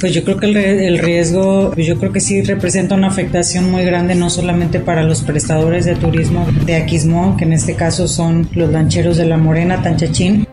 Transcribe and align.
Pues 0.00 0.14
yo 0.14 0.24
creo 0.24 0.38
que 0.38 0.46
el, 0.46 0.98
riesgo, 0.98 1.72
pues 1.74 1.86
yo 1.86 1.98
creo 1.98 2.10
que 2.10 2.20
sí 2.20 2.40
representa 2.40 2.94
una 2.94 3.08
afectación 3.08 3.70
muy 3.70 3.84
grande, 3.84 4.14
no 4.14 4.30
solamente 4.30 4.80
para 4.80 5.02
los 5.02 5.20
prestadores 5.20 5.84
de 5.84 5.94
turismo 5.94 6.46
de 6.64 6.76
Aquismón, 6.76 7.36
que 7.36 7.44
en 7.44 7.52
este 7.52 7.76
caso 7.76 8.08
son 8.08 8.48
los 8.54 8.70
lancheros 8.70 9.18
de 9.18 9.26
La 9.26 9.36
Morena, 9.36 9.82
Tanchachín. 9.82 10.48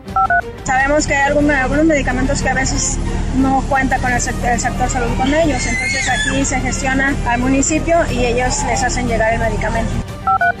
Sabemos 0.64 1.06
que 1.06 1.14
hay 1.14 1.32
algunos 1.32 1.86
medicamentos 1.86 2.42
que 2.42 2.48
a 2.50 2.54
veces 2.54 2.98
no 3.38 3.64
cuenta 3.70 3.96
con 3.98 4.12
el 4.12 4.18
el 4.18 4.60
sector 4.60 4.90
salud 4.90 5.16
con 5.16 5.32
ellos, 5.32 5.66
entonces 5.66 6.08
aquí 6.10 6.44
se 6.44 6.60
gestiona 6.60 7.16
al 7.26 7.40
municipio 7.40 7.96
y 8.12 8.26
ellos 8.26 8.54
les 8.66 8.82
hacen 8.82 9.08
llegar 9.08 9.32
el 9.32 9.40
medicamento. 9.40 10.07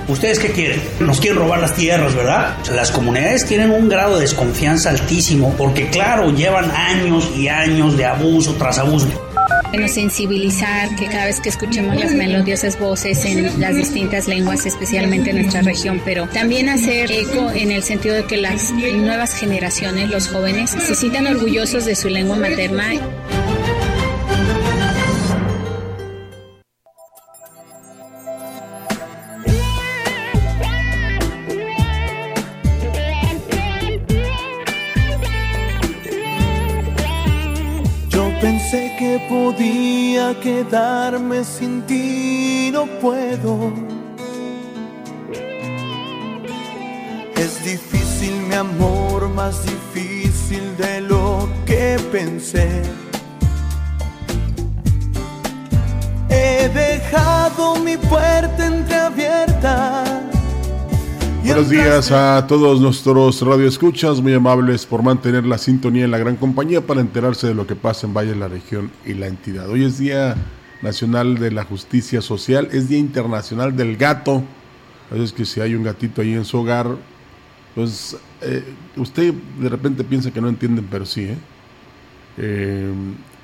¿Ustedes 0.08 0.38
qué 0.38 0.52
quieren? 0.52 0.80
Nos 1.00 1.20
quieren 1.20 1.38
robar 1.38 1.60
las 1.60 1.74
tierras, 1.74 2.14
¿verdad? 2.14 2.56
Las 2.74 2.90
comunidades 2.90 3.44
tienen 3.44 3.70
un 3.70 3.90
grado 3.90 4.14
de 4.16 4.22
desconfianza 4.22 4.88
altísimo 4.88 5.54
porque, 5.58 5.90
claro, 5.90 6.30
llevan 6.34 6.70
años 6.70 7.30
y 7.36 7.48
años 7.48 7.94
de 7.94 8.06
abuso 8.06 8.54
tras 8.54 8.78
abuso. 8.78 9.06
Bueno, 9.68 9.86
sensibilizar 9.86 10.96
que 10.96 11.08
cada 11.08 11.26
vez 11.26 11.40
que 11.40 11.50
escuchemos 11.50 11.94
las 11.96 12.14
melodiosas 12.14 12.78
voces 12.78 13.22
en 13.26 13.60
las 13.60 13.76
distintas 13.76 14.26
lenguas, 14.26 14.64
especialmente 14.64 15.28
en 15.28 15.42
nuestra 15.42 15.60
región, 15.60 16.00
pero 16.06 16.26
también 16.26 16.70
hacer 16.70 17.12
eco 17.12 17.50
en 17.50 17.70
el 17.70 17.82
sentido 17.82 18.14
de 18.14 18.24
que 18.24 18.38
las 18.38 18.72
nuevas 18.72 19.34
generaciones, 19.34 20.08
los 20.08 20.28
jóvenes, 20.28 20.70
se 20.70 20.94
sientan 20.94 21.26
orgullosos 21.26 21.84
de 21.84 21.94
su 21.94 22.08
lengua 22.08 22.36
materna. 22.36 22.94
Podía 39.28 40.38
quedarme 40.40 41.44
sin 41.44 41.82
ti, 41.82 42.70
no 42.72 42.86
puedo. 43.00 43.72
Es 47.36 47.64
difícil 47.64 48.34
mi 48.48 48.54
amor, 48.54 49.28
más 49.28 49.64
difícil 49.64 50.76
de 50.76 51.00
lo 51.00 51.48
que 51.66 51.98
pensé. 52.10 52.82
He 56.28 56.68
dejado 56.68 57.76
mi 57.76 57.96
puerta 57.96 58.66
entreabierta 58.66 60.17
Buenos 61.48 61.70
días 61.70 62.12
a 62.12 62.46
todos 62.46 62.78
nuestros 62.78 63.40
radioescuchas, 63.40 64.20
muy 64.20 64.34
amables 64.34 64.84
por 64.84 65.02
mantener 65.02 65.46
la 65.46 65.56
sintonía 65.56 66.04
en 66.04 66.10
la 66.10 66.18
gran 66.18 66.36
compañía 66.36 66.82
para 66.82 67.00
enterarse 67.00 67.46
de 67.46 67.54
lo 67.54 67.66
que 67.66 67.74
pasa 67.74 68.06
en 68.06 68.12
Valle, 68.12 68.36
la 68.36 68.48
región 68.48 68.90
y 69.06 69.14
la 69.14 69.28
entidad. 69.28 69.66
Hoy 69.66 69.82
es 69.82 69.96
Día 69.96 70.36
Nacional 70.82 71.38
de 71.38 71.50
la 71.50 71.64
Justicia 71.64 72.20
Social, 72.20 72.68
es 72.72 72.90
Día 72.90 72.98
Internacional 72.98 73.74
del 73.74 73.96
Gato. 73.96 74.44
A 75.10 75.14
veces 75.14 75.32
que 75.32 75.46
si 75.46 75.62
hay 75.62 75.74
un 75.74 75.84
gatito 75.84 76.20
ahí 76.20 76.34
en 76.34 76.44
su 76.44 76.58
hogar, 76.58 76.86
pues 77.74 78.14
eh, 78.42 78.62
usted 78.96 79.32
de 79.32 79.68
repente 79.70 80.04
piensa 80.04 80.30
que 80.30 80.42
no 80.42 80.50
entienden, 80.50 80.86
pero 80.90 81.06
sí, 81.06 81.22
¿eh? 81.22 81.38
Eh, 82.36 82.92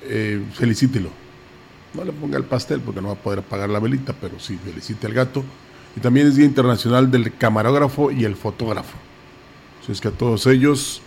eh, 0.03 0.43
felicítelo. 0.53 1.09
No 1.95 2.03
le 2.03 2.11
ponga 2.11 2.37
el 2.37 2.43
pastel 2.43 2.81
porque 2.81 3.01
no 3.01 3.07
va 3.07 3.13
a 3.15 3.17
poder 3.17 3.39
apagar 3.39 3.67
la 3.67 3.79
velita, 3.79 4.13
pero 4.13 4.39
sí, 4.39 4.59
felicite 4.63 5.07
al 5.07 5.13
gato 5.13 5.43
y 5.95 5.99
también 5.99 6.27
es 6.27 6.35
Día 6.35 6.45
Internacional 6.45 7.09
del 7.09 7.33
Camarógrafo 7.35 8.11
y 8.11 8.25
el 8.25 8.35
Fotógrafo. 8.35 8.97
Así 9.81 9.91
es 9.91 10.01
que 10.01 10.09
a 10.09 10.11
todos 10.11 10.45
ellos 10.47 11.01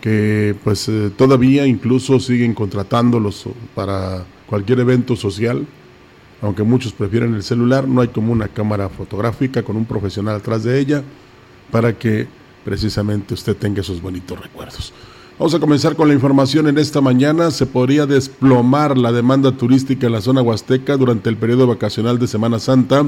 que 0.00 0.56
pues 0.64 0.88
eh, 0.88 1.10
todavía 1.16 1.66
incluso 1.66 2.18
siguen 2.20 2.54
contratándolos 2.54 3.44
para 3.74 4.24
cualquier 4.46 4.80
evento 4.80 5.14
social, 5.14 5.66
aunque 6.42 6.62
muchos 6.62 6.92
prefieren 6.92 7.34
el 7.34 7.42
celular, 7.42 7.86
no 7.86 8.00
hay 8.00 8.08
como 8.08 8.32
una 8.32 8.48
cámara 8.48 8.88
fotográfica 8.88 9.62
con 9.62 9.76
un 9.76 9.84
profesional 9.84 10.36
atrás 10.36 10.64
de 10.64 10.78
ella 10.78 11.02
para 11.70 11.92
que 11.92 12.26
precisamente 12.64 13.34
usted 13.34 13.56
tenga 13.56 13.82
esos 13.82 14.00
bonitos 14.00 14.40
recuerdos. 14.40 14.92
Vamos 15.38 15.54
a 15.54 15.60
comenzar 15.60 15.96
con 15.96 16.08
la 16.08 16.14
información 16.14 16.66
en 16.68 16.76
esta 16.76 17.00
mañana. 17.00 17.50
Se 17.50 17.64
podría 17.64 18.04
desplomar 18.04 18.98
la 18.98 19.12
demanda 19.12 19.52
turística 19.52 20.06
en 20.06 20.12
la 20.12 20.20
zona 20.20 20.42
huasteca 20.42 20.96
durante 20.98 21.30
el 21.30 21.36
periodo 21.36 21.66
vacacional 21.66 22.18
de 22.18 22.26
Semana 22.26 22.58
Santa 22.58 23.06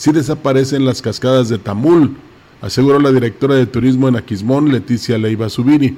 si 0.00 0.12
desaparecen 0.12 0.86
las 0.86 1.02
cascadas 1.02 1.50
de 1.50 1.58
Tamul, 1.58 2.16
aseguró 2.62 2.98
la 2.98 3.12
directora 3.12 3.56
de 3.56 3.66
turismo 3.66 4.08
en 4.08 4.16
Aquismón, 4.16 4.72
Leticia 4.72 5.18
Leiva 5.18 5.50
Subiri. 5.50 5.94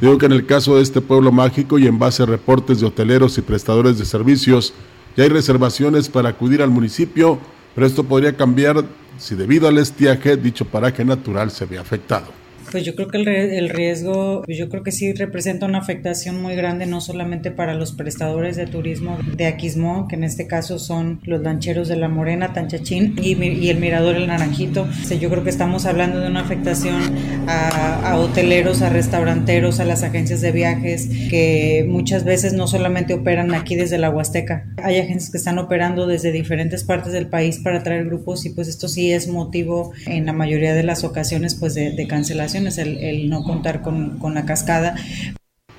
Digo 0.00 0.18
que 0.18 0.26
en 0.26 0.32
el 0.32 0.44
caso 0.44 0.74
de 0.74 0.82
este 0.82 1.00
pueblo 1.00 1.30
mágico 1.30 1.78
y 1.78 1.86
en 1.86 2.00
base 2.00 2.24
a 2.24 2.26
reportes 2.26 2.80
de 2.80 2.86
hoteleros 2.86 3.38
y 3.38 3.42
prestadores 3.42 3.96
de 3.96 4.06
servicios, 4.06 4.74
ya 5.16 5.22
hay 5.22 5.28
reservaciones 5.28 6.08
para 6.08 6.30
acudir 6.30 6.62
al 6.62 6.70
municipio, 6.70 7.38
pero 7.76 7.86
esto 7.86 8.02
podría 8.02 8.36
cambiar 8.36 8.84
si 9.18 9.36
debido 9.36 9.68
al 9.68 9.78
estiaje 9.78 10.36
dicho 10.36 10.64
paraje 10.64 11.04
natural 11.04 11.52
se 11.52 11.64
ve 11.64 11.78
afectado. 11.78 12.26
Pues 12.70 12.84
yo 12.84 12.94
creo 12.94 13.08
que 13.08 13.18
el, 13.56 13.70
riesgo, 13.70 14.42
pues 14.44 14.58
yo 14.58 14.68
creo 14.68 14.82
que 14.82 14.92
sí 14.92 15.12
representa 15.14 15.64
una 15.64 15.78
afectación 15.78 16.40
muy 16.40 16.54
grande, 16.54 16.84
no 16.86 17.00
solamente 17.00 17.50
para 17.50 17.74
los 17.74 17.92
prestadores 17.92 18.56
de 18.56 18.66
turismo 18.66 19.18
de 19.36 19.46
Aquismón, 19.46 20.06
que 20.06 20.16
en 20.16 20.24
este 20.24 20.46
caso 20.46 20.78
son 20.78 21.20
los 21.24 21.40
lancheros 21.40 21.88
de 21.88 21.96
La 21.96 22.08
Morena, 22.08 22.52
Tanchachín 22.52 23.16
y, 23.22 23.42
y 23.42 23.70
el 23.70 23.78
Mirador 23.78 24.16
El 24.16 24.26
Naranjito. 24.26 24.86
yo 25.18 25.30
creo 25.30 25.44
que 25.44 25.50
estamos 25.50 25.86
hablando 25.86 26.20
de 26.20 26.28
una 26.28 26.40
afectación 26.40 27.16
a, 27.48 28.16
hoteleros, 28.18 28.82
a 28.82 28.90
restauranteros, 28.90 29.80
a 29.80 29.84
las 29.84 30.02
agencias 30.02 30.40
de 30.40 30.52
viajes, 30.52 31.08
que 31.30 31.86
muchas 31.88 32.24
veces 32.24 32.52
no 32.52 32.66
solamente 32.66 33.14
operan 33.14 33.54
aquí 33.54 33.76
desde 33.76 33.96
la 33.96 34.10
Huasteca. 34.10 34.66
Hay 34.82 34.98
agencias 34.98 35.30
que 35.30 35.38
están 35.38 35.58
operando 35.58 36.06
desde 36.06 36.32
diferentes 36.32 36.84
partes 36.84 37.12
del 37.12 37.28
país 37.28 37.58
para 37.58 37.82
traer 37.82 38.04
grupos 38.04 38.44
y 38.44 38.50
pues 38.50 38.68
esto 38.68 38.88
sí 38.88 39.12
es 39.12 39.28
motivo 39.28 39.92
en 40.06 40.26
la 40.26 40.32
mayoría 40.32 40.74
de 40.74 40.82
las 40.82 41.04
ocasiones 41.04 41.54
pues 41.54 41.74
de 41.74 42.06
cancelación 42.08 42.57
el, 42.66 43.28
no 43.28 43.42
contar 43.42 43.82
con, 43.82 44.18
con, 44.18 44.34
la 44.34 44.44
cascada. 44.44 44.96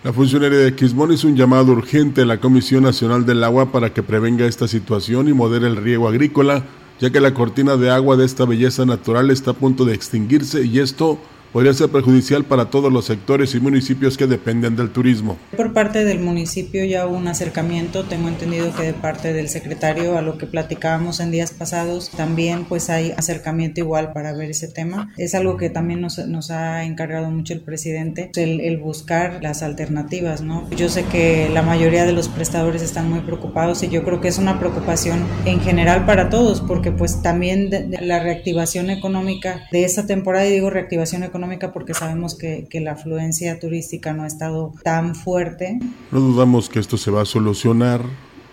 La 0.04 0.14
funcionaria 0.14 0.60
de 0.60 0.76
Quismón 0.76 1.12
hizo 1.12 1.28
un 1.28 1.36
llamado 1.36 1.72
urgente 1.74 2.22
a 2.22 2.26
la 2.26 2.40
Comisión 2.40 2.84
Nacional 2.84 3.26
del 3.26 3.44
Agua 3.44 3.72
para 3.72 3.94
que 3.94 4.02
prevenga 4.02 4.46
esta 4.46 4.68
situación 4.68 5.28
y 5.28 5.34
modere 5.34 5.68
el 5.68 5.76
riego 5.76 6.08
agrícola, 6.08 6.64
ya 7.00 7.10
que 7.10 7.20
la 7.20 7.34
cortina 7.34 7.76
de 7.76 7.90
agua 7.90 8.16
de 8.16 8.26
esta 8.26 8.46
belleza 8.46 8.86
natural 8.86 9.30
está 9.30 9.52
a 9.52 9.56
punto 9.56 9.84
de 9.86 9.94
extinguirse 9.94 10.66
y 10.66 10.80
esto 10.80 11.20
podría 11.52 11.74
ser 11.74 11.90
perjudicial 11.90 12.44
para 12.46 12.66
todos 12.66 12.92
los 12.92 13.06
sectores 13.06 13.56
y 13.56 13.60
municipios 13.60 14.18
que 14.18 14.28
dependen 14.28 14.76
del 14.76 14.90
turismo. 14.92 15.38
Por 15.56 15.74
parte 15.74 16.06
del 16.06 16.20
municipio 16.20 16.86
ya 16.86 17.08
hubo 17.08 17.18
un 17.18 17.28
acercamiento, 17.28 18.04
tengo 18.04 18.28
entendido 18.28 18.74
que 18.76 18.84
de 18.84 18.94
parte 18.94 19.34
del 19.34 19.50
secretario 19.50 20.18
a 20.18 20.22
lo 20.22 20.38
que 20.38 20.46
platicábamos 20.46 21.20
en 21.20 21.32
días 21.32 21.52
pasados, 21.52 22.10
también 22.12 22.66
pues 22.66 22.90
hay 22.90 23.14
acercamiento 23.18 23.80
igual 23.80 24.14
para 24.14 24.34
ver 24.34 24.52
ese 24.52 24.68
tema. 24.68 25.12
Es 25.18 25.36
algo 25.36 25.58
que 25.58 25.70
también 25.70 26.02
nos, 26.02 26.18
nos 26.28 26.52
ha 26.52 26.84
encargado 26.84 27.30
mucho 27.30 27.54
el 27.54 27.62
presidente, 27.62 28.32
el, 28.36 28.62
el, 28.62 28.78
buscar 28.78 29.40
las 29.42 29.64
alternativas, 29.64 30.42
¿no? 30.42 30.70
Yo 30.72 30.90
sé 30.90 31.04
que 31.06 31.50
la 31.50 31.62
mayoría 31.62 32.06
de 32.06 32.14
los 32.14 32.28
prestadores 32.30 32.82
están 32.82 33.10
muy 33.10 33.22
preocupados 33.22 33.84
y 33.84 33.90
yo 33.90 34.04
creo 34.04 34.22
que 34.22 34.28
es 34.28 34.38
una 34.38 34.60
preocupación 34.60 35.20
en 35.46 35.60
general 35.60 36.06
para 36.06 36.30
todos, 36.30 36.62
porque 36.62 36.92
pues 36.92 37.22
también 37.22 37.70
la 38.02 38.20
reactivación 38.22 38.90
económica 38.90 39.64
de 39.72 39.84
esta 39.84 40.06
temporada, 40.06 40.48
y 40.48 40.52
digo 40.52 40.70
reactivación 40.70 41.24
económica, 41.24 41.39
porque 41.74 41.94
sabemos 41.94 42.36
que, 42.36 42.68
la 42.80 42.94
afluencia 42.94 43.60
turística 43.60 44.14
no 44.14 44.24
ha 44.24 44.28
estado 44.28 44.74
tan 44.84 45.16
fuerte. 45.16 45.80
No 46.12 46.20
dudamos 46.20 46.70
que 46.70 46.80
esto 46.80 46.98
se 46.98 47.12
va 47.12 47.22
a 47.22 47.26
solucionar. 47.26 48.02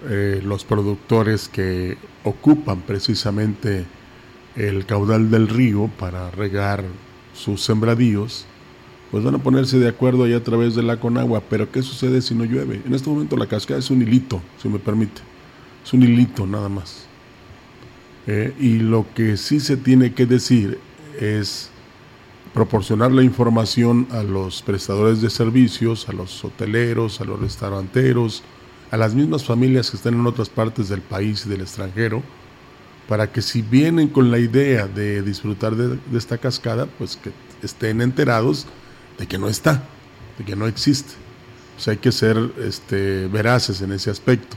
Eh, 0.08 0.40
los 0.44 0.64
productores 0.64 1.48
que 1.48 1.96
ocupan 2.22 2.82
precisamente 2.82 3.86
el 4.54 4.86
caudal 4.86 5.30
del 5.30 5.48
río 5.48 5.90
para 5.98 6.30
regar 6.30 6.84
sus 7.34 7.64
sembradíos, 7.64 8.46
pues 9.10 9.24
van 9.24 9.34
a 9.34 9.38
ponerse 9.38 9.78
de 9.78 9.88
acuerdo 9.88 10.24
ahí 10.24 10.34
a 10.34 10.44
través 10.44 10.74
de 10.74 10.82
la 10.82 11.00
Conagua. 11.00 11.42
Pero 11.48 11.70
¿qué 11.72 11.82
sucede 11.82 12.22
si 12.22 12.34
no 12.34 12.44
llueve? 12.44 12.82
En 12.84 12.94
este 12.94 13.08
momento 13.08 13.36
la 13.36 13.46
cascada 13.46 13.80
es 13.80 13.90
un 13.90 14.02
hilito, 14.02 14.40
si 14.62 14.68
me 14.68 14.78
permite. 14.78 15.22
Es 15.84 15.92
un 15.92 16.02
hilito 16.02 16.46
nada 16.46 16.68
más. 16.68 17.06
Eh, 18.26 18.52
y 18.58 18.78
lo 18.78 19.06
que 19.14 19.36
sí 19.36 19.60
se 19.60 19.76
tiene 19.76 20.12
que 20.12 20.26
decir 20.26 20.78
es 21.20 21.70
proporcionar 22.56 23.12
la 23.12 23.22
información 23.22 24.08
a 24.12 24.22
los 24.22 24.62
prestadores 24.62 25.20
de 25.20 25.28
servicios, 25.28 26.08
a 26.08 26.12
los 26.12 26.42
hoteleros, 26.42 27.20
a 27.20 27.24
los 27.24 27.38
restauranteros, 27.38 28.42
a 28.90 28.96
las 28.96 29.14
mismas 29.14 29.44
familias 29.44 29.90
que 29.90 29.98
están 29.98 30.14
en 30.14 30.26
otras 30.26 30.48
partes 30.48 30.88
del 30.88 31.02
país 31.02 31.44
y 31.44 31.50
del 31.50 31.60
extranjero, 31.60 32.22
para 33.10 33.30
que 33.30 33.42
si 33.42 33.60
vienen 33.60 34.08
con 34.08 34.30
la 34.30 34.38
idea 34.38 34.86
de 34.86 35.20
disfrutar 35.20 35.76
de, 35.76 35.98
esta 36.16 36.38
cascada, 36.38 36.86
pues 36.86 37.16
que 37.16 37.30
estén 37.62 38.00
enterados 38.00 38.66
de 39.18 39.26
que 39.26 39.36
no 39.36 39.50
está, 39.50 39.82
de 40.38 40.44
que 40.46 40.56
no 40.56 40.66
existe. 40.66 41.12
Sea, 41.76 41.90
hay 41.90 41.98
que 41.98 42.10
ser 42.10 42.38
este, 42.58 43.26
veraces 43.26 43.82
en 43.82 43.92
ese 43.92 44.08
aspecto. 44.08 44.56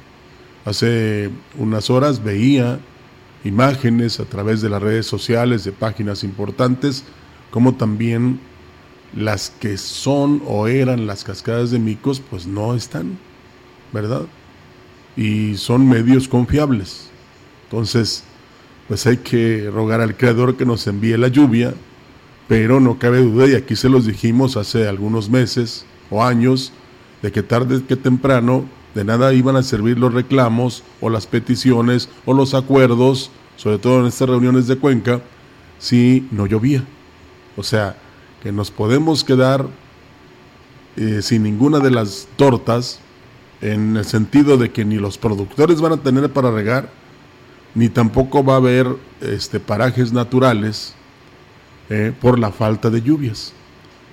Hace 0.64 1.32
unas 1.58 1.90
horas 1.90 2.24
veía 2.24 2.80
imágenes 3.44 4.22
a 4.22 4.26
través 4.26 4.62
de 4.62 4.70
las 4.70 4.82
redes 4.82 5.06
sociales 5.06 5.66
de 5.66 5.74
páginas 5.74 6.24
importantes, 6.24 7.04
como 7.52 7.76
también 7.76 8.40
las 9.16 9.50
que 9.50 9.78
son 9.78 10.42
o 10.46 10.68
eran 10.68 11.08
las 11.08 11.24
cascadas 11.24 11.72
de 11.72 11.80
micos, 11.80 12.22
pues 12.30 12.46
no 12.46 12.76
están, 12.76 13.18
¿verdad? 13.92 14.24
Y 15.16 15.56
son 15.58 15.88
medios 15.88 16.28
confiables. 16.28 17.10
Entonces, 17.66 18.24
pues 18.88 19.06
hay 19.08 19.18
que 19.18 19.70
rogar 19.72 20.02
al 20.02 20.16
Creador 20.16 20.58
que 20.58 20.66
nos 20.66 20.88
envíe 20.88 21.18
la 21.18 21.28
lluvia, 21.28 21.74
pero 22.48 22.80
no 22.80 22.98
cabe 22.98 23.20
duda, 23.20 23.48
y 23.48 23.54
aquí 23.54 23.76
se 23.76 23.90
los 23.90 24.06
dijimos 24.06 24.58
hace 24.58 24.88
algunos 24.88 25.30
meses 25.30 25.86
o 26.10 26.24
años, 26.24 26.72
de 27.22 27.32
que 27.32 27.44
tarde 27.44 27.84
que 27.88 27.96
temprano 27.96 28.66
de 28.96 29.04
nada 29.04 29.34
iban 29.34 29.56
a 29.56 29.64
servir 29.64 30.00
los 30.00 30.14
reclamos 30.14 30.84
o 31.02 31.10
las 31.10 31.28
peticiones 31.28 32.10
o 32.26 32.34
los 32.34 32.54
acuerdos, 32.54 33.30
sobre 33.56 33.78
todo 33.78 34.00
en 34.00 34.08
estas 34.08 34.30
reuniones 34.30 34.68
de 34.68 34.78
Cuenca, 34.78 35.22
si 35.78 36.28
no 36.32 36.48
llovía. 36.48 36.84
O 37.60 37.64
sea, 37.64 37.98
que 38.42 38.54
nos 38.54 38.72
podemos 38.72 39.26
quedar 39.26 39.68
eh, 40.96 41.20
sin 41.22 41.44
ninguna 41.44 41.80
de 41.80 41.92
las 41.92 42.30
tortas, 42.38 43.02
en 43.60 43.98
el 43.98 44.06
sentido 44.06 44.56
de 44.56 44.72
que 44.72 44.86
ni 44.86 44.96
los 44.96 45.18
productores 45.18 45.82
van 45.82 45.92
a 45.92 45.98
tener 45.98 46.32
para 46.32 46.52
regar, 46.52 46.90
ni 47.76 47.90
tampoco 47.90 48.46
va 48.46 48.54
a 48.54 48.58
haber 48.58 48.88
este, 49.20 49.60
parajes 49.60 50.14
naturales 50.14 50.94
eh, 51.90 52.14
por 52.22 52.40
la 52.40 52.54
falta 52.54 52.90
de 52.90 53.02
lluvias. 53.02 53.52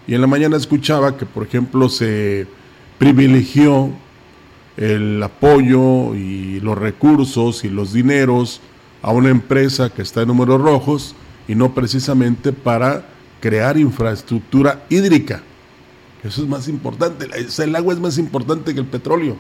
Y 0.09 0.15
en 0.15 0.23
la 0.23 0.27
mañana 0.27 0.57
escuchaba 0.57 1.17
que, 1.17 1.25
por 1.25 1.47
ejemplo, 1.47 1.89
se 1.89 2.49
privilegió 2.99 3.93
el 4.77 5.23
apoyo 5.23 6.17
y 6.17 6.59
los 6.59 6.77
recursos 6.77 7.63
y 7.63 7.69
los 7.69 7.93
dineros 7.93 8.61
a 9.03 9.13
una 9.13 9.29
empresa 9.29 9.91
que 9.91 10.03
está 10.03 10.23
en 10.23 10.29
números 10.29 10.61
rojos 10.61 11.15
y 11.47 11.55
no 11.55 11.75
precisamente 11.75 12.53
para 12.53 13.15
crear 13.41 13.77
infraestructura 13.77 14.85
hídrica. 14.89 15.43
Eso 16.23 16.43
es 16.43 16.49
más 16.49 16.69
importante. 16.69 17.29
El 17.59 17.77
agua 17.77 17.95
es 17.95 18.01
más 18.01 18.19
importante 18.19 18.75
que 18.75 18.81
el 18.81 18.87
petróleo, 18.87 19.37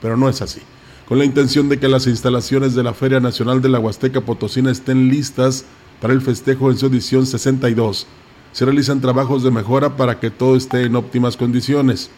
pero 0.00 0.16
no 0.16 0.28
es 0.28 0.42
así. 0.42 0.60
Con 1.08 1.18
la 1.18 1.24
intención 1.24 1.68
de 1.68 1.78
que 1.78 1.88
las 1.88 2.06
instalaciones 2.06 2.74
de 2.74 2.82
la 2.82 2.94
Feria 2.94 3.20
Nacional 3.20 3.60
de 3.62 3.68
la 3.68 3.80
Huasteca 3.80 4.20
Potosina 4.20 4.70
estén 4.70 5.08
listas 5.08 5.64
para 6.00 6.12
el 6.12 6.20
festejo 6.20 6.70
en 6.70 6.78
su 6.78 6.86
edición 6.86 7.26
62, 7.26 8.06
se 8.52 8.64
realizan 8.64 9.00
trabajos 9.00 9.42
de 9.42 9.50
mejora 9.50 9.96
para 9.96 10.20
que 10.20 10.30
todo 10.30 10.56
esté 10.56 10.84
en 10.84 10.96
óptimas 10.96 11.36
condiciones. 11.36 12.10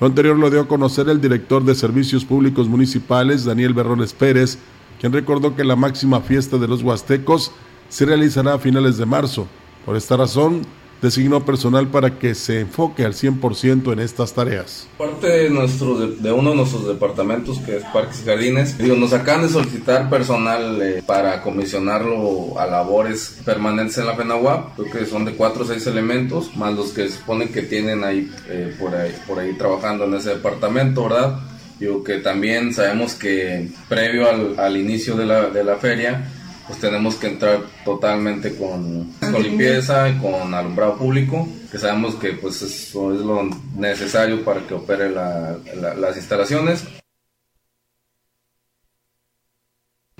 Lo 0.00 0.06
anterior 0.06 0.36
lo 0.36 0.50
dio 0.50 0.62
a 0.62 0.68
conocer 0.68 1.08
el 1.08 1.20
director 1.20 1.64
de 1.64 1.74
Servicios 1.74 2.24
Públicos 2.24 2.68
Municipales, 2.68 3.44
Daniel 3.44 3.74
Berrones 3.74 4.12
Pérez, 4.12 4.58
quien 5.00 5.12
recordó 5.12 5.54
que 5.54 5.64
la 5.64 5.76
máxima 5.76 6.20
fiesta 6.20 6.58
de 6.58 6.68
los 6.68 6.82
huastecos 6.82 7.52
se 7.88 8.06
realizará 8.06 8.54
a 8.54 8.58
finales 8.58 8.96
de 8.96 9.06
marzo. 9.06 9.46
Por 9.84 9.96
esta 9.96 10.16
razón, 10.16 10.62
designó 11.02 11.44
personal 11.44 11.88
para 11.88 12.18
que 12.18 12.34
se 12.36 12.60
enfoque 12.60 13.04
al 13.04 13.12
100% 13.14 13.92
en 13.92 13.98
estas 13.98 14.32
tareas. 14.32 14.88
Parte 14.96 15.26
de, 15.26 15.50
nuestro, 15.50 15.96
de, 15.98 16.32
uno 16.32 16.50
de 16.50 16.56
nuestros 16.56 16.86
departamentos, 16.86 17.58
que 17.58 17.78
es 17.78 17.84
Parques 17.92 18.22
y 18.22 18.24
Jardines, 18.24 18.78
digo, 18.78 18.94
nos 18.94 19.12
acaban 19.12 19.42
de 19.42 19.48
solicitar 19.48 20.08
personal 20.08 20.80
eh, 20.80 21.02
para 21.04 21.42
comisionarlo 21.42 22.56
a 22.58 22.66
labores 22.66 23.40
permanentes 23.44 23.98
en 23.98 24.06
la 24.06 24.14
FENAWAP, 24.14 24.76
creo 24.76 24.90
que 24.92 25.06
son 25.06 25.24
de 25.24 25.32
cuatro 25.32 25.64
o 25.64 25.66
seis 25.66 25.84
elementos, 25.88 26.56
más 26.56 26.72
los 26.72 26.92
que 26.92 27.08
se 27.08 27.16
supone 27.16 27.48
que 27.48 27.62
tienen 27.62 28.04
ahí, 28.04 28.30
eh, 28.48 28.72
por 28.78 28.94
ahí, 28.94 29.12
por 29.26 29.40
ahí 29.40 29.54
trabajando 29.54 30.04
en 30.04 30.14
ese 30.14 30.30
departamento, 30.30 31.02
¿verdad? 31.02 31.40
Digo 31.80 32.04
que 32.04 32.18
también 32.18 32.72
sabemos 32.72 33.14
que 33.14 33.70
previo 33.88 34.30
al, 34.30 34.56
al 34.56 34.76
inicio 34.76 35.16
de 35.16 35.26
la, 35.26 35.48
de 35.48 35.64
la 35.64 35.78
feria, 35.78 36.30
pues 36.66 36.78
tenemos 36.78 37.16
que 37.16 37.28
entrar 37.28 37.60
totalmente 37.84 38.56
con, 38.56 39.12
con 39.20 39.42
limpieza 39.42 40.08
y 40.08 40.18
con 40.18 40.54
alumbrado 40.54 40.96
público, 40.96 41.48
que 41.70 41.78
sabemos 41.78 42.14
que 42.16 42.32
pues 42.32 42.62
eso 42.62 43.14
es 43.14 43.20
lo 43.20 43.48
necesario 43.76 44.44
para 44.44 44.66
que 44.66 44.74
opere 44.74 45.10
las 45.10 46.16
instalaciones. 46.16 46.84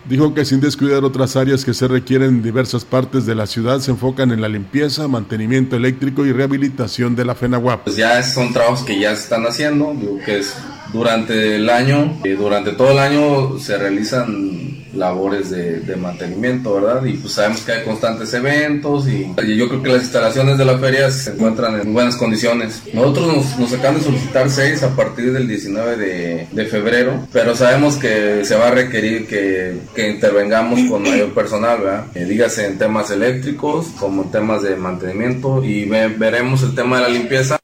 Dijo 0.05 0.35
que 0.35 0.45
sin 0.45 0.61
descuidar 0.61 1.05
otras 1.05 1.37
áreas 1.37 1.65
que 1.65 1.73
se 1.73 1.87
requieren 1.87 2.29
en 2.29 2.43
diversas 2.43 2.85
partes 2.85 3.25
de 3.25 3.37
la 3.37 3.47
ciudad, 3.47 3.79
se 3.79 3.93
enfocan 3.93 4.33
en 4.33 4.41
la 4.41 4.49
limpieza, 4.49 5.07
mantenimiento 5.07 5.77
eléctrico 5.77 6.27
y 6.27 6.33
rehabilitación 6.33 7.15
de 7.15 7.25
la 7.25 7.37
FENAWAP. 7.37 7.85
Pues 7.85 7.97
ya 7.97 8.21
son 8.23 8.53
trabajos 8.53 8.83
que 8.83 8.99
ya 8.99 9.15
se 9.15 9.23
están 9.23 9.47
haciendo, 9.47 9.95
digo 9.95 10.19
que 10.25 10.41
es 10.41 10.57
durante 10.93 11.57
el 11.57 11.69
año, 11.69 12.19
y 12.25 12.31
durante 12.31 12.73
todo 12.73 12.93
el 12.93 12.99
año 12.99 13.59
se 13.59 13.79
realizan 13.79 14.83
labores 14.95 15.51
de, 15.51 15.97
mantenimiento, 15.97 16.75
¿verdad? 16.75 17.05
Y 17.05 17.15
pues 17.15 17.35
sabemos 17.35 17.61
que 17.61 17.73
hay 17.73 17.85
constantes 17.85 18.33
eventos 18.35 19.07
y, 19.09 19.33
yo 19.57 19.69
creo 19.69 19.83
que 19.83 19.89
las 19.89 20.03
instalaciones 20.03 20.59
de 20.59 20.65
la 20.65 20.79
feria 20.79 21.11
se 21.11 21.33
encuentran 21.33 21.81
en 21.81 21.93
buenas 21.93 22.17
condiciones. 22.17 22.83
Nosotros 22.93 23.59
nos, 23.59 23.73
acaban 23.73 23.99
de 23.99 24.05
solicitar 24.05 24.51
seis 24.51 24.83
a 24.83 24.95
partir 24.95 25.33
del 25.33 25.47
19 25.47 26.49
de, 26.53 26.67
febrero, 26.67 27.27
pero 27.33 27.55
sabemos 27.55 27.97
que 27.97 28.45
se 28.45 28.57
va 28.57 28.69
a 28.69 28.71
requerir 28.71 29.27
que, 29.27 29.77
intervengamos 30.13 30.81
con 30.89 31.03
mayor 31.03 31.33
personal, 31.33 31.81
¿verdad? 31.81 32.07
Eh, 32.15 32.25
dígase 32.25 32.67
en 32.67 32.79
temas 32.79 33.11
eléctricos 33.11 33.87
como 33.99 34.23
en 34.23 34.31
temas 34.31 34.63
de 34.63 34.77
mantenimiento 34.77 35.63
y 35.63 35.85
veremos 35.85 36.63
el 36.63 36.75
tema 36.75 36.97
de 36.97 37.03
la 37.03 37.09
limpieza. 37.09 37.62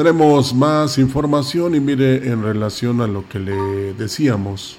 Tenemos 0.00 0.54
más 0.54 0.96
información 0.96 1.74
y 1.74 1.80
mire 1.80 2.26
en 2.26 2.42
relación 2.42 3.02
a 3.02 3.06
lo 3.06 3.28
que 3.28 3.38
le 3.38 3.92
decíamos. 3.92 4.78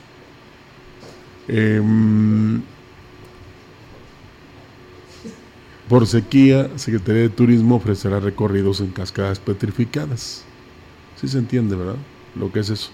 Em, 1.48 2.64
por 5.88 6.08
sequía, 6.08 6.72
Secretaría 6.76 7.22
de 7.22 7.30
Turismo 7.30 7.76
ofrecerá 7.76 8.20
recorridos 8.20 8.80
en 8.82 8.88
cascadas 8.88 9.40
petrificadas. 9.40 10.44
Sí 11.18 11.28
se 11.28 11.38
entiende, 11.38 11.76
¿verdad? 11.76 11.98
Lo 12.34 12.52
que 12.52 12.62
es 12.62 12.72
eso. 12.72 12.90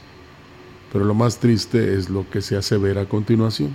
Pero 0.91 1.05
lo 1.05 1.13
más 1.13 1.39
triste 1.39 1.96
es 1.96 2.10
lo 2.10 2.29
que 2.29 2.41
se 2.41 2.57
hace 2.57 2.75
ver 2.75 2.98
a 2.98 3.07
continuación. 3.07 3.74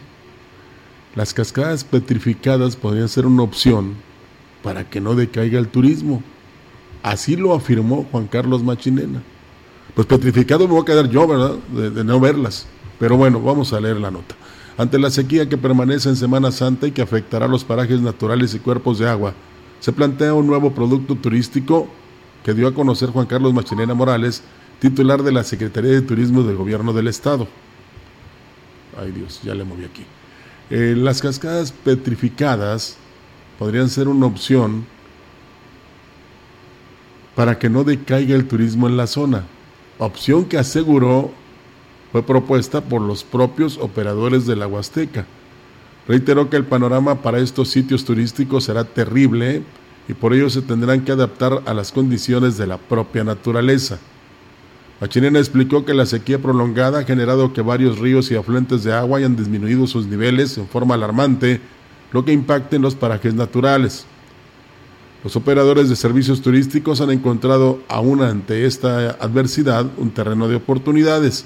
Las 1.17 1.33
cascadas 1.33 1.85
petrificadas 1.85 2.77
podrían 2.77 3.09
ser 3.09 3.25
una 3.25 3.45
opción 3.45 3.95
para 4.63 4.91
que 4.91 5.01
no 5.01 5.15
decaiga 5.15 5.59
el 5.59 5.69
turismo 5.69 6.23
Así 7.03 7.37
lo 7.37 7.55
afirmó 7.55 8.07
Juan 8.11 8.27
Carlos 8.27 8.63
Machinena. 8.63 9.23
Pues 9.95 10.07
petrificado 10.07 10.67
me 10.67 10.75
voy 10.75 10.83
a 10.83 10.87
quedar 10.87 11.09
yo, 11.09 11.27
¿verdad? 11.27 11.57
De, 11.73 12.05
no 12.05 12.21
verlas. 12.21 12.67
Pero 12.99 13.17
bueno, 13.17 13.41
vamos 13.41 13.73
a 13.73 13.81
leer 13.81 13.97
la 13.97 14.11
nota. 14.11 14.35
Ante 14.79 14.99
la 14.99 15.11
sequía 15.11 15.49
que 15.49 15.59
permanece 15.59 16.09
en 16.09 16.17
Semana 16.17 16.51
Santa 16.51 16.87
y 16.87 16.93
que 16.93 17.03
afectará 17.03 17.47
los 17.47 17.65
parajes 17.65 18.01
naturales 18.01 18.55
y 18.55 18.59
cuerpos 18.59 18.99
de 18.99 19.09
agua, 19.09 19.35
se 19.81 19.93
plantea 19.93 20.33
un 20.33 20.47
nuevo 20.47 20.73
producto 20.73 21.17
turístico 21.17 21.89
que 22.45 22.55
dio 22.55 22.69
a 22.69 22.75
conocer 22.75 23.11
Juan 23.11 23.27
Carlos 23.27 23.53
Machinena 23.53 23.95
Morales, 23.95 24.43
titular 24.81 25.23
de 25.23 25.33
la 25.33 25.45
Secretaría 25.45 25.91
de 25.91 26.03
Turismo 26.03 26.43
del 26.43 26.57
Gobierno 26.57 26.93
del 26.93 27.09
Estado. 27.09 27.47
Ay 28.99 29.13
Dios, 29.13 29.41
ya 29.43 29.55
le 29.55 29.65
moví 29.65 29.85
aquí. 29.85 30.05
Eh, 30.71 30.95
las 30.97 31.21
cascadas 31.21 31.73
petrificadas 31.73 32.97
podrían 33.59 33.89
ser 33.91 34.09
una 34.09 34.27
opción 34.27 34.87
para 37.35 37.59
que 37.59 37.71
no 37.71 37.85
decaiga 37.85 38.35
el 38.35 38.47
turismo 38.47 38.89
en 38.89 38.97
la 38.97 39.07
zona, 39.07 39.45
opción 39.99 40.45
que 40.45 40.59
aseguró 40.59 41.31
fue 42.11 42.23
propuesta 42.23 42.83
por 42.83 43.01
los 43.01 43.25
propios 43.25 43.79
operadores 43.79 44.47
de 44.47 44.57
la 44.57 44.67
Huasteca. 44.67 45.27
Reiteró 46.07 46.51
que 46.51 46.57
el 46.57 46.65
panorama 46.65 47.23
para 47.23 47.39
estos 47.39 47.71
sitios 47.71 48.05
turísticos 48.05 48.65
será 48.65 48.85
terrible 48.85 49.63
y 50.09 50.15
por 50.15 50.35
ello 50.35 50.51
se 50.51 50.61
tendrán 50.61 51.05
que 51.05 51.13
adaptar 51.13 51.63
a 51.65 51.73
las 51.73 51.93
condiciones 51.93 52.59
de 52.59 52.67
la 52.67 52.77
propia 52.77 53.25
naturaleza. 53.25 53.99
Machinena 55.01 55.39
explicó 55.39 55.85
que 55.85 55.95
la 55.95 56.07
sequía 56.07 56.39
prolongada 56.39 57.01
ha 57.01 57.05
generado 57.05 57.53
que 57.53 57.63
varios 57.63 57.99
ríos 57.99 58.31
y 58.31 58.37
afluentes 58.37 58.85
de 58.85 58.93
agua 58.93 59.19
hayan 59.19 59.37
disminuido 59.37 59.87
sus 59.87 60.07
niveles 60.07 60.59
en 60.59 60.69
forma 60.69 60.95
alarmante, 60.95 61.61
lo 62.13 62.25
que 62.25 62.33
impacte 62.33 62.77
en 62.77 62.83
los 62.83 62.95
parajes 62.95 63.35
naturales. 63.35 64.07
Los 65.25 65.37
operadores 65.37 65.89
de 65.89 65.95
servicios 65.95 66.43
turísticos 66.43 67.01
han 67.01 67.11
encontrado 67.11 67.81
aún 67.89 68.23
ante 68.23 68.67
esta 68.67 69.11
adversidad 69.11 69.87
un 69.97 70.11
terreno 70.11 70.49
de 70.49 70.57
oportunidades. 70.57 71.45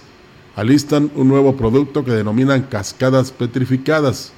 Alistan 0.55 1.11
un 1.15 1.29
nuevo 1.29 1.57
producto 1.59 2.03
que 2.03 2.13
denominan 2.13 2.63
cascadas 2.63 3.33
petrificadas. 3.33 4.33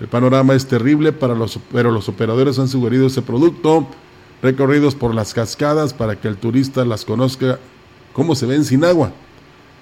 El 0.00 0.08
panorama 0.08 0.54
es 0.54 0.66
terrible, 0.66 1.12
para 1.12 1.36
los, 1.36 1.60
pero 1.70 1.92
los 1.92 2.08
operadores 2.08 2.58
han 2.58 2.66
sugerido 2.66 3.06
ese 3.06 3.22
producto, 3.22 3.86
recorridos 4.42 4.96
por 4.96 5.14
las 5.14 5.34
cascadas 5.34 5.94
para 5.94 6.20
que 6.20 6.26
el 6.26 6.36
turista 6.36 6.84
las 6.84 7.04
conozca 7.04 7.60
cómo 8.12 8.34
se 8.34 8.46
ven 8.46 8.64
sin 8.64 8.84
agua 8.84 9.12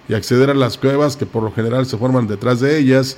y 0.06 0.12
acceder 0.12 0.50
a 0.50 0.54
las 0.54 0.76
cuevas 0.76 1.16
que 1.16 1.24
por 1.24 1.42
lo 1.42 1.52
general 1.52 1.86
se 1.86 1.96
forman 1.96 2.26
detrás 2.26 2.60
de 2.60 2.78
ellas, 2.78 3.16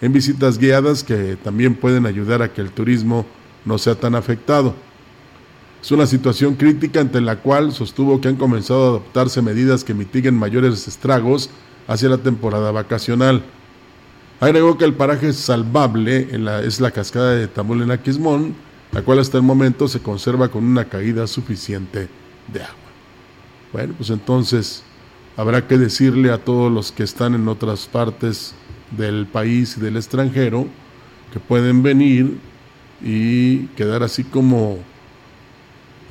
en 0.00 0.12
visitas 0.12 0.58
guiadas 0.58 1.04
que 1.04 1.36
también 1.36 1.76
pueden 1.76 2.06
ayudar 2.06 2.42
a 2.42 2.52
que 2.52 2.60
el 2.60 2.72
turismo 2.72 3.24
no 3.64 3.78
sea 3.78 3.94
tan 3.94 4.14
afectado. 4.14 4.74
Es 5.82 5.90
una 5.90 6.06
situación 6.06 6.54
crítica 6.56 7.00
ante 7.00 7.20
la 7.20 7.36
cual 7.36 7.72
sostuvo 7.72 8.20
que 8.20 8.28
han 8.28 8.36
comenzado 8.36 8.84
a 8.84 8.88
adoptarse 8.88 9.40
medidas 9.40 9.82
que 9.82 9.94
mitiguen 9.94 10.34
mayores 10.34 10.86
estragos 10.86 11.50
hacia 11.88 12.10
la 12.10 12.18
temporada 12.18 12.70
vacacional. 12.70 13.42
Agregó 14.40 14.76
que 14.76 14.84
el 14.84 14.94
paraje 14.94 15.32
salvable 15.32 16.28
en 16.32 16.44
la, 16.44 16.60
es 16.60 16.80
la 16.80 16.90
cascada 16.90 17.34
de 17.34 17.48
Tamul 17.48 17.82
en 17.82 17.90
Aquismón, 17.90 18.54
la 18.92 19.02
cual 19.02 19.20
hasta 19.20 19.38
el 19.38 19.42
momento 19.42 19.88
se 19.88 20.00
conserva 20.00 20.48
con 20.48 20.64
una 20.64 20.86
caída 20.86 21.26
suficiente 21.26 22.08
de 22.52 22.62
agua. 22.62 22.74
Bueno, 23.72 23.94
pues 23.96 24.10
entonces 24.10 24.82
habrá 25.36 25.66
que 25.66 25.78
decirle 25.78 26.30
a 26.30 26.38
todos 26.38 26.70
los 26.70 26.92
que 26.92 27.04
están 27.04 27.34
en 27.34 27.48
otras 27.48 27.86
partes 27.86 28.54
del 28.90 29.26
país 29.26 29.76
y 29.76 29.80
del 29.80 29.96
extranjero 29.96 30.66
que 31.32 31.40
pueden 31.40 31.82
venir 31.82 32.38
y 33.02 33.66
quedar 33.76 34.02
así 34.02 34.24
como 34.24 34.78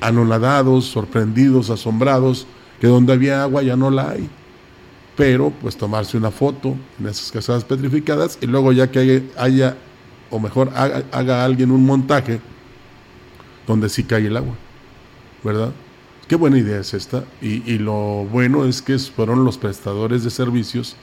anonadados, 0.00 0.86
sorprendidos, 0.86 1.70
asombrados, 1.70 2.46
que 2.80 2.86
donde 2.86 3.12
había 3.12 3.42
agua 3.42 3.62
ya 3.62 3.76
no 3.76 3.90
la 3.90 4.10
hay 4.10 4.28
pero 5.20 5.50
pues 5.50 5.76
tomarse 5.76 6.16
una 6.16 6.30
foto 6.30 6.74
en 6.98 7.06
esas 7.06 7.30
casadas 7.30 7.62
petrificadas 7.62 8.38
y 8.40 8.46
luego 8.46 8.72
ya 8.72 8.90
que 8.90 9.28
haya, 9.36 9.76
o 10.30 10.38
mejor 10.38 10.70
haga, 10.74 11.44
alguien 11.44 11.70
un 11.70 11.84
montaje 11.84 12.40
donde 13.66 13.90
sí 13.90 14.04
cae 14.04 14.28
el 14.28 14.36
agua, 14.38 14.54
¿verdad? 15.44 15.72
Qué 16.26 16.36
buena 16.36 16.56
idea 16.56 16.80
es 16.80 16.94
esta 16.94 17.24
y, 17.42 17.70
y 17.70 17.76
lo 17.76 18.24
bueno 18.32 18.64
es 18.64 18.80
que 18.80 18.98
fueron 18.98 19.44
los 19.44 19.58
prestadores 19.58 20.24
de 20.24 20.30
servicios, 20.30 20.96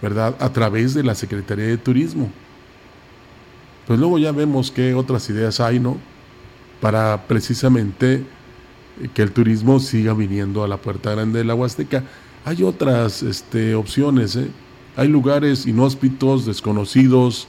¿verdad? 0.00 0.34
A 0.38 0.50
través 0.50 0.94
de 0.94 1.02
la 1.02 1.14
Secretaría 1.14 1.66
de 1.66 1.76
Turismo. 1.76 2.30
Pues 3.86 3.98
luego 3.98 4.18
ya 4.18 4.32
vemos 4.32 4.70
qué 4.70 4.94
otras 4.94 5.28
ideas 5.30 5.60
hay, 5.60 5.80
¿no? 5.80 5.96
Para 6.80 7.26
precisamente 7.26 8.24
que 9.14 9.22
el 9.22 9.32
turismo 9.32 9.80
siga 9.80 10.14
viniendo 10.14 10.62
a 10.62 10.68
la 10.68 10.76
puerta 10.76 11.12
grande 11.12 11.40
de 11.40 11.44
la 11.44 11.54
Huasteca. 11.54 12.04
Hay 12.44 12.62
otras 12.62 13.22
este, 13.22 13.74
opciones, 13.74 14.36
¿eh? 14.36 14.48
hay 14.96 15.08
lugares 15.08 15.66
inhóspitos, 15.66 16.46
desconocidos, 16.46 17.48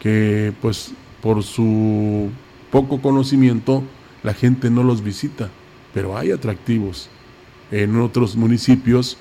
que 0.00 0.52
pues 0.60 0.92
por 1.20 1.42
su 1.42 2.30
poco 2.70 3.02
conocimiento 3.02 3.82
la 4.22 4.34
gente 4.34 4.70
no 4.70 4.82
los 4.82 5.02
visita, 5.02 5.50
pero 5.92 6.16
hay 6.16 6.30
atractivos 6.30 7.08
en 7.70 8.00
otros 8.00 8.36
municipios 8.36 9.18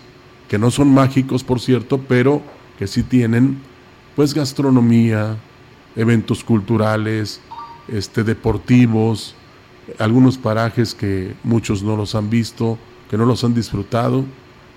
que 0.47 0.57
no 0.57 0.71
son 0.71 0.93
mágicos, 0.93 1.43
por 1.43 1.59
cierto, 1.59 1.99
pero 2.07 2.41
que 2.77 2.87
sí 2.87 3.03
tienen 3.03 3.59
pues 4.15 4.33
gastronomía, 4.33 5.37
eventos 5.95 6.43
culturales, 6.43 7.41
este, 7.87 8.23
deportivos, 8.23 9.35
algunos 9.97 10.37
parajes 10.37 10.93
que 10.93 11.33
muchos 11.43 11.83
no 11.83 11.95
los 11.95 12.15
han 12.15 12.29
visto, 12.29 12.77
que 13.09 13.17
no 13.17 13.25
los 13.25 13.43
han 13.43 13.53
disfrutado 13.53 14.23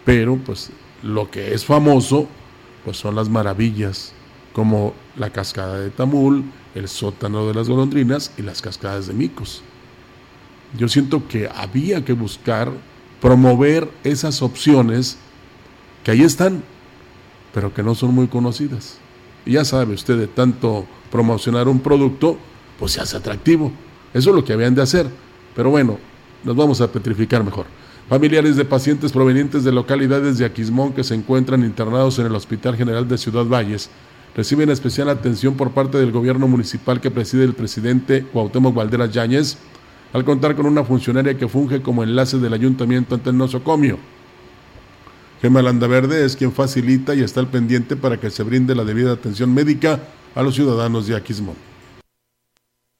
pero 0.04 0.36
pues 0.36 0.70
lo 1.02 1.30
que 1.30 1.54
es 1.54 1.64
famoso 1.64 2.28
pues 2.84 2.96
son 2.96 3.14
las 3.14 3.28
maravillas 3.28 4.12
como 4.52 4.94
la 5.16 5.30
cascada 5.30 5.78
de 5.78 5.90
Tamul, 5.90 6.44
el 6.74 6.88
sótano 6.88 7.46
de 7.46 7.54
las 7.54 7.68
golondrinas 7.68 8.32
y 8.36 8.42
las 8.42 8.60
cascadas 8.60 9.06
de 9.06 9.14
Micos. 9.14 9.62
Yo 10.76 10.88
siento 10.88 11.26
que 11.28 11.48
había 11.54 12.04
que 12.04 12.12
buscar 12.12 12.72
promover 13.20 13.88
esas 14.04 14.42
opciones 14.42 15.16
que 16.02 16.10
ahí 16.10 16.22
están, 16.22 16.64
pero 17.54 17.72
que 17.72 17.82
no 17.82 17.94
son 17.94 18.14
muy 18.14 18.26
conocidas. 18.26 18.98
Y 19.44 19.52
ya 19.52 19.64
sabe 19.64 19.94
usted, 19.94 20.18
de 20.18 20.26
tanto 20.26 20.86
promocionar 21.10 21.68
un 21.68 21.80
producto, 21.80 22.38
pues 22.78 22.92
se 22.92 23.00
hace 23.00 23.16
atractivo. 23.16 23.72
Eso 24.14 24.30
es 24.30 24.36
lo 24.36 24.44
que 24.44 24.52
habían 24.52 24.74
de 24.74 24.82
hacer. 24.82 25.06
Pero 25.54 25.70
bueno, 25.70 25.98
nos 26.44 26.56
vamos 26.56 26.80
a 26.80 26.90
petrificar 26.90 27.44
mejor. 27.44 27.66
Familiares 28.08 28.56
de 28.56 28.64
pacientes 28.64 29.12
provenientes 29.12 29.64
de 29.64 29.72
localidades 29.72 30.38
de 30.38 30.44
Aquismón 30.44 30.92
que 30.92 31.04
se 31.04 31.14
encuentran 31.14 31.64
internados 31.64 32.18
en 32.18 32.26
el 32.26 32.34
Hospital 32.34 32.76
General 32.76 33.06
de 33.08 33.16
Ciudad 33.16 33.46
Valles 33.46 33.90
reciben 34.34 34.70
especial 34.70 35.08
atención 35.08 35.54
por 35.54 35.72
parte 35.72 35.98
del 35.98 36.10
gobierno 36.10 36.48
municipal 36.48 37.00
que 37.00 37.10
preside 37.10 37.44
el 37.44 37.54
presidente 37.54 38.24
Cuauhtémoc 38.24 38.74
Valderas 38.74 39.12
Yáñez, 39.12 39.58
al 40.12 40.24
contar 40.24 40.56
con 40.56 40.66
una 40.66 40.84
funcionaria 40.84 41.36
que 41.36 41.48
funge 41.48 41.80
como 41.80 42.02
enlace 42.02 42.38
del 42.38 42.52
ayuntamiento 42.52 43.14
ante 43.14 43.30
el 43.30 43.38
nosocomio. 43.38 43.98
Gema 45.42 45.60
Landaverde 45.60 46.24
es 46.24 46.36
quien 46.36 46.52
facilita 46.52 47.16
y 47.16 47.20
está 47.20 47.40
al 47.40 47.48
pendiente 47.48 47.96
para 47.96 48.16
que 48.16 48.30
se 48.30 48.44
brinde 48.44 48.76
la 48.76 48.84
debida 48.84 49.10
atención 49.10 49.52
médica 49.52 49.98
a 50.36 50.42
los 50.42 50.54
ciudadanos 50.54 51.08
de 51.08 51.16
Aquismón. 51.16 51.71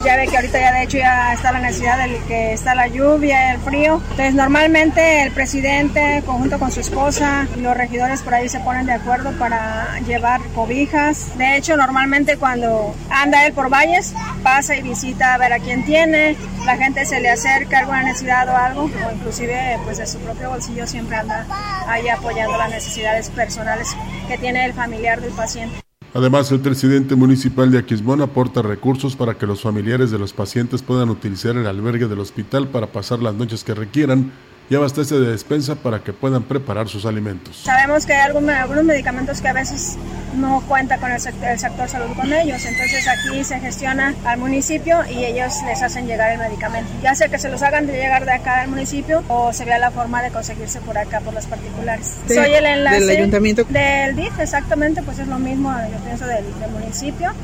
Ya 0.05 0.17
ve 0.17 0.27
que 0.27 0.37
ahorita 0.37 0.59
ya 0.59 0.73
de 0.73 0.83
hecho 0.83 0.99
ya 0.99 1.33
está 1.33 1.53
la 1.53 1.61
necesidad 1.61 1.97
de 1.97 2.19
que 2.27 2.53
está 2.55 2.75
la 2.75 2.89
lluvia, 2.89 3.53
el 3.53 3.61
frío. 3.61 4.01
Entonces 4.11 4.35
normalmente 4.35 5.23
el 5.23 5.31
presidente 5.31 6.23
conjunto 6.27 6.59
con 6.59 6.73
su 6.73 6.81
esposa 6.81 7.47
y 7.57 7.61
los 7.61 7.77
regidores 7.77 8.21
por 8.23 8.35
ahí 8.35 8.49
se 8.49 8.59
ponen 8.61 8.87
de 8.87 8.95
acuerdo 8.95 9.31
para 9.39 10.01
llevar 10.01 10.41
cobijas. 10.57 11.39
De 11.39 11.57
hecho 11.57 11.77
normalmente 11.77 12.37
cuando 12.37 12.97
anda 13.11 13.47
él 13.47 13.53
por 13.53 13.71
valles 13.71 14.13
pasa 14.43 14.75
y 14.75 14.83
visita 14.83 15.35
a 15.35 15.39
ver 15.39 15.53
a 15.53 15.61
quién 15.61 15.85
tiene. 15.85 16.37
La 16.67 16.77
gente 16.77 17.07
se 17.07 17.21
le 17.21 17.31
acerca 17.31 17.79
alguna 17.79 18.03
necesidad 18.03 18.49
o 18.49 18.57
algo 18.57 18.83
o 18.85 19.13
inclusive 19.13 19.79
pues 19.85 19.99
de 19.99 20.07
su 20.09 20.19
propio 20.19 20.51
bolsillo 20.51 20.85
siempre 20.87 21.17
anda 21.17 21.47
ahí 21.87 22.09
apoyando 22.09 22.57
las 22.59 22.71
necesidades 22.71 23.31
personales 23.31 23.89
que 24.27 24.37
tiene 24.37 24.65
el 24.65 24.73
familiar 24.73 25.21
del 25.21 25.33
paciente. 25.33 25.82
Además, 26.15 26.53
el 26.53 26.61
presidente 26.61 27.15
municipal 27.15 27.71
de 27.71 27.79
Aquismón 27.79 28.21
aporta 28.21 28.61
recursos 28.61 29.17
para 29.17 29.39
que 29.39 29.47
los 29.47 29.63
familiares 29.63 30.11
de 30.11 30.19
los 30.19 30.35
pacientes 30.35 30.83
puedan 30.83 31.09
utilizar 31.09 31.57
el 31.57 31.67
albergue 31.67 32.07
del 32.07 32.21
hospital 32.21 32.69
para 32.69 32.89
pasar 32.89 33.23
las 33.23 33.35
noches 33.35 33.65
que 33.65 33.73
requieran 33.73 34.31
y 34.73 34.75
abastece 34.75 35.17
de 35.17 35.33
despensa 35.33 35.75
para 35.75 36.03
que 36.03 36.15
puedan 36.15 36.45
preparar 36.45 36.89
sus 36.89 37.05
alimentos. 37.05 37.59
Sabemos 37.59 38.07
que 38.07 38.15
hay 38.15 38.23
algunos 38.23 38.85
medicamentos 38.85 39.43
que 39.43 39.49
a 39.49 39.53
veces 39.53 39.99
no 40.35 40.63
cuenta 40.67 40.97
con 40.97 41.13
el 41.13 41.21
sector, 41.21 41.59
salud 41.91 42.17
con 42.17 42.33
ellos, 42.33 42.65
entonces 42.65 43.07
aquí 43.07 43.45
se 43.45 43.61
gestiona 43.61 44.15
al 44.25 44.39
municipio 44.39 45.01
y 45.11 45.27
ellos 45.27 45.53
les 45.67 45.83
hacen 45.83 46.07
llegar 46.07 46.33
el 46.33 46.39
medicamento, 46.39 46.91
ya 47.03 47.15
sea 47.15 47.29
que 47.29 47.39
se 47.39 47.51
los 47.51 47.61
hagan 47.61 47.87
de 47.87 47.93
llegar 47.93 48.25
de 48.25 48.33
acá 48.33 48.63
al 48.63 48.69
municipio 48.69 49.23
o 49.29 49.53
se 49.53 49.67
vea 49.67 49.79
la 49.79 49.91
forma 49.91 50.23
de 50.23 50.31
conseguirse 50.31 50.81
por 50.81 50.97
acá 50.97 51.21
por 51.21 51.35
los 51.35 51.45
particulares. 51.45 52.17
Soy 52.27 52.55
el 52.55 52.65
enlace 52.65 53.01
del 53.01 53.11
ayuntamiento. 53.11 53.65
Del 53.69 54.17
DIF, 54.17 54.41
exactamente, 54.41 55.03
pues 55.03 55.19
es 55.19 55.29
lo 55.29 55.39
mismo, 55.39 55.71
yo 55.71 55.99
pienso, 55.99 56.25
del, 56.25 56.45
del 56.59 56.71
municipio 56.71 57.35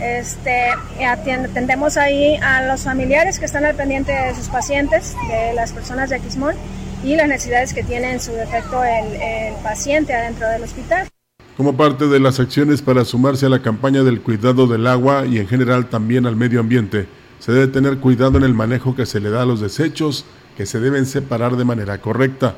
este, 0.00 0.68
atendemos 1.04 1.96
ahí 1.96 2.36
a 2.36 2.62
los 2.62 2.82
familiares 2.82 3.38
que 3.38 3.44
están 3.44 3.64
al 3.64 3.74
pendiente 3.74 4.12
de 4.12 4.34
sus 4.34 4.48
pacientes, 4.48 5.14
de 5.28 5.54
las 5.54 5.72
personas 5.72 6.10
de 6.10 6.16
Aquismón 6.16 6.54
y 7.04 7.16
las 7.16 7.28
necesidades 7.28 7.72
que 7.74 7.82
tiene 7.82 8.12
en 8.12 8.20
su 8.20 8.32
defecto 8.32 8.82
el, 8.84 9.14
el 9.20 9.54
paciente 9.62 10.14
adentro 10.14 10.48
del 10.48 10.62
hospital. 10.62 11.08
Como 11.56 11.76
parte 11.76 12.06
de 12.06 12.20
las 12.20 12.40
acciones 12.40 12.82
para 12.82 13.04
sumarse 13.04 13.46
a 13.46 13.50
la 13.50 13.62
campaña 13.62 14.02
del 14.02 14.20
cuidado 14.22 14.66
del 14.66 14.86
agua 14.86 15.26
y 15.26 15.38
en 15.38 15.46
general 15.46 15.86
también 15.86 16.26
al 16.26 16.36
medio 16.36 16.60
ambiente, 16.60 17.06
se 17.38 17.52
debe 17.52 17.68
tener 17.68 17.98
cuidado 17.98 18.38
en 18.38 18.44
el 18.44 18.54
manejo 18.54 18.94
que 18.94 19.06
se 19.06 19.20
le 19.20 19.30
da 19.30 19.42
a 19.42 19.46
los 19.46 19.60
desechos 19.60 20.24
que 20.56 20.66
se 20.66 20.78
deben 20.78 21.06
separar 21.06 21.56
de 21.56 21.64
manera 21.64 22.00
correcta. 22.00 22.54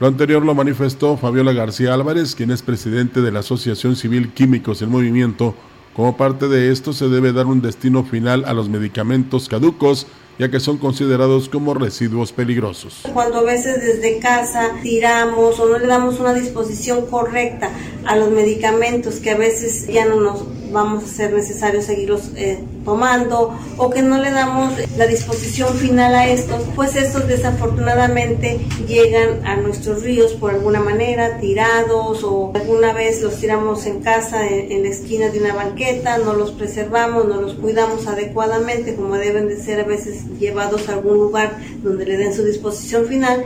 Lo 0.00 0.06
anterior 0.06 0.44
lo 0.44 0.54
manifestó 0.54 1.16
Fabiola 1.16 1.52
García 1.52 1.94
Álvarez, 1.94 2.34
quien 2.34 2.50
es 2.50 2.62
presidente 2.62 3.20
de 3.20 3.32
la 3.32 3.40
Asociación 3.40 3.96
Civil 3.96 4.32
Químicos 4.32 4.80
en 4.80 4.90
Movimiento, 4.90 5.56
como 5.98 6.16
parte 6.16 6.46
de 6.46 6.70
esto 6.70 6.92
se 6.92 7.08
debe 7.08 7.32
dar 7.32 7.46
un 7.46 7.60
destino 7.60 8.04
final 8.04 8.44
a 8.44 8.52
los 8.52 8.68
medicamentos 8.68 9.48
caducos 9.48 10.06
ya 10.38 10.48
que 10.48 10.60
son 10.60 10.78
considerados 10.78 11.48
como 11.48 11.74
residuos 11.74 12.30
peligrosos. 12.30 13.00
Cuando 13.12 13.38
a 13.38 13.42
veces 13.42 13.82
desde 13.82 14.20
casa 14.20 14.70
tiramos 14.80 15.58
o 15.58 15.68
no 15.68 15.76
le 15.76 15.88
damos 15.88 16.20
una 16.20 16.32
disposición 16.34 17.06
correcta 17.06 17.72
a 18.04 18.14
los 18.14 18.30
medicamentos 18.30 19.16
que 19.16 19.32
a 19.32 19.36
veces 19.36 19.88
ya 19.88 20.04
no 20.04 20.20
nos 20.20 20.44
vamos 20.70 21.02
a 21.02 21.06
ser 21.08 21.32
necesario 21.32 21.82
seguirlos 21.82 22.30
eh, 22.36 22.60
tomando 22.88 23.54
o 23.76 23.90
que 23.90 24.00
no 24.00 24.16
le 24.16 24.30
damos 24.30 24.72
la 24.96 25.06
disposición 25.06 25.74
final 25.74 26.14
a 26.14 26.26
estos, 26.26 26.62
pues 26.74 26.96
estos 26.96 27.28
desafortunadamente 27.28 28.60
llegan 28.86 29.46
a 29.46 29.56
nuestros 29.56 30.02
ríos 30.02 30.32
por 30.32 30.52
alguna 30.52 30.80
manera, 30.80 31.38
tirados 31.38 32.24
o 32.24 32.50
alguna 32.54 32.94
vez 32.94 33.20
los 33.20 33.36
tiramos 33.36 33.84
en 33.84 34.00
casa 34.00 34.48
en, 34.48 34.82
la 34.82 34.88
esquina 34.88 35.28
de 35.28 35.38
una 35.38 35.54
banqueta, 35.54 36.16
no 36.16 36.32
los 36.32 36.52
preservamos, 36.52 37.28
no 37.28 37.42
los 37.42 37.54
cuidamos 37.54 38.06
adecuadamente 38.06 38.96
como 38.96 39.16
deben 39.16 39.48
de 39.48 39.58
ser 39.58 39.80
a 39.80 39.84
veces 39.84 40.24
llevados 40.38 40.88
a 40.88 40.94
algún 40.94 41.18
lugar 41.18 41.58
donde 41.82 42.06
le 42.06 42.16
den 42.16 42.32
su 42.32 42.42
disposición 42.42 43.04
final 43.04 43.44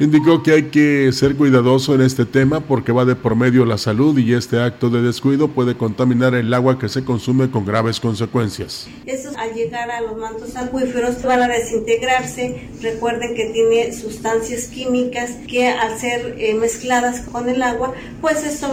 Indicó 0.00 0.42
que 0.42 0.52
hay 0.52 0.62
que 0.70 1.12
ser 1.12 1.36
cuidadoso 1.36 1.94
en 1.94 2.00
este 2.00 2.24
tema 2.24 2.60
porque 2.60 2.90
va 2.90 3.04
de 3.04 3.16
por 3.16 3.36
medio 3.36 3.66
la 3.66 3.76
salud 3.76 4.16
y 4.16 4.32
este 4.32 4.58
acto 4.58 4.88
de 4.88 5.02
descuido 5.02 5.48
puede 5.48 5.76
contaminar 5.76 6.34
el 6.34 6.54
agua 6.54 6.78
que 6.78 6.88
se 6.88 7.04
consume 7.04 7.50
con 7.50 7.66
graves 7.66 8.00
consecuencias. 8.00 8.88
Estos 9.04 9.36
al 9.36 9.52
llegar 9.52 9.90
a 9.90 10.00
los 10.00 10.16
mantos 10.16 10.56
acuíferos 10.56 11.22
van 11.22 11.42
a 11.42 11.48
desintegrarse. 11.48 12.70
Recuerden 12.80 13.34
que 13.34 13.50
tiene 13.50 13.92
sustancias 13.92 14.68
químicas 14.68 15.32
que 15.46 15.68
al 15.68 15.98
ser 15.98 16.34
eh, 16.38 16.54
mezcladas 16.54 17.20
con 17.20 17.50
el 17.50 17.62
agua, 17.62 17.92
pues 18.22 18.42
esto 18.42 18.70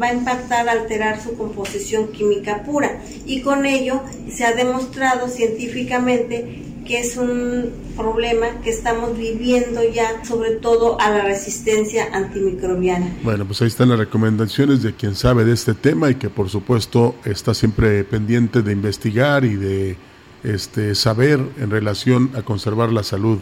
va 0.00 0.06
a 0.06 0.14
impactar, 0.14 0.66
alterar 0.66 1.22
su 1.22 1.36
composición 1.36 2.08
química 2.08 2.62
pura. 2.62 3.02
Y 3.26 3.42
con 3.42 3.66
ello 3.66 4.00
se 4.32 4.46
ha 4.46 4.54
demostrado 4.54 5.28
científicamente 5.28 6.69
que 6.90 6.98
es 6.98 7.16
un 7.16 7.70
problema 7.96 8.60
que 8.64 8.70
estamos 8.70 9.16
viviendo 9.16 9.80
ya, 9.94 10.24
sobre 10.24 10.56
todo 10.56 11.00
a 11.00 11.08
la 11.08 11.22
resistencia 11.22 12.08
antimicrobiana. 12.12 13.14
Bueno, 13.22 13.46
pues 13.46 13.62
ahí 13.62 13.68
están 13.68 13.90
las 13.90 13.98
recomendaciones 14.00 14.82
de 14.82 14.92
quien 14.92 15.14
sabe 15.14 15.44
de 15.44 15.52
este 15.52 15.74
tema 15.74 16.10
y 16.10 16.16
que 16.16 16.30
por 16.30 16.48
supuesto 16.48 17.14
está 17.24 17.54
siempre 17.54 18.02
pendiente 18.02 18.62
de 18.62 18.72
investigar 18.72 19.44
y 19.44 19.54
de 19.54 19.96
este, 20.42 20.96
saber 20.96 21.38
en 21.60 21.70
relación 21.70 22.32
a 22.34 22.42
conservar 22.42 22.90
la 22.90 23.04
salud 23.04 23.38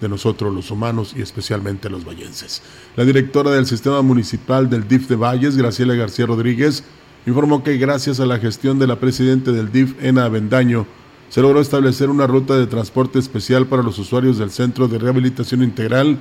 de 0.00 0.08
nosotros 0.08 0.54
los 0.54 0.70
humanos 0.70 1.12
y 1.16 1.22
especialmente 1.22 1.90
los 1.90 2.04
vallenses. 2.06 2.62
La 2.94 3.04
directora 3.04 3.50
del 3.50 3.66
Sistema 3.66 4.00
Municipal 4.02 4.70
del 4.70 4.86
DIF 4.86 5.08
de 5.08 5.16
Valles, 5.16 5.56
Graciela 5.56 5.96
García 5.96 6.26
Rodríguez, 6.26 6.84
informó 7.26 7.64
que 7.64 7.78
gracias 7.78 8.20
a 8.20 8.26
la 8.26 8.38
gestión 8.38 8.78
de 8.78 8.86
la 8.86 9.00
presidenta 9.00 9.50
del 9.50 9.72
DIF, 9.72 9.96
Ena 10.00 10.26
Avendaño, 10.26 10.86
se 11.32 11.40
logró 11.40 11.62
establecer 11.62 12.10
una 12.10 12.26
ruta 12.26 12.58
de 12.58 12.66
transporte 12.66 13.18
especial 13.18 13.66
para 13.66 13.82
los 13.82 13.98
usuarios 13.98 14.36
del 14.36 14.50
Centro 14.50 14.86
de 14.86 14.98
Rehabilitación 14.98 15.62
Integral 15.62 16.18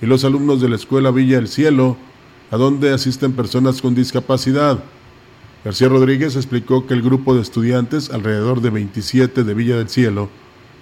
y 0.00 0.06
los 0.06 0.24
alumnos 0.24 0.62
de 0.62 0.70
la 0.70 0.76
Escuela 0.76 1.10
Villa 1.10 1.36
del 1.36 1.48
Cielo, 1.48 1.98
a 2.50 2.56
donde 2.56 2.90
asisten 2.90 3.34
personas 3.34 3.82
con 3.82 3.94
discapacidad. 3.94 4.82
García 5.66 5.90
Rodríguez 5.90 6.34
explicó 6.34 6.86
que 6.86 6.94
el 6.94 7.02
grupo 7.02 7.34
de 7.34 7.42
estudiantes, 7.42 8.08
alrededor 8.08 8.62
de 8.62 8.70
27 8.70 9.44
de 9.44 9.52
Villa 9.52 9.76
del 9.76 9.90
Cielo, 9.90 10.30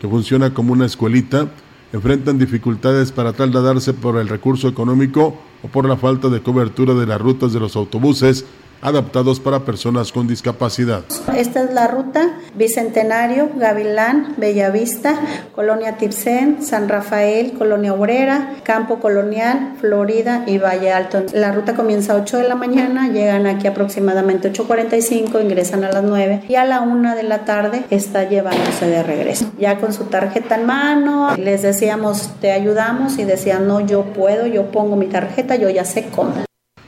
que 0.01 0.07
funciona 0.07 0.55
como 0.55 0.75
una 0.75 0.87
escuelita, 0.87 1.51
enfrentan 1.93 2.39
dificultades 2.39 3.11
para 3.11 3.33
trasladarse 3.33 3.95
por 3.95 4.17
el 4.17 4.29
recurso 4.29 4.69
económico 4.69 5.37
o 5.61 5.67
por 5.67 5.89
la 5.89 5.97
falta 5.97 6.29
de 6.29 6.41
cobertura 6.41 6.95
de 6.95 7.07
las 7.07 7.21
rutas 7.21 7.53
de 7.53 7.59
los 7.59 7.75
autobuses 7.75 8.45
adaptados 8.83 9.41
para 9.41 9.61
personas 9.61 10.13
con 10.13 10.27
discapacidad. 10.27 11.05
Esta 11.35 11.63
es 11.63 11.73
la 11.73 11.87
ruta 11.87 12.37
Bicentenario, 12.55 13.51
Gavilán, 13.57 14.35
Bellavista, 14.37 15.15
Colonia 15.55 15.97
Tipsen, 15.97 16.63
San 16.63 16.89
Rafael, 16.89 17.53
Colonia 17.53 17.95
Obrera, 17.95 18.57
Campo 18.65 18.99
Colonial, 18.99 19.75
Florida 19.81 20.45
y 20.47 20.59
Valle 20.59 20.93
Alto. 20.93 21.25
La 21.33 21.53
ruta 21.53 21.75
comienza 21.75 22.13
a 22.13 22.17
8 22.17 22.39
de 22.39 22.49
la 22.49 22.57
mañana, 22.57 23.09
llegan 23.09 23.47
aquí 23.47 23.69
aproximadamente 23.69 24.53
8.45, 24.53 25.43
ingresan 25.43 25.85
a 25.85 25.93
las 25.93 26.03
9 26.03 26.43
y 26.49 26.57
a 26.57 26.65
la 26.65 26.81
1 26.81 27.15
de 27.15 27.23
la 27.23 27.45
tarde 27.45 27.85
está 27.91 28.29
llevándose 28.29 28.87
de 28.87 29.03
regreso. 29.03 29.51
Ya 29.59 29.79
con 29.79 29.93
su 29.93 30.05
tarjeta 30.05 30.57
en 30.57 30.67
mano, 30.67 31.37
les 31.37 31.63
decíamos, 31.63 32.31
te 32.41 32.51
ayudamos 32.51 33.19
y 33.19 33.25
decían, 33.25 33.69
no, 33.69 33.81
yo 33.81 34.03
puedo, 34.07 34.47
yo 34.47 34.71
pongo 34.73 34.97
mi 34.97 35.07
tarjeta, 35.07 35.55
yo 35.55 35.71
ya 35.71 35.85
sé 35.85 36.09
cómo. 36.15 36.33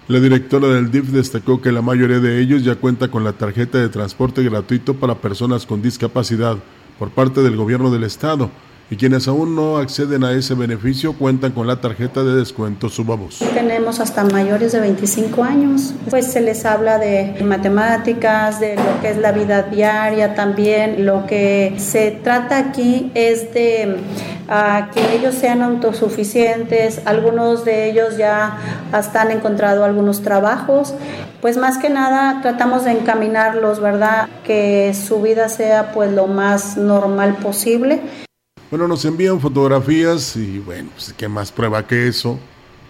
La 0.07 0.21
directora 0.21 0.69
del 0.69 0.91
DIF 0.91 1.07
destacó 1.07 1.63
que 1.63 1.73
la 1.73 1.81
mayoría 1.81 2.21
de 2.21 2.39
ellos 2.39 2.63
ya 2.63 2.75
cuenta 2.75 3.09
con 3.09 3.25
la 3.25 3.33
tarjeta 3.33 3.79
de 3.79 3.89
transporte 3.89 4.43
gratuito 4.43 4.93
para 4.93 5.15
personas 5.15 5.65
con 5.65 5.81
discapacidad 5.81 6.59
por 6.99 7.11
parte 7.11 7.43
del 7.43 7.57
gobierno 7.57 7.91
del 7.91 8.05
estado 8.05 8.51
y 8.91 8.97
quienes 8.97 9.29
aún 9.29 9.57
no 9.57 9.79
acceden 9.79 10.25
a 10.25 10.33
ese 10.33 10.55
beneficio 10.55 11.15
cuentan 11.15 11.53
con 11.53 11.67
la 11.67 11.81
tarjeta 11.81 12.23
de 12.23 12.35
descuento 12.35 12.89
Subabus. 12.89 13.39
Tenemos 13.55 14.01
hasta 14.01 14.25
mayores 14.25 14.73
de 14.73 14.81
25 14.81 15.43
años, 15.43 15.95
pues 16.11 16.27
se 16.27 16.41
les 16.41 16.65
habla 16.67 16.99
de 16.99 17.43
matemáticas, 17.45 18.61
de 18.61 18.77
lo 18.77 19.01
que 19.01 19.11
es 19.11 19.17
la 19.17 19.33
vida 19.33 19.63
diaria 19.63 20.35
también. 20.35 21.07
Lo 21.07 21.27
que 21.27 21.75
se 21.79 22.11
trata 22.11 22.59
aquí 22.59 23.11
es 23.15 23.55
de 23.55 23.97
uh, 24.49 24.93
que 24.93 25.17
ellos 25.17 25.35
sean 25.35 25.63
autosuficientes, 25.63 27.01
algunos 27.07 27.65
de 27.65 27.91
ellos 27.91 28.19
ya 28.19 28.59
hasta 28.93 29.23
han 29.23 29.31
encontrado 29.31 29.85
algunos 29.85 30.23
trabajos, 30.23 30.95
pues 31.41 31.57
más 31.57 31.79
que 31.79 31.89
nada 31.89 32.41
tratamos 32.43 32.85
de 32.85 32.93
encaminarlos, 32.93 33.81
¿verdad? 33.81 34.29
Que 34.45 34.95
su 34.95 35.23
vida 35.23 35.49
sea 35.49 35.93
pues 35.93 36.13
lo 36.13 36.27
más 36.27 36.77
normal 36.77 37.37
posible. 37.37 38.01
Bueno, 38.75 38.89
nos 38.89 39.05
envían 39.05 39.39
fotografías 39.39 40.35
y 40.35 40.59
bueno, 40.59 40.91
pues 40.97 41.15
qué 41.17 41.29
más 41.29 41.53
prueba 41.53 41.87
que 41.87 42.09
eso, 42.09 42.41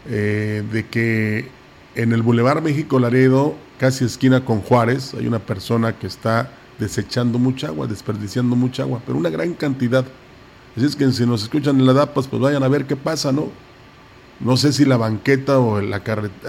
eh, 0.09 0.65
de 0.73 0.87
que 0.87 1.51
en 1.95 2.15
el 2.15 2.23
Boulevard 2.23 2.63
México 2.63 2.99
Laredo, 2.99 3.55
casi 3.79 4.07
esquina 4.07 4.47
con 4.47 4.63
Juárez, 4.63 5.13
hay 5.13 5.27
una 5.27 5.41
persona 5.41 5.99
que 5.99 6.07
está 6.07 6.51
desechando 6.79 7.39
mucha 7.39 7.67
agua, 7.67 7.87
desperdiciando 7.87 8.57
mucha 8.57 8.85
agua, 8.85 9.03
pero 9.05 9.19
una 9.19 9.29
gran 9.29 9.53
cantidad. 9.53 10.07
Así 10.75 10.87
es 10.87 10.97
que 10.97 11.13
si 11.13 11.27
nos 11.27 11.43
escuchan 11.43 11.79
en 11.79 11.85
la 11.85 11.93
DAPAS, 11.93 12.29
pues 12.29 12.41
vayan 12.41 12.63
a 12.63 12.69
ver 12.69 12.87
qué 12.87 12.97
pasa, 12.97 13.31
¿no? 13.31 13.51
No 14.41 14.57
sé 14.57 14.73
si 14.73 14.87
la 14.87 14.97
banqueta 14.97 15.59
o 15.59 15.83
la, 15.83 16.01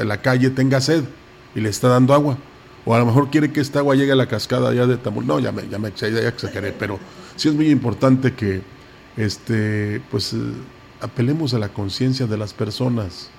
la 0.02 0.22
calle 0.22 0.50
tenga 0.50 0.80
sed 0.80 1.04
y 1.54 1.60
le 1.60 1.68
está 1.68 1.90
dando 1.90 2.14
agua. 2.14 2.38
O 2.86 2.96
a 2.96 3.00
lo 3.00 3.06
mejor 3.06 3.30
quiere 3.32 3.52
que 3.52 3.60
esta 3.60 3.80
agua 3.80 3.96
llegue 3.96 4.14
a 4.14 4.16
la 4.16 4.28
cascada 4.28 4.74
ya 4.74 4.88
de 4.88 4.96
Tamul. 4.96 5.28
No, 5.28 5.40
ya 5.42 5.52
me, 5.52 5.68
ya 5.68 5.78
me 5.78 5.90
exageré, 5.90 6.72
pero 6.72 7.00
sí 7.36 7.50
es 7.50 7.54
muy 7.54 7.70
importante 7.70 8.34
que 8.34 8.75
este, 9.18 10.02
pues 10.12 10.34
eh, 10.34 10.38
apelemos 11.02 11.54
a 11.54 11.60
la 11.60 11.70
conciencia 11.70 12.28
de 12.28 12.38
las 12.38 12.54
personas. 12.54 13.30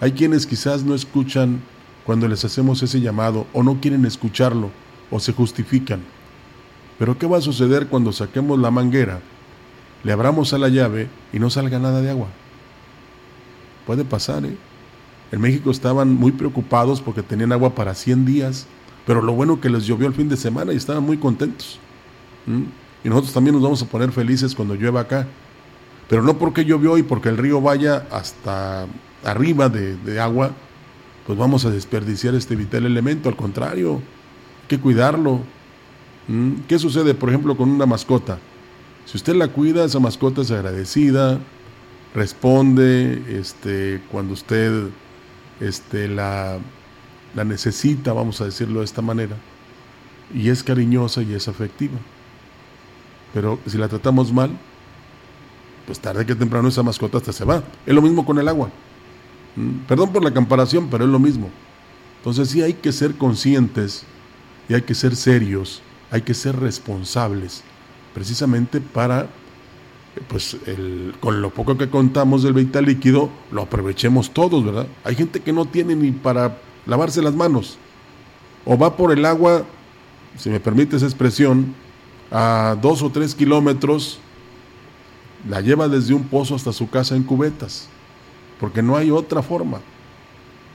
Hay 0.00 0.12
quienes 0.12 0.46
quizás 0.46 0.84
no 0.84 0.94
escuchan 0.94 1.60
cuando 2.04 2.28
les 2.28 2.44
hacemos 2.44 2.82
ese 2.82 3.00
llamado 3.00 3.46
o 3.52 3.62
no 3.62 3.80
quieren 3.80 4.04
escucharlo 4.06 4.70
o 5.10 5.20
se 5.20 5.32
justifican. 5.32 6.00
Pero 6.98 7.18
¿qué 7.18 7.26
va 7.26 7.38
a 7.38 7.42
suceder 7.42 7.86
cuando 7.88 8.12
saquemos 8.12 8.58
la 8.58 8.70
manguera, 8.70 9.20
le 10.04 10.12
abramos 10.12 10.52
a 10.52 10.58
la 10.58 10.68
llave 10.68 11.08
y 11.32 11.38
no 11.38 11.50
salga 11.50 11.78
nada 11.78 12.00
de 12.00 12.10
agua? 12.10 12.28
Puede 13.86 14.04
pasar, 14.04 14.44
¿eh? 14.44 14.56
En 15.30 15.40
México 15.40 15.70
estaban 15.70 16.14
muy 16.14 16.32
preocupados 16.32 17.00
porque 17.00 17.22
tenían 17.22 17.52
agua 17.52 17.74
para 17.74 17.94
100 17.94 18.24
días, 18.24 18.66
pero 19.06 19.20
lo 19.20 19.32
bueno 19.32 19.60
que 19.60 19.68
les 19.68 19.84
llovió 19.84 20.06
el 20.06 20.14
fin 20.14 20.28
de 20.28 20.36
semana 20.36 20.72
y 20.72 20.76
estaban 20.76 21.04
muy 21.04 21.18
contentos. 21.18 21.78
Y 23.04 23.08
nosotros 23.08 23.32
también 23.32 23.54
nos 23.54 23.62
vamos 23.62 23.82
a 23.82 23.86
poner 23.86 24.12
felices 24.12 24.54
cuando 24.54 24.74
llueva 24.74 25.00
acá. 25.00 25.26
Pero 26.08 26.22
no 26.22 26.38
porque 26.38 26.64
llovió 26.64 26.96
y 26.98 27.02
porque 27.02 27.28
el 27.28 27.36
río 27.36 27.60
vaya 27.60 28.06
hasta 28.10 28.86
arriba 29.24 29.68
de, 29.68 30.20
agua, 30.20 30.52
pues 31.26 31.38
vamos 31.38 31.64
a 31.64 31.70
desperdiciar 31.70 32.34
este 32.34 32.56
vital 32.56 32.86
elemento. 32.86 33.28
Al 33.28 33.36
contrario, 33.36 33.96
hay 33.96 34.68
que 34.68 34.80
cuidarlo. 34.80 35.40
¿Mm? 36.28 36.52
¿Qué 36.66 36.78
sucede, 36.78 37.14
por 37.14 37.28
ejemplo, 37.28 37.56
con 37.56 37.70
una 37.70 37.86
mascota? 37.86 38.38
Si 39.04 39.16
usted 39.16 39.34
la 39.34 39.48
cuida, 39.48 39.84
esa 39.84 40.00
mascota 40.00 40.42
es 40.42 40.50
agradecida, 40.50 41.38
responde 42.14 43.22
este, 43.28 44.02
cuando 44.10 44.34
usted 44.34 44.88
este, 45.60 46.08
la, 46.08 46.58
la 47.34 47.44
necesita, 47.44 48.12
vamos 48.12 48.40
a 48.40 48.44
decirlo 48.44 48.80
de 48.80 48.84
esta 48.84 49.02
manera, 49.02 49.36
y 50.34 50.50
es 50.50 50.62
cariñosa 50.62 51.22
y 51.22 51.32
es 51.34 51.48
afectiva. 51.48 51.98
Pero 53.32 53.58
si 53.66 53.78
la 53.78 53.88
tratamos 53.88 54.32
mal, 54.32 54.50
pues 55.86 56.00
tarde 56.00 56.26
que 56.26 56.34
temprano 56.34 56.68
esa 56.68 56.82
mascota 56.82 57.18
hasta 57.18 57.32
se 57.32 57.44
va. 57.44 57.62
Es 57.86 57.94
lo 57.94 58.02
mismo 58.02 58.24
con 58.24 58.38
el 58.38 58.48
agua. 58.48 58.70
Mm, 59.56 59.86
perdón 59.86 60.12
por 60.12 60.22
la 60.22 60.32
comparación, 60.32 60.88
pero 60.90 61.04
es 61.04 61.10
lo 61.10 61.18
mismo. 61.18 61.50
Entonces 62.18 62.48
sí 62.50 62.62
hay 62.62 62.74
que 62.74 62.92
ser 62.92 63.14
conscientes 63.14 64.04
y 64.68 64.74
hay 64.74 64.82
que 64.82 64.94
ser 64.94 65.16
serios, 65.16 65.80
hay 66.10 66.22
que 66.22 66.34
ser 66.34 66.58
responsables, 66.58 67.62
precisamente 68.12 68.80
para, 68.80 69.28
pues 70.28 70.56
con 71.20 71.40
lo 71.40 71.50
poco 71.50 71.78
que 71.78 71.88
contamos 71.88 72.42
del 72.42 72.52
vital 72.52 72.84
líquido, 72.84 73.30
lo 73.50 73.62
aprovechemos 73.62 74.32
todos, 74.32 74.64
¿verdad? 74.64 74.86
Hay 75.04 75.14
gente 75.14 75.40
que 75.40 75.52
no 75.52 75.64
tiene 75.64 75.96
ni 75.96 76.10
para 76.12 76.58
lavarse 76.86 77.22
las 77.22 77.34
manos, 77.34 77.78
o 78.66 78.76
va 78.76 78.96
por 78.96 79.12
el 79.12 79.24
agua, 79.24 79.64
si 80.36 80.50
me 80.50 80.60
permite 80.60 80.96
esa 80.96 81.06
expresión, 81.06 81.74
a 82.30 82.76
dos 82.80 83.02
o 83.02 83.10
tres 83.10 83.34
kilómetros, 83.34 84.20
la 85.48 85.60
lleva 85.60 85.88
desde 85.88 86.14
un 86.14 86.24
pozo 86.24 86.54
hasta 86.54 86.72
su 86.72 86.90
casa 86.90 87.16
en 87.16 87.22
cubetas, 87.22 87.88
porque 88.60 88.82
no 88.82 88.96
hay 88.96 89.10
otra 89.10 89.42
forma. 89.42 89.80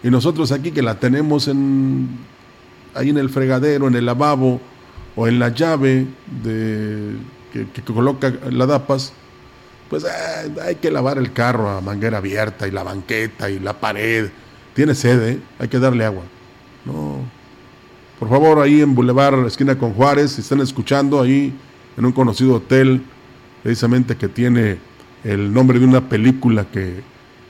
Y 0.03 0.09
nosotros 0.09 0.51
aquí 0.51 0.71
que 0.71 0.81
la 0.81 0.99
tenemos 0.99 1.47
en, 1.47 2.09
ahí 2.93 3.09
en 3.09 3.17
el 3.17 3.29
fregadero, 3.29 3.87
en 3.87 3.95
el 3.95 4.05
lavabo, 4.05 4.59
o 5.15 5.27
en 5.27 5.39
la 5.39 5.49
llave 5.49 6.07
de, 6.43 7.15
que, 7.51 7.81
coloca 7.83 8.33
la 8.49 8.65
DAPAS, 8.65 9.13
pues 9.89 10.03
eh, 10.03 10.51
hay 10.63 10.75
que 10.75 10.89
lavar 10.89 11.17
el 11.17 11.33
carro 11.33 11.69
a 11.69 11.81
manguera 11.81 12.17
abierta 12.17 12.67
y 12.67 12.71
la 12.71 12.83
banqueta 12.83 13.49
y 13.49 13.59
la 13.59 13.79
pared. 13.79 14.29
Tiene 14.73 14.95
sede, 14.95 15.39
hay 15.59 15.67
que 15.67 15.79
darle 15.79 16.03
agua. 16.03 16.23
No. 16.85 17.19
Por 18.19 18.29
favor, 18.29 18.59
ahí 18.59 18.81
en 18.81 18.95
Boulevard, 18.95 19.45
esquina 19.45 19.77
con 19.77 19.93
Juárez, 19.93 20.33
si 20.33 20.41
están 20.41 20.61
escuchando 20.61 21.21
ahí 21.21 21.53
en 21.97 22.05
un 22.05 22.11
conocido 22.11 22.55
hotel, 22.55 23.01
precisamente 23.61 24.15
que 24.15 24.27
tiene 24.27 24.77
el 25.23 25.53
nombre 25.53 25.79
de 25.79 25.85
una 25.85 26.07
película 26.07 26.65
que 26.65 27.01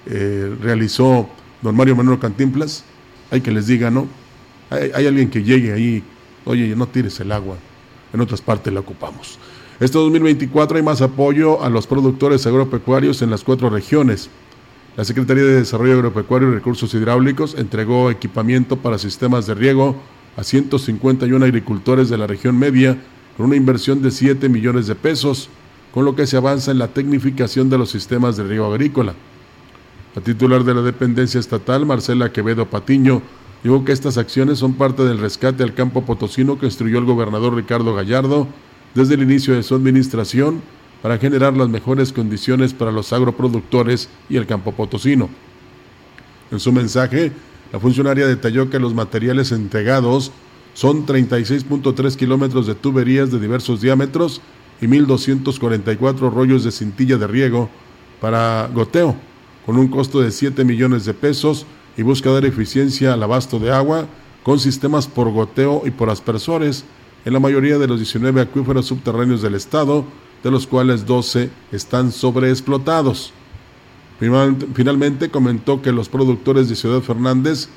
eh, 0.06 0.56
realizó 0.62 1.30
don 1.62 1.76
Mario 1.76 1.96
Manuel 1.96 2.20
Cantimplas, 2.20 2.84
hay 3.32 3.42
que 3.42 3.52
les 3.52 3.68
diga, 3.68 3.90
¿no? 3.90 4.08
Hay, 4.70 4.92
hay, 4.94 5.08
alguien 5.08 5.30
que 5.30 5.44
llegue 5.44 5.74
ahí, 5.74 6.04
oye, 6.46 6.76
no 6.76 6.88
tires 6.88 7.20
el 7.20 7.32
agua, 7.32 7.58
en 8.14 8.22
otras 8.22 8.42
partes 8.42 8.74
la 8.74 8.80
ocupamos. 8.80 9.40
Este 9.80 9.98
2024 9.98 10.78
hay 10.78 10.84
más 10.84 11.02
apoyo 11.02 11.64
a 11.64 11.70
los 11.70 11.88
productores 11.88 12.46
agropecuarios 12.46 13.22
en 13.22 13.30
las 13.30 13.44
cuatro 13.44 13.70
regiones. 13.70 14.30
La 14.96 15.04
Secretaría 15.04 15.44
de 15.44 15.56
Desarrollo 15.56 15.94
Agropecuario 15.94 16.50
y 16.50 16.54
Recursos 16.54 16.94
Hidráulicos 16.94 17.56
entregó 17.56 18.12
equipamiento 18.12 18.78
para 18.78 19.00
sistemas 19.00 19.48
de 19.48 19.56
riego 19.56 19.96
a 20.38 20.44
151 20.44 21.46
agricultores 21.46 22.10
de 22.10 22.18
la 22.18 22.28
región 22.28 22.58
media 22.58 22.98
con 23.38 23.48
una 23.48 23.56
inversión 23.56 24.02
de 24.02 24.12
7 24.12 24.50
millones 24.50 24.88
de 24.88 24.96
pesos, 24.96 25.50
con 25.94 26.06
lo 26.06 26.16
que 26.16 26.28
se 26.28 26.38
avanza 26.38 26.72
en 26.72 26.80
la 26.80 26.88
tecnificación 26.88 27.70
de 27.70 27.78
los 27.78 27.90
sistemas 27.90 28.38
de 28.38 28.44
riego 28.44 28.66
agrícola. 28.66 29.14
La 30.16 30.22
titular 30.22 30.64
de 30.64 30.74
la 30.76 30.82
dependencia 30.82 31.40
estatal, 31.40 31.86
Marcela 31.86 32.32
Quevedo 32.32 32.68
Patiño, 32.68 33.22
dijo 33.64 33.84
que 33.86 33.92
estas 33.92 34.18
acciones 34.18 34.60
son 34.60 34.74
parte 34.74 35.04
del 35.04 35.20
rescate 35.20 35.64
al 35.64 35.74
campo 35.74 36.06
potosino 36.06 36.60
que 36.60 36.68
instruyó 36.68 37.00
el 37.00 37.06
gobernador 37.06 37.56
Ricardo 37.56 37.96
Gallardo 37.96 38.48
desde 38.94 39.16
el 39.16 39.24
inicio 39.24 39.56
de 39.56 39.64
su 39.64 39.74
administración 39.76 40.62
para 41.02 41.18
generar 41.18 41.58
las 41.58 41.70
mejores 41.70 42.14
condiciones 42.14 42.74
para 42.74 42.92
los 42.92 43.12
agroproductores 43.12 44.10
y 44.30 44.38
el 44.38 44.46
campo 44.46 44.72
potosino. 44.72 45.30
En 46.52 46.60
su 46.60 46.72
mensaje, 46.72 47.32
la 47.74 47.80
funcionaria 47.80 48.28
detalló 48.28 48.70
que 48.70 48.78
los 48.78 48.94
materiales 48.94 49.52
entregados 49.52 50.32
son 50.76 51.08
36.3 51.08 52.16
kilómetros 52.16 52.68
de 52.68 52.76
tuberías 52.76 53.32
de 53.32 53.40
diversos 53.40 53.82
diámetros 53.82 54.42
y 54.80 54.86
1.244 54.86 56.32
rollos 56.32 56.64
de 56.64 56.72
cintilla 56.72 57.18
de 57.18 57.26
riego 57.26 57.72
para 58.22 58.70
goteo, 58.72 59.16
con 59.66 59.80
un 59.80 59.88
costo 59.88 60.22
de 60.22 60.30
7 60.30 60.64
millones 60.64 61.06
de 61.06 61.16
pesos 61.16 61.66
y 61.98 62.04
busca 62.04 62.30
dar 62.32 62.46
eficiencia 62.46 63.12
al 63.12 63.24
abasto 63.24 63.58
de 63.58 63.72
agua 63.72 64.06
con 64.44 64.60
sistemas 64.60 65.08
por 65.08 65.32
goteo 65.32 65.82
y 65.84 65.90
por 65.90 66.12
aspersores 66.12 66.84
en 67.26 67.34
la 67.34 67.40
mayoría 67.40 67.80
de 67.80 67.88
los 67.88 67.98
19 67.98 68.40
acuíferos 68.40 68.86
subterráneos 68.86 69.42
del 69.42 69.56
estado, 69.56 70.06
de 70.44 70.52
los 70.52 70.68
cuales 70.68 71.08
12 71.08 71.50
están 71.72 72.12
sobreexplotados. 72.12 73.34
Finalmente 74.74 75.30
comentó 75.30 75.82
que 75.82 75.92
los 75.92 76.10
productores 76.10 76.70
de 76.70 76.76
Ciudad 76.76 77.02
Fernández 77.02 77.68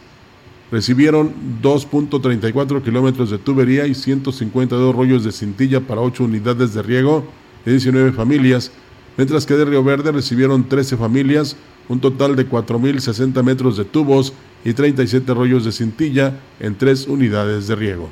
recibieron 0.71 1.33
2.34 1.63 2.83
kilómetros 2.83 3.31
de 3.31 3.39
tubería 3.39 3.87
y 3.87 3.95
152 3.95 4.95
rollos 4.95 5.25
de 5.25 5.33
cintilla 5.33 5.81
para 5.81 6.01
8 6.01 6.25
unidades 6.25 6.75
de 6.75 6.83
riego 6.83 7.25
de 7.65 7.73
19 7.73 8.13
familias, 8.13 8.73
mientras 9.17 9.47
que 9.47 9.55
de 9.55 9.65
Río 9.65 9.83
Verde 9.83 10.13
recibieron 10.13 10.69
13 10.69 10.97
familias, 10.97 11.57
un 11.89 12.01
total 12.01 12.35
de 12.37 12.49
4.060 12.49 13.43
metros 13.43 13.77
de 13.77 13.85
tubos 13.85 14.33
y 14.65 14.73
37 14.73 15.33
rollos 15.35 15.65
de 15.65 15.73
cintilla 15.73 16.41
en 16.59 16.77
3 16.77 17.07
unidades 17.09 17.69
de 17.69 17.77
riego. 17.77 18.11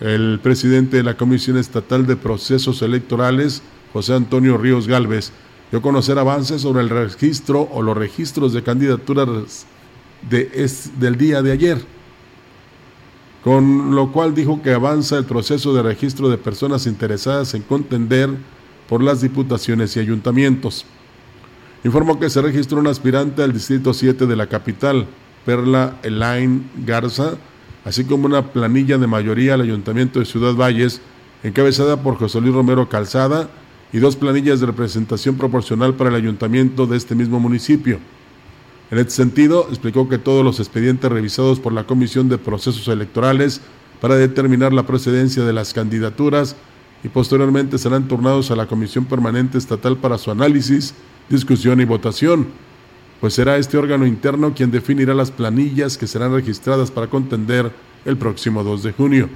El 0.00 0.40
presidente 0.40 0.98
de 0.98 1.02
la 1.02 1.16
Comisión 1.16 1.56
Estatal 1.56 2.06
de 2.06 2.16
Procesos 2.16 2.82
Electorales, 2.82 3.62
José 3.92 4.14
Antonio 4.14 4.56
Ríos 4.58 4.86
Galvez, 4.86 5.32
dio 5.70 5.80
a 5.80 5.82
conocer 5.82 6.18
avances 6.18 6.62
sobre 6.62 6.82
el 6.82 6.88
registro 6.88 7.68
o 7.72 7.82
los 7.82 7.96
registros 7.96 8.52
de 8.52 8.62
candidaturas 8.62 9.66
de 10.28 10.70
del 10.98 11.16
día 11.16 11.42
de 11.42 11.52
ayer, 11.52 11.78
con 13.44 13.94
lo 13.94 14.10
cual 14.12 14.34
dijo 14.34 14.62
que 14.62 14.72
avanza 14.72 15.16
el 15.16 15.24
proceso 15.24 15.72
de 15.74 15.82
registro 15.82 16.28
de 16.28 16.38
personas 16.38 16.86
interesadas 16.86 17.54
en 17.54 17.62
contender 17.62 18.30
por 18.88 19.02
las 19.02 19.20
diputaciones 19.20 19.96
y 19.96 20.00
ayuntamientos. 20.00 20.86
Informó 21.84 22.18
que 22.18 22.30
se 22.30 22.42
registró 22.42 22.80
un 22.80 22.88
aspirante 22.88 23.42
al 23.42 23.52
Distrito 23.52 23.94
7 23.94 24.26
de 24.26 24.36
la 24.36 24.48
capital, 24.48 25.06
Perla 25.44 25.96
Elaine 26.02 26.62
Garza, 26.84 27.34
así 27.84 28.04
como 28.04 28.26
una 28.26 28.50
planilla 28.50 28.98
de 28.98 29.06
mayoría 29.06 29.54
al 29.54 29.60
Ayuntamiento 29.60 30.18
de 30.18 30.26
Ciudad 30.26 30.54
Valles, 30.54 31.00
encabezada 31.44 32.02
por 32.02 32.16
José 32.16 32.40
Luis 32.40 32.54
Romero 32.54 32.88
Calzada, 32.88 33.48
y 33.92 33.98
dos 33.98 34.16
planillas 34.16 34.60
de 34.60 34.66
representación 34.66 35.36
proporcional 35.36 35.94
para 35.94 36.10
el 36.10 36.16
ayuntamiento 36.16 36.86
de 36.86 36.96
este 36.96 37.14
mismo 37.14 37.40
municipio. 37.40 37.98
En 38.90 38.98
este 38.98 39.12
sentido, 39.12 39.66
explicó 39.68 40.08
que 40.08 40.18
todos 40.18 40.44
los 40.44 40.60
expedientes 40.60 41.10
revisados 41.10 41.60
por 41.60 41.72
la 41.72 41.84
Comisión 41.84 42.28
de 42.28 42.38
Procesos 42.38 42.88
Electorales 42.88 43.60
para 44.00 44.16
determinar 44.16 44.72
la 44.72 44.86
procedencia 44.86 45.44
de 45.44 45.52
las 45.52 45.74
candidaturas 45.74 46.56
y 47.04 47.08
posteriormente 47.08 47.78
serán 47.78 48.08
turnados 48.08 48.50
a 48.50 48.56
la 48.56 48.66
Comisión 48.66 49.04
Permanente 49.04 49.58
Estatal 49.58 49.96
para 49.96 50.18
su 50.18 50.30
análisis, 50.30 50.94
discusión 51.28 51.80
y 51.80 51.84
votación 51.84 52.46
pues 53.20 53.34
será 53.34 53.56
este 53.56 53.76
órgano 53.76 54.06
interno 54.06 54.54
quien 54.54 54.70
definirá 54.70 55.14
las 55.14 55.30
planillas 55.30 55.98
que 55.98 56.06
serán 56.06 56.32
registradas 56.32 56.90
para 56.90 57.08
contender 57.08 57.72
el 58.04 58.16
próximo 58.16 58.62
2 58.62 58.82
de 58.84 58.92
junio. 58.92 59.28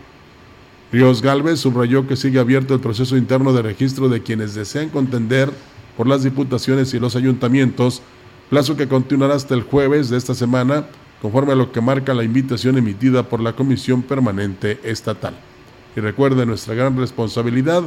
Ríos 0.92 1.22
Galvez 1.22 1.58
subrayó 1.58 2.06
que 2.06 2.16
sigue 2.16 2.38
abierto 2.38 2.74
el 2.74 2.80
proceso 2.80 3.16
interno 3.16 3.54
de 3.54 3.62
registro 3.62 4.10
de 4.10 4.22
quienes 4.22 4.54
desean 4.54 4.90
contender 4.90 5.50
por 5.96 6.06
las 6.06 6.22
diputaciones 6.22 6.92
y 6.92 7.00
los 7.00 7.16
ayuntamientos, 7.16 8.02
plazo 8.50 8.76
que 8.76 8.88
continuará 8.88 9.34
hasta 9.34 9.54
el 9.54 9.62
jueves 9.62 10.10
de 10.10 10.18
esta 10.18 10.34
semana, 10.34 10.84
conforme 11.22 11.52
a 11.52 11.56
lo 11.56 11.72
que 11.72 11.80
marca 11.80 12.12
la 12.12 12.24
invitación 12.24 12.76
emitida 12.76 13.22
por 13.22 13.40
la 13.40 13.54
Comisión 13.54 14.02
Permanente 14.02 14.80
Estatal. 14.82 15.34
Y 15.96 16.00
recuerde 16.00 16.44
nuestra 16.44 16.74
gran 16.74 16.94
responsabilidad, 16.98 17.84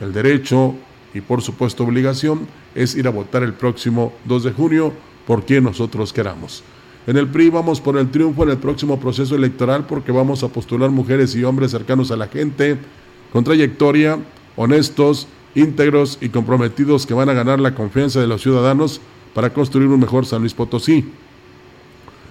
el 0.00 0.14
derecho 0.14 0.76
y 1.12 1.20
por 1.20 1.42
supuesto 1.42 1.84
obligación 1.84 2.48
es 2.74 2.94
ir 2.94 3.06
a 3.06 3.10
votar 3.10 3.42
el 3.42 3.52
próximo 3.52 4.14
2 4.24 4.44
de 4.44 4.52
junio 4.52 4.94
por 5.26 5.44
quien 5.44 5.64
nosotros 5.64 6.14
queramos. 6.14 6.62
En 7.08 7.16
el 7.16 7.26
PRI 7.26 7.48
vamos 7.48 7.80
por 7.80 7.96
el 7.96 8.10
triunfo 8.10 8.42
en 8.42 8.50
el 8.50 8.58
próximo 8.58 9.00
proceso 9.00 9.34
electoral 9.34 9.86
porque 9.86 10.12
vamos 10.12 10.42
a 10.42 10.48
postular 10.48 10.90
mujeres 10.90 11.34
y 11.34 11.42
hombres 11.42 11.70
cercanos 11.70 12.10
a 12.10 12.18
la 12.18 12.26
gente, 12.26 12.76
con 13.32 13.44
trayectoria, 13.44 14.18
honestos, 14.56 15.26
íntegros 15.54 16.18
y 16.20 16.28
comprometidos 16.28 17.06
que 17.06 17.14
van 17.14 17.30
a 17.30 17.32
ganar 17.32 17.60
la 17.60 17.74
confianza 17.74 18.20
de 18.20 18.26
los 18.26 18.42
ciudadanos 18.42 19.00
para 19.32 19.54
construir 19.54 19.88
un 19.88 20.00
mejor 20.00 20.26
San 20.26 20.40
Luis 20.40 20.52
Potosí. 20.52 21.10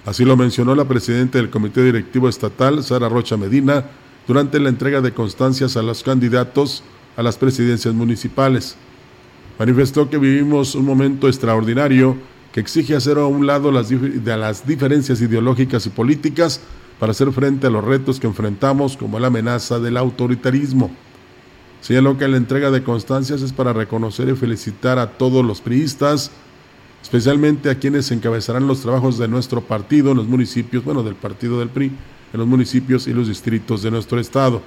Así 0.05 0.23
lo 0.23 0.37
mencionó 0.37 0.75
la 0.75 0.87
presidenta 0.87 1.39
del 1.39 1.49
Comité 1.49 1.81
Directivo 1.81 2.29
Estatal, 2.29 2.83
Sara 2.83 3.09
Rocha 3.09 3.35
Medina, 3.35 3.83
durante 4.27 4.59
la 4.59 4.69
entrega 4.69 5.01
de 5.01 5.11
constancias 5.11 5.75
a 5.75 5.81
los 5.81 6.03
candidatos 6.03 6.83
a 7.15 7.23
las 7.23 7.39
presidencias 7.39 7.95
municipales. 7.95 8.75
Manifestó 9.57 10.07
que 10.07 10.19
vivimos 10.19 10.75
un 10.75 10.85
momento 10.85 11.27
extraordinario 11.27 12.15
exige 12.59 12.95
hacer 12.95 13.17
a 13.17 13.25
un 13.25 13.45
lado 13.45 13.71
las, 13.71 13.89
de 13.89 14.37
las 14.37 14.65
diferencias 14.65 15.21
ideológicas 15.21 15.85
y 15.85 15.89
políticas 15.89 16.59
para 16.99 17.11
hacer 17.11 17.31
frente 17.31 17.67
a 17.67 17.69
los 17.69 17.83
retos 17.83 18.19
que 18.19 18.27
enfrentamos 18.27 18.97
como 18.97 19.19
la 19.19 19.27
amenaza 19.27 19.79
del 19.79 19.97
autoritarismo. 19.97 20.89
Señaló 21.81 22.17
que 22.17 22.27
la 22.27 22.37
entrega 22.37 22.71
de 22.71 22.83
constancias 22.83 23.43
es 23.43 23.53
para 23.53 23.73
reconocer 23.73 24.29
y 24.29 24.35
felicitar 24.35 24.97
a 24.97 25.11
todos 25.11 25.45
los 25.45 25.61
priistas, 25.61 26.31
especialmente 27.03 27.69
a 27.69 27.75
quienes 27.75 28.09
encabezarán 28.09 28.67
los 28.67 28.81
trabajos 28.81 29.19
de 29.19 29.27
nuestro 29.27 29.61
partido 29.61 30.11
en 30.11 30.17
los 30.17 30.27
municipios, 30.27 30.83
bueno, 30.83 31.03
del 31.03 31.15
partido 31.15 31.59
del 31.59 31.69
PRI, 31.69 31.91
en 32.33 32.39
los 32.39 32.47
municipios 32.47 33.07
y 33.07 33.13
los 33.13 33.27
distritos 33.27 33.83
de 33.83 33.91
nuestro 33.91 34.19
estado. 34.19 34.63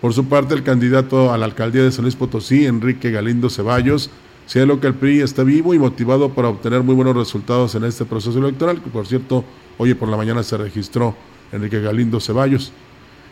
Por 0.00 0.14
su 0.14 0.24
parte, 0.24 0.54
el 0.54 0.62
candidato 0.62 1.32
a 1.32 1.38
la 1.38 1.44
alcaldía 1.44 1.82
de 1.82 1.92
San 1.92 2.02
Luis 2.02 2.16
Potosí, 2.16 2.64
Enrique 2.64 3.10
Galindo 3.10 3.50
Ceballos, 3.50 4.10
señaló 4.46 4.80
que 4.80 4.86
el 4.86 4.94
PRI 4.94 5.20
está 5.20 5.44
vivo 5.44 5.74
y 5.74 5.78
motivado 5.78 6.30
para 6.30 6.48
obtener 6.48 6.82
muy 6.82 6.94
buenos 6.94 7.16
resultados 7.16 7.74
en 7.74 7.84
este 7.84 8.04
proceso 8.04 8.38
electoral, 8.38 8.82
que 8.82 8.90
por 8.90 9.06
cierto, 9.06 9.44
hoy 9.78 9.94
por 9.94 10.08
la 10.08 10.16
mañana 10.16 10.42
se 10.42 10.56
registró 10.56 11.14
Enrique 11.52 11.80
Galindo 11.80 12.20
Ceballos. 12.20 12.72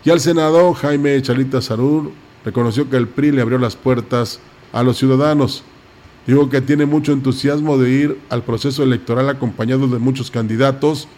Y 0.05 0.11
al 0.11 0.21
Senado, 0.21 0.73
Jaime 0.75 1.21
Chalita 1.21 1.61
Sarur 1.61 2.11
reconoció 2.45 2.89
que 2.89 2.97
el 2.97 3.09
PRI 3.09 3.33
le 3.33 3.43
abrió 3.43 3.59
las 3.59 3.77
puertas 3.77 4.41
a 4.73 4.83
los 4.83 4.97
ciudadanos. 4.97 5.63
Dijo 6.27 6.49
que 6.49 6.61
tiene 6.61 6.87
mucho 6.87 7.13
entusiasmo 7.13 7.79
de 7.79 7.91
ir 7.91 8.19
al 8.31 8.43
proceso 8.43 8.83
electoral 8.83 9.29
acompañado 9.29 9.89
de 9.89 9.99
muchos 9.99 10.31
candidatos 10.31 11.09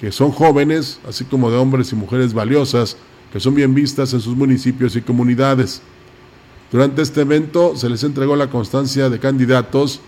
que 0.00 0.12
son 0.12 0.30
jóvenes, 0.30 1.00
así 1.06 1.24
como 1.24 1.50
de 1.50 1.58
hombres 1.58 1.92
y 1.92 1.96
mujeres 1.96 2.32
valiosas 2.32 2.96
que 3.32 3.40
son 3.40 3.54
bien 3.54 3.74
vistas 3.74 4.12
en 4.12 4.20
sus 4.20 4.36
municipios 4.36 4.96
y 4.96 5.02
comunidades. 5.02 5.82
Durante 6.70 7.02
este 7.02 7.22
evento 7.22 7.76
se 7.76 7.88
les 7.88 8.04
entregó 8.04 8.36
la 8.36 8.48
constancia 8.50 9.10
de 9.10 9.18
candidatos 9.18 10.00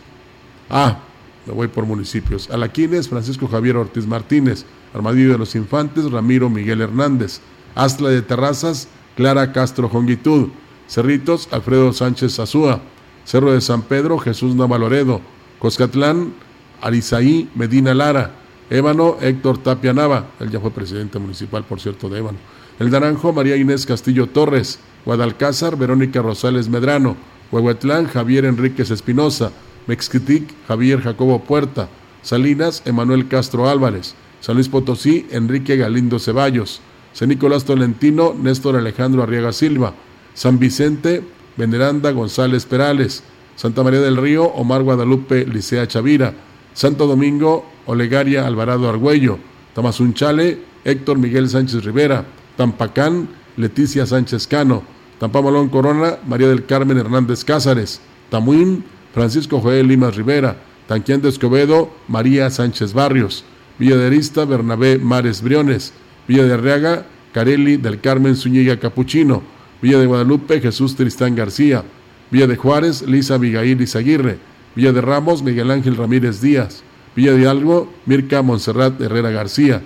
a, 0.70 1.00
me 1.46 1.52
voy 1.52 1.68
por 1.68 1.86
municipios, 1.86 2.48
Alaquines, 2.50 3.08
Francisco 3.08 3.48
Javier 3.48 3.76
Ortiz 3.76 4.06
Martínez, 4.06 4.64
Armadillo 4.94 5.32
de 5.32 5.38
los 5.38 5.54
Infantes, 5.54 6.10
Ramiro 6.10 6.48
Miguel 6.48 6.80
Hernández, 6.80 7.40
Astla 7.74 8.10
de 8.10 8.22
Terrazas, 8.22 8.88
Clara 9.16 9.52
Castro 9.52 9.88
Jongitud. 9.88 10.48
Cerritos, 10.88 11.48
Alfredo 11.50 11.92
Sánchez 11.92 12.38
Azúa. 12.38 12.80
Cerro 13.24 13.52
de 13.52 13.60
San 13.60 13.82
Pedro, 13.82 14.18
Jesús 14.18 14.54
Navaloredo. 14.54 15.20
Coscatlán, 15.58 16.34
Arizaí 16.80 17.48
Medina 17.54 17.94
Lara. 17.94 18.34
Ébano, 18.68 19.16
Héctor 19.20 19.58
Tapia 19.58 19.92
Nava. 19.92 20.26
Él 20.40 20.50
ya 20.50 20.60
fue 20.60 20.70
presidente 20.70 21.18
municipal, 21.18 21.64
por 21.64 21.80
cierto, 21.80 22.08
de 22.08 22.18
Ébano. 22.18 22.38
El 22.78 22.90
Naranjo, 22.90 23.32
María 23.32 23.56
Inés 23.56 23.86
Castillo 23.86 24.28
Torres. 24.28 24.78
Guadalcázar, 25.04 25.76
Verónica 25.76 26.22
Rosales 26.22 26.68
Medrano. 26.68 27.16
Huehuetlán, 27.50 28.06
Javier 28.06 28.44
Enríquez 28.44 28.90
Espinosa. 28.90 29.52
Mexquitic, 29.86 30.54
Javier 30.66 31.00
Jacobo 31.00 31.40
Puerta. 31.40 31.88
Salinas, 32.22 32.82
Emanuel 32.84 33.28
Castro 33.28 33.68
Álvarez. 33.68 34.14
San 34.40 34.56
Luis 34.56 34.68
Potosí, 34.68 35.26
Enrique 35.30 35.76
Galindo 35.76 36.18
Ceballos. 36.18 36.80
San 37.12 37.28
Nicolás 37.28 37.64
Tolentino, 37.64 38.34
Néstor 38.34 38.76
Alejandro 38.76 39.22
Arriaga 39.22 39.52
Silva. 39.52 39.94
San 40.34 40.58
Vicente, 40.58 41.22
Veneranda 41.56 42.10
González 42.12 42.64
Perales. 42.64 43.22
Santa 43.54 43.82
María 43.82 44.00
del 44.00 44.16
Río, 44.16 44.44
Omar 44.44 44.82
Guadalupe 44.82 45.46
Licea 45.46 45.86
Chavira. 45.86 46.32
Santo 46.72 47.06
Domingo, 47.06 47.66
Olegaria 47.86 48.46
Alvarado 48.46 48.88
Argüello. 48.88 49.38
Tamazunchale, 49.74 50.58
Héctor 50.84 51.18
Miguel 51.18 51.48
Sánchez 51.48 51.84
Rivera. 51.84 52.24
Tampacán, 52.56 53.28
Leticia 53.56 54.06
Sánchez 54.06 54.46
Cano. 54.46 54.82
Tampamalón 55.18 55.68
Corona, 55.68 56.18
María 56.26 56.48
del 56.48 56.66
Carmen 56.66 56.98
Hernández 56.98 57.44
Cázares. 57.44 58.00
Tamuín, 58.30 58.84
Francisco 59.14 59.60
Joel 59.60 59.88
Limas 59.88 60.16
Rivera. 60.16 60.56
Tanquián 60.86 61.22
de 61.22 61.28
Escobedo, 61.28 61.90
María 62.08 62.50
Sánchez 62.50 62.92
Barrios. 62.92 63.44
Villa 63.78 63.96
de 63.96 64.06
Arista, 64.06 64.44
Bernabé 64.44 64.98
Mares 64.98 65.42
Briones. 65.42 65.92
Villa 66.26 66.44
de 66.44 66.54
Arriaga, 66.54 67.06
Carelli 67.32 67.76
del 67.76 68.00
Carmen 68.00 68.36
Zúñiga 68.36 68.78
Capuchino. 68.78 69.42
Villa 69.80 69.98
de 69.98 70.06
Guadalupe, 70.06 70.60
Jesús 70.60 70.96
Tristán 70.96 71.34
García. 71.34 71.84
Villa 72.30 72.46
de 72.46 72.56
Juárez, 72.56 73.02
Lisa 73.02 73.34
Abigail 73.34 73.80
Izaguirre. 73.80 74.38
Villa 74.74 74.92
de 74.92 75.00
Ramos, 75.00 75.42
Miguel 75.42 75.70
Ángel 75.70 75.96
Ramírez 75.96 76.40
Díaz. 76.40 76.82
Villa 77.14 77.32
de 77.32 77.46
Algo, 77.46 77.92
Mirka 78.06 78.42
Monserrat 78.42 79.00
Herrera 79.00 79.30
García. 79.30 79.82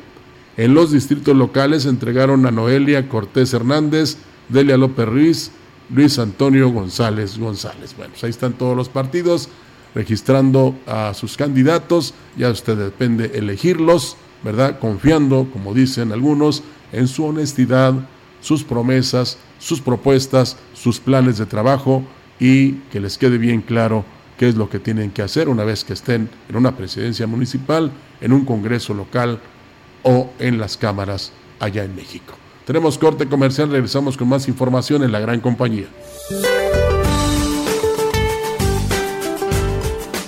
En 0.56 0.72
los 0.72 0.90
distritos 0.90 1.36
locales 1.36 1.84
entregaron 1.84 2.46
a 2.46 2.50
Noelia 2.50 3.08
Cortés 3.08 3.52
Hernández, 3.52 4.16
Delia 4.48 4.78
López 4.78 5.06
Ruiz, 5.06 5.50
Luis 5.94 6.18
Antonio 6.18 6.70
González 6.70 7.38
González. 7.38 7.94
Bueno, 7.94 8.12
pues 8.12 8.24
ahí 8.24 8.30
están 8.30 8.54
todos 8.54 8.74
los 8.74 8.88
partidos 8.88 9.50
registrando 9.94 10.74
a 10.86 11.12
sus 11.12 11.36
candidatos. 11.36 12.14
Ya 12.38 12.50
usted 12.50 12.76
depende 12.76 13.32
elegirlos, 13.34 14.16
¿verdad? 14.42 14.78
Confiando, 14.78 15.46
como 15.52 15.74
dicen 15.74 16.10
algunos, 16.10 16.62
en 16.90 17.06
su 17.06 17.26
honestidad, 17.26 17.92
sus 18.40 18.64
promesas, 18.64 19.36
sus 19.58 19.82
propuestas, 19.82 20.56
sus 20.72 21.00
planes 21.00 21.36
de 21.36 21.44
trabajo 21.44 22.02
y 22.40 22.72
que 22.90 23.00
les 23.00 23.18
quede 23.18 23.36
bien 23.36 23.60
claro 23.60 24.06
qué 24.38 24.48
es 24.48 24.54
lo 24.54 24.70
que 24.70 24.78
tienen 24.78 25.10
que 25.10 25.22
hacer 25.22 25.50
una 25.50 25.64
vez 25.64 25.84
que 25.84 25.92
estén 25.92 26.30
en 26.48 26.56
una 26.56 26.76
presidencia 26.76 27.26
municipal, 27.26 27.92
en 28.22 28.32
un 28.32 28.46
congreso 28.46 28.94
local 28.94 29.40
o 30.06 30.30
en 30.38 30.58
las 30.58 30.76
cámaras 30.76 31.32
allá 31.58 31.84
en 31.84 31.94
México. 31.94 32.32
Tenemos 32.64 32.96
corte 32.96 33.26
comercial, 33.26 33.70
regresamos 33.70 34.16
con 34.16 34.28
más 34.28 34.48
información 34.48 35.02
en 35.02 35.12
la 35.12 35.20
gran 35.20 35.40
compañía. 35.40 35.86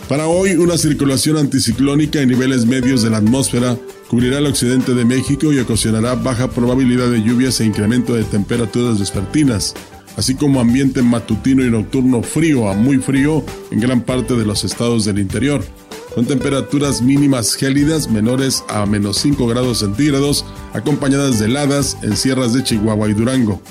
Para 0.08 0.26
hoy, 0.26 0.52
una 0.52 0.78
circulación 0.78 1.36
anticiclónica 1.36 2.20
en 2.20 2.28
niveles 2.28 2.66
medios 2.66 3.02
de 3.02 3.10
la 3.10 3.18
atmósfera 3.18 3.76
cubrirá 4.08 4.38
el 4.38 4.46
occidente 4.46 4.94
de 4.94 5.04
México 5.04 5.52
y 5.52 5.58
ocasionará 5.58 6.14
baja 6.14 6.50
probabilidad 6.50 7.10
de 7.10 7.22
lluvias 7.22 7.60
e 7.60 7.64
incremento 7.64 8.14
de 8.14 8.24
temperaturas 8.24 8.98
vespertinas, 8.98 9.74
así 10.16 10.34
como 10.34 10.60
ambiente 10.60 11.02
matutino 11.02 11.64
y 11.64 11.70
nocturno 11.70 12.22
frío 12.22 12.68
a 12.70 12.74
muy 12.74 12.98
frío 12.98 13.44
en 13.70 13.80
gran 13.80 14.00
parte 14.00 14.34
de 14.34 14.46
los 14.46 14.64
estados 14.64 15.04
del 15.04 15.18
interior, 15.18 15.62
con 16.18 16.26
temperaturas 16.26 17.00
mínimas 17.00 17.54
gélidas 17.54 18.10
menores 18.10 18.64
a 18.66 18.84
menos 18.86 19.18
5 19.18 19.46
grados 19.46 19.78
centígrados, 19.78 20.44
acompañadas 20.72 21.38
de 21.38 21.46
heladas 21.46 21.96
en 22.02 22.16
sierras 22.16 22.52
de 22.52 22.64
Chihuahua 22.64 23.08
y 23.08 23.12
Durango. 23.14 23.62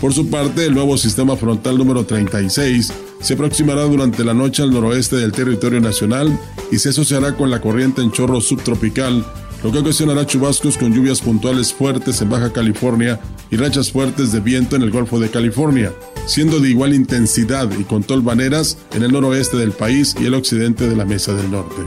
Por 0.00 0.12
su 0.12 0.28
parte, 0.28 0.66
el 0.66 0.74
nuevo 0.74 0.98
sistema 0.98 1.36
frontal 1.36 1.78
número 1.78 2.04
36 2.04 2.92
se 3.20 3.34
aproximará 3.34 3.82
durante 3.84 4.24
la 4.24 4.34
noche 4.34 4.64
al 4.64 4.72
noroeste 4.72 5.14
del 5.14 5.30
territorio 5.30 5.80
nacional 5.80 6.36
y 6.72 6.78
se 6.80 6.88
asociará 6.88 7.36
con 7.36 7.52
la 7.52 7.60
corriente 7.60 8.02
en 8.02 8.10
chorro 8.10 8.40
subtropical, 8.40 9.24
lo 9.62 9.70
que 9.70 9.78
ocasionará 9.78 10.26
chubascos 10.26 10.76
con 10.76 10.92
lluvias 10.92 11.20
puntuales 11.20 11.72
fuertes 11.72 12.20
en 12.20 12.30
Baja 12.30 12.52
California 12.52 13.20
y 13.50 13.56
rachas 13.56 13.92
fuertes 13.92 14.32
de 14.32 14.40
viento 14.40 14.76
en 14.76 14.82
el 14.82 14.90
Golfo 14.90 15.20
de 15.20 15.30
California, 15.30 15.92
siendo 16.26 16.58
de 16.58 16.70
igual 16.70 16.94
intensidad 16.94 17.70
y 17.78 17.84
con 17.84 18.02
tolvaneras 18.02 18.78
en 18.94 19.04
el 19.04 19.12
noroeste 19.12 19.56
del 19.56 19.72
país 19.72 20.16
y 20.20 20.26
el 20.26 20.34
occidente 20.34 20.88
de 20.88 20.96
la 20.96 21.04
Mesa 21.04 21.34
del 21.34 21.50
Norte. 21.50 21.82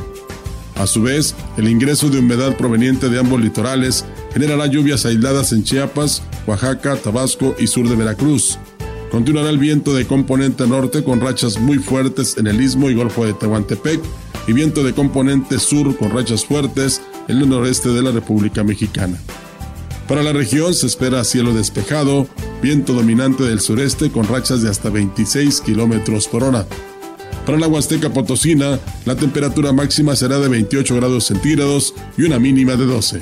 A 0.76 0.88
su 0.88 1.02
vez, 1.02 1.36
el 1.58 1.70
ingreso 1.70 2.10
de 2.10 2.20
humedad 2.20 2.56
proveniente 2.58 3.10
de 3.10 3.20
ambos 3.20 3.42
litorales 3.42 4.06
generará 4.34 4.68
lluvias 4.68 5.06
aisladas 5.06 5.54
en 5.54 5.64
Chiapas, 5.64 6.22
Oaxaca, 6.48 6.96
Tabasco 6.98 7.56
y 7.58 7.68
sur 7.68 7.88
de 7.88 7.96
Veracruz. 7.96 8.58
Continuará 9.10 9.50
el 9.50 9.58
viento 9.58 9.94
de 9.94 10.06
componente 10.06 10.68
norte 10.68 11.04
con 11.04 11.22
rachas 11.22 11.60
muy 11.60 11.78
fuertes 11.78 12.38
en 12.38 12.48
el 12.48 12.62
istmo 12.62 12.90
y 12.90 12.96
golfo 12.96 13.26
de 13.26 13.34
Tehuantepec 13.34 14.02
y 14.48 14.54
viento 14.54 14.84
de 14.84 14.94
componente 14.94 15.60
sur 15.60 15.96
con 15.98 16.12
rachas 16.12 16.46
fuertes 16.46 17.02
en 17.28 17.38
el 17.38 17.50
noreste 17.50 17.90
de 17.90 18.02
la 18.02 18.12
República 18.12 18.64
Mexicana. 18.64 19.18
Para 20.08 20.22
la 20.22 20.34
región 20.34 20.74
se 20.74 20.86
espera 20.86 21.24
cielo 21.24 21.54
despejado, 21.54 22.28
viento 22.62 22.94
dominante 22.94 23.44
del 23.44 23.60
sureste 23.60 24.12
con 24.12 24.28
rachas 24.28 24.62
de 24.62 24.70
hasta 24.70 24.90
26 24.90 25.62
kilómetros 25.62 26.28
por 26.28 26.44
hora. 26.44 26.68
Para 27.46 27.60
la 27.60 27.68
Huasteca 27.68 28.12
Potosina, 28.12 28.80
la 29.06 29.16
temperatura 29.16 29.72
máxima 29.72 30.16
será 30.16 30.40
de 30.40 30.48
28 30.48 30.96
grados 30.96 31.26
centígrados 31.26 31.94
y 32.18 32.24
una 32.24 32.40
mínima 32.40 32.76
de 32.76 32.86
12. 32.86 33.22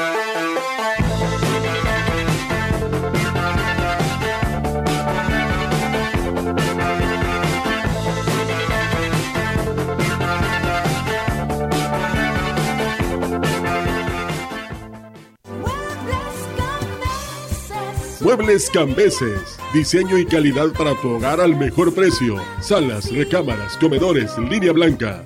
Muebles 18.21 18.69
Cambeses. 18.69 19.57
Diseño 19.73 20.15
y 20.19 20.25
calidad 20.25 20.71
para 20.73 20.93
tu 21.01 21.09
hogar 21.09 21.41
al 21.41 21.55
mejor 21.55 21.91
precio. 21.91 22.35
Salas, 22.59 23.11
recámaras, 23.11 23.75
comedores, 23.77 24.37
línea 24.37 24.71
blanca. 24.73 25.23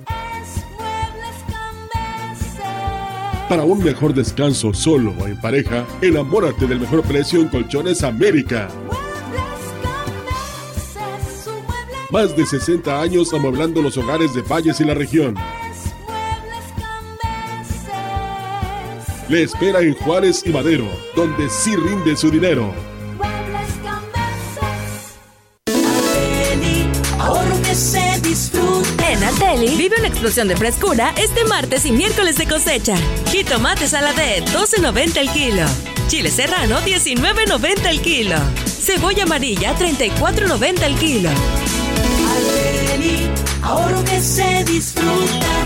Para 3.50 3.64
un 3.64 3.84
mejor 3.84 4.14
descanso 4.14 4.72
solo 4.72 5.12
o 5.20 5.26
en 5.26 5.38
pareja, 5.38 5.84
enamórate 6.00 6.66
del 6.66 6.80
mejor 6.80 7.02
precio 7.02 7.42
en 7.42 7.48
Colchones 7.48 8.02
América. 8.02 8.68
Más 12.10 12.34
de 12.34 12.46
60 12.46 12.98
años 12.98 13.34
amueblando 13.34 13.82
los 13.82 13.98
hogares 13.98 14.32
de 14.32 14.40
Valles 14.40 14.80
y 14.80 14.84
la 14.84 14.94
región. 14.94 15.34
Le 19.28 19.42
espera 19.42 19.80
en 19.80 19.94
Juárez 19.94 20.42
y 20.46 20.50
Madero, 20.50 20.88
donde 21.16 21.50
sí 21.50 21.74
rinde 21.74 22.16
su 22.16 22.30
dinero. 22.30 22.72
Ahorro 27.18 27.60
que 27.62 27.74
se 27.74 28.20
disfruta. 28.20 29.10
En 29.10 29.24
Alteli 29.24 29.76
vive 29.76 29.96
una 29.98 30.06
explosión 30.06 30.46
de 30.46 30.56
frescura 30.56 31.12
este 31.16 31.44
martes 31.44 31.84
y 31.86 31.92
miércoles 31.92 32.36
de 32.36 32.46
cosecha. 32.46 32.94
Jitomate 33.32 33.88
saladet 33.88 34.44
12.90 34.50 35.16
el 35.16 35.30
kilo. 35.30 35.64
Chile 36.06 36.30
serrano 36.30 36.78
19.90 36.82 37.86
el 37.86 38.00
kilo. 38.00 38.36
Cebolla 38.64 39.24
amarilla 39.24 39.76
34.90 39.76 40.82
el 40.84 40.94
kilo. 40.94 41.30
Alteli, 42.30 43.28
ahorro 43.62 44.04
que 44.04 44.20
se 44.20 44.62
disfruta. 44.64 45.65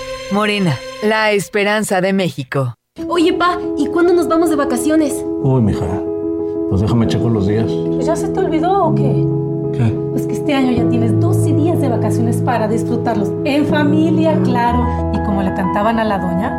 Morena 0.31 0.77
la 1.03 1.31
esperanza 1.31 1.99
de 1.99 2.13
México. 2.13 2.75
Oye, 3.09 3.33
pa, 3.33 3.57
¿y 3.77 3.87
cuándo 3.87 4.13
nos 4.13 4.27
vamos 4.27 4.49
de 4.49 4.55
vacaciones? 4.55 5.25
Uy, 5.43 5.61
mija, 5.61 5.85
pues 6.69 6.81
déjame 6.81 7.07
checar 7.07 7.31
los 7.31 7.47
días. 7.47 7.69
Pues 7.69 8.05
ya 8.05 8.15
se 8.15 8.29
te 8.29 8.39
olvidó 8.39 8.85
o 8.85 8.95
qué? 8.95 9.27
¿Qué? 9.73 9.89
Pues 10.11 10.27
que 10.27 10.33
este 10.33 10.53
año 10.53 10.71
ya 10.71 10.87
tienes 10.89 11.19
12 11.19 11.53
días 11.53 11.81
de 11.81 11.89
vacaciones 11.89 12.37
para 12.37 12.67
disfrutarlos 12.67 13.31
en 13.43 13.65
familia, 13.65 14.39
claro. 14.43 15.11
Y 15.13 15.21
como 15.23 15.41
le 15.43 15.53
cantaban 15.53 15.99
a 15.99 16.03
la 16.05 16.19
doña, 16.19 16.57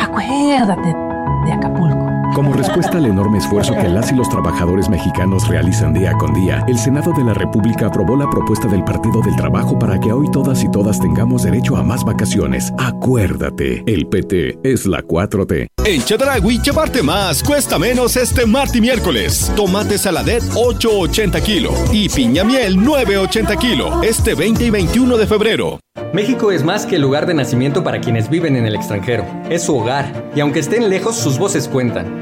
acuérdate 0.00 0.94
de 1.44 1.52
Acapulco. 1.52 2.01
Como 2.34 2.54
respuesta 2.54 2.96
al 2.96 3.04
enorme 3.04 3.38
esfuerzo 3.38 3.74
que 3.74 3.88
las 3.88 4.10
y 4.10 4.14
los 4.14 4.28
trabajadores 4.30 4.88
mexicanos 4.88 5.46
realizan 5.48 5.92
día 5.92 6.14
con 6.14 6.32
día, 6.32 6.64
el 6.66 6.78
Senado 6.78 7.12
de 7.12 7.24
la 7.24 7.34
República 7.34 7.88
aprobó 7.88 8.16
la 8.16 8.30
propuesta 8.30 8.68
del 8.68 8.82
Partido 8.84 9.20
del 9.20 9.36
Trabajo 9.36 9.78
para 9.78 10.00
que 10.00 10.12
hoy 10.12 10.30
todas 10.30 10.64
y 10.64 10.70
todas 10.70 10.98
tengamos 10.98 11.42
derecho 11.42 11.76
a 11.76 11.82
más 11.82 12.04
vacaciones. 12.04 12.72
Acuérdate, 12.78 13.82
el 13.86 14.06
PT 14.06 14.60
es 14.62 14.86
la 14.86 15.02
4T. 15.02 15.66
En 15.84 16.02
Chedragui, 16.02 16.58
llevarte 16.62 17.02
más 17.02 17.42
cuesta 17.42 17.78
menos 17.78 18.16
este 18.16 18.46
martes 18.46 18.76
y 18.76 18.80
miércoles. 18.80 19.52
Tomate 19.54 19.98
saladet 19.98 20.42
8.80 20.54 21.42
kilo 21.42 21.72
y 21.92 22.08
piña 22.08 22.44
miel 22.44 22.78
9.80 22.78 23.58
kilo 23.58 24.02
este 24.02 24.34
20 24.34 24.64
y 24.64 24.70
21 24.70 25.16
de 25.18 25.26
febrero. 25.26 25.80
México 26.12 26.52
es 26.52 26.62
más 26.62 26.86
que 26.86 26.96
el 26.96 27.02
lugar 27.02 27.26
de 27.26 27.34
nacimiento 27.34 27.82
para 27.84 28.00
quienes 28.00 28.30
viven 28.30 28.56
en 28.56 28.66
el 28.66 28.74
extranjero. 28.74 29.24
Es 29.50 29.64
su 29.64 29.76
hogar, 29.76 30.30
y 30.34 30.40
aunque 30.40 30.60
estén 30.60 30.88
lejos, 30.88 31.16
sus 31.16 31.38
voces 31.38 31.68
cuentan. 31.68 32.21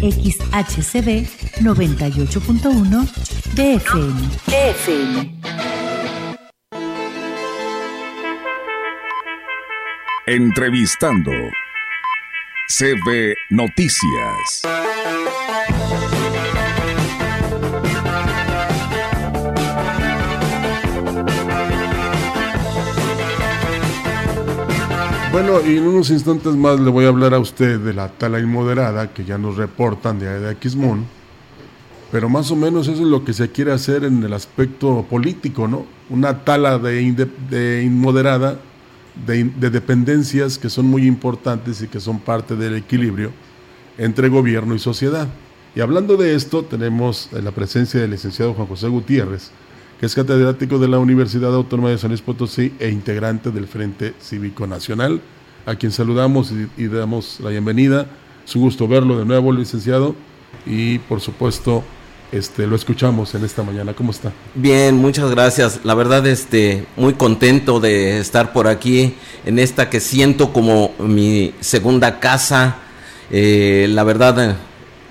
XHCB 0.00 1.26
98.1 1.60 3.06
DFM. 3.54 4.16
DFM. 4.46 5.30
Entrevistando. 10.26 11.32
CB 12.68 13.34
Noticias. 13.50 14.89
Bueno, 25.32 25.60
y 25.64 25.76
en 25.76 25.86
unos 25.86 26.10
instantes 26.10 26.56
más 26.56 26.80
le 26.80 26.90
voy 26.90 27.04
a 27.04 27.08
hablar 27.08 27.34
a 27.34 27.38
usted 27.38 27.78
de 27.78 27.94
la 27.94 28.08
tala 28.08 28.40
inmoderada 28.40 29.14
que 29.14 29.24
ya 29.24 29.38
nos 29.38 29.56
reportan 29.56 30.18
de, 30.18 30.40
de 30.40 30.50
Aquismón. 30.50 31.06
Pero 32.10 32.28
más 32.28 32.50
o 32.50 32.56
menos 32.56 32.88
eso 32.88 33.00
es 33.02 33.08
lo 33.08 33.24
que 33.24 33.32
se 33.32 33.48
quiere 33.48 33.70
hacer 33.70 34.02
en 34.02 34.24
el 34.24 34.32
aspecto 34.32 35.06
político, 35.08 35.68
¿no? 35.68 35.86
Una 36.08 36.44
tala 36.44 36.80
de, 36.80 37.82
inmoderada, 37.84 38.58
de, 39.24 39.44
de 39.44 39.70
dependencias 39.70 40.58
que 40.58 40.68
son 40.68 40.86
muy 40.86 41.06
importantes 41.06 41.80
y 41.80 41.86
que 41.86 42.00
son 42.00 42.18
parte 42.18 42.56
del 42.56 42.74
equilibrio 42.74 43.30
entre 43.98 44.28
gobierno 44.28 44.74
y 44.74 44.80
sociedad. 44.80 45.28
Y 45.76 45.80
hablando 45.80 46.16
de 46.16 46.34
esto, 46.34 46.64
tenemos 46.64 47.28
la 47.32 47.52
presencia 47.52 48.00
del 48.00 48.10
licenciado 48.10 48.54
Juan 48.54 48.66
José 48.66 48.88
Gutiérrez, 48.88 49.52
es 50.06 50.14
catedrático 50.14 50.78
de 50.78 50.88
la 50.88 50.98
Universidad 50.98 51.54
Autónoma 51.54 51.90
de 51.90 51.98
San 51.98 52.08
Luis 52.08 52.22
Potosí 52.22 52.72
e 52.78 52.88
integrante 52.88 53.50
del 53.50 53.66
Frente 53.66 54.14
Cívico 54.18 54.66
Nacional, 54.66 55.20
a 55.66 55.74
quien 55.74 55.92
saludamos 55.92 56.52
y, 56.78 56.86
damos 56.86 57.38
la 57.40 57.50
bienvenida. 57.50 58.06
Es 58.46 58.56
un 58.56 58.62
gusto 58.62 58.88
verlo 58.88 59.18
de 59.18 59.26
nuevo, 59.26 59.52
licenciado, 59.52 60.14
y 60.64 61.00
por 61.00 61.20
supuesto 61.20 61.84
este, 62.32 62.66
lo 62.66 62.76
escuchamos 62.76 63.34
en 63.34 63.44
esta 63.44 63.62
mañana. 63.62 63.92
¿Cómo 63.92 64.12
está? 64.12 64.32
Bien, 64.54 64.96
muchas 64.96 65.30
gracias. 65.30 65.80
La 65.84 65.94
verdad, 65.94 66.26
este, 66.26 66.86
muy 66.96 67.12
contento 67.12 67.78
de 67.78 68.20
estar 68.20 68.54
por 68.54 68.68
aquí 68.68 69.14
en 69.44 69.58
esta 69.58 69.90
que 69.90 70.00
siento 70.00 70.54
como 70.54 70.94
mi 70.98 71.52
segunda 71.60 72.20
casa. 72.20 72.76
Eh, 73.30 73.86
la 73.90 74.02
verdad, 74.04 74.56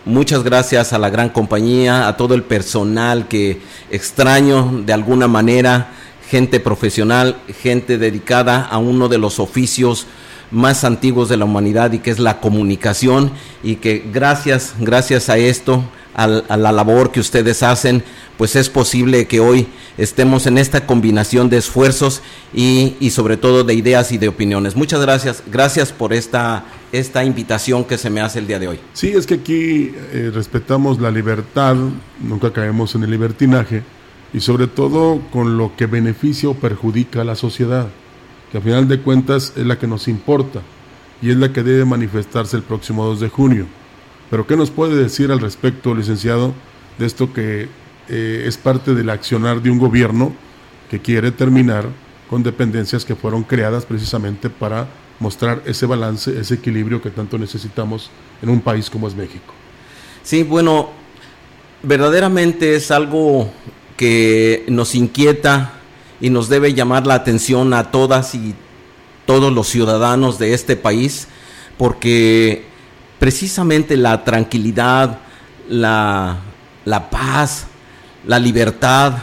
muchas 0.09 0.43
gracias 0.43 0.91
a 0.91 0.97
la 0.97 1.09
gran 1.09 1.29
compañía, 1.29 2.07
a 2.07 2.17
todo 2.17 2.33
el 2.33 2.43
personal 2.43 3.27
que 3.27 3.61
extraño 3.91 4.81
de 4.85 4.91
alguna 4.91 5.27
manera, 5.27 5.91
gente 6.29 6.59
profesional, 6.59 7.37
gente 7.61 7.97
dedicada 7.97 8.65
a 8.65 8.77
uno 8.77 9.07
de 9.07 9.19
los 9.19 9.39
oficios 9.39 10.07
más 10.51 10.83
antiguos 10.83 11.29
de 11.29 11.37
la 11.37 11.45
humanidad 11.45 11.91
y 11.93 11.99
que 11.99 12.11
es 12.11 12.19
la 12.19 12.39
comunicación 12.39 13.31
y 13.63 13.75
que 13.75 14.03
gracias, 14.11 14.73
gracias 14.79 15.29
a 15.29 15.37
esto, 15.37 15.83
al- 16.15 16.43
a 16.49 16.57
la 16.57 16.71
labor 16.71 17.11
que 17.11 17.19
ustedes 17.19 17.61
hacen, 17.63 18.03
pues 18.37 18.55
es 18.55 18.69
posible 18.69 19.27
que 19.27 19.39
hoy 19.39 19.67
estemos 19.97 20.47
en 20.47 20.57
esta 20.57 20.85
combinación 20.85 21.49
de 21.49 21.57
esfuerzos 21.57 22.21
y, 22.53 22.95
y 22.99 23.11
sobre 23.11 23.37
todo 23.37 23.63
de 23.63 23.73
ideas 23.73 24.11
y 24.11 24.17
de 24.17 24.27
opiniones. 24.27 24.75
Muchas 24.75 25.01
gracias, 25.01 25.43
gracias 25.51 25.91
por 25.91 26.13
esta, 26.13 26.63
esta 26.91 27.23
invitación 27.23 27.83
que 27.83 27.97
se 27.97 28.09
me 28.09 28.21
hace 28.21 28.39
el 28.39 28.47
día 28.47 28.59
de 28.59 28.69
hoy. 28.69 28.79
Sí, 28.93 29.09
es 29.09 29.27
que 29.27 29.35
aquí 29.35 29.93
eh, 30.13 30.31
respetamos 30.33 30.99
la 30.99 31.11
libertad, 31.11 31.75
nunca 32.21 32.51
caemos 32.51 32.95
en 32.95 33.03
el 33.03 33.11
libertinaje 33.11 33.83
y 34.33 34.39
sobre 34.39 34.67
todo 34.67 35.21
con 35.31 35.57
lo 35.57 35.75
que 35.75 35.85
beneficia 35.85 36.49
o 36.49 36.53
perjudica 36.53 37.21
a 37.21 37.25
la 37.25 37.35
sociedad, 37.35 37.87
que 38.51 38.57
a 38.57 38.61
final 38.61 38.87
de 38.87 38.99
cuentas 38.99 39.53
es 39.55 39.65
la 39.65 39.77
que 39.77 39.87
nos 39.87 40.07
importa 40.07 40.61
y 41.21 41.29
es 41.29 41.37
la 41.37 41.51
que 41.51 41.63
debe 41.63 41.85
manifestarse 41.85 42.57
el 42.57 42.63
próximo 42.63 43.05
2 43.05 43.19
de 43.19 43.29
junio. 43.29 43.65
Pero 44.29 44.47
¿qué 44.47 44.55
nos 44.55 44.71
puede 44.71 44.95
decir 44.95 45.31
al 45.31 45.39
respecto, 45.39 45.93
licenciado, 45.93 46.53
de 46.97 47.05
esto 47.05 47.33
que 47.33 47.67
eh, 48.09 48.43
es 48.45 48.57
parte 48.57 48.93
del 48.93 49.09
accionar 49.09 49.61
de 49.61 49.69
un 49.69 49.79
gobierno 49.79 50.33
que 50.89 50.99
quiere 50.99 51.31
terminar 51.31 51.85
con 52.29 52.43
dependencias 52.43 53.05
que 53.05 53.15
fueron 53.15 53.43
creadas 53.43 53.85
precisamente 53.85 54.49
para 54.49 54.87
mostrar 55.19 55.61
ese 55.65 55.85
balance, 55.85 56.39
ese 56.39 56.55
equilibrio 56.55 57.01
que 57.01 57.09
tanto 57.09 57.37
necesitamos 57.37 58.09
en 58.41 58.49
un 58.49 58.61
país 58.61 58.89
como 58.89 59.07
es 59.07 59.15
México? 59.15 59.53
Sí, 60.23 60.43
bueno, 60.43 60.91
verdaderamente 61.83 62.75
es 62.75 62.91
algo 62.91 63.51
que 63.97 64.65
nos 64.67 64.95
inquieta 64.95 65.78
y 66.21 66.29
nos 66.29 66.49
debe 66.49 66.73
llamar 66.73 67.07
la 67.07 67.15
atención 67.15 67.73
a 67.73 67.91
todas 67.91 68.35
y 68.35 68.53
todos 69.25 69.53
los 69.53 69.67
ciudadanos 69.67 70.39
de 70.39 70.53
este 70.53 70.75
país, 70.75 71.27
porque 71.77 72.65
precisamente 73.19 73.95
la 73.95 74.23
tranquilidad, 74.23 75.19
la, 75.69 76.37
la 76.85 77.09
paz, 77.09 77.67
la 78.25 78.39
libertad, 78.39 79.13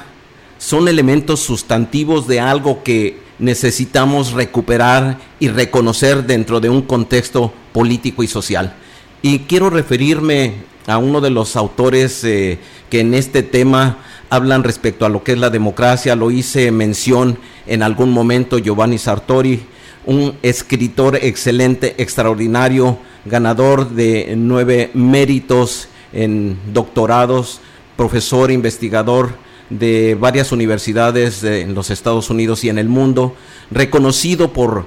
son 0.59 0.89
elementos 0.89 1.41
sustantivos 1.41 2.27
de 2.27 2.41
algo 2.41 2.83
que 2.83 3.21
necesitamos 3.39 4.33
recuperar 4.33 5.19
y 5.39 5.49
reconocer 5.49 6.25
dentro 6.25 6.61
de 6.61 6.71
un 6.71 6.83
contexto 6.83 7.53
político 7.73 8.23
y 8.23 8.29
social. 8.29 8.75
Y 9.23 9.41
quiero 9.41 9.71
referirme 9.71 10.55
a 10.87 10.99
uno 10.99 11.21
de 11.21 11.31
los 11.31 11.57
autores 11.57 12.23
eh, 12.25 12.59
que 12.89 13.01
en 13.01 13.15
este 13.15 13.43
tema 13.43 13.99
hablan 14.31 14.65
respecto 14.65 15.07
a 15.07 15.09
lo 15.09 15.23
que 15.23 15.33
es 15.33 15.39
la 15.39 15.51
democracia. 15.51 16.17
Lo 16.17 16.31
hice 16.31 16.71
mención 16.71 17.39
en 17.67 17.83
algún 17.83 18.11
momento 18.13 18.59
Giovanni 18.59 18.99
Sartori, 18.99 19.61
un 20.05 20.35
escritor 20.43 21.17
excelente, 21.17 21.95
extraordinario, 21.99 22.99
ganador 23.25 23.91
de 23.91 24.35
nueve 24.37 24.91
méritos 24.95 25.89
en 26.13 26.59
doctorados, 26.73 27.61
profesor, 27.97 28.51
investigador 28.51 29.35
de 29.71 30.17
varias 30.19 30.53
universidades 30.53 31.43
en 31.43 31.75
los 31.75 31.91
Estados 31.91 32.31
Unidos 32.31 32.63
y 32.65 32.69
en 32.69 32.79
el 32.79 32.89
mundo, 32.89 33.35
reconocido 33.71 34.53
por, 34.53 34.87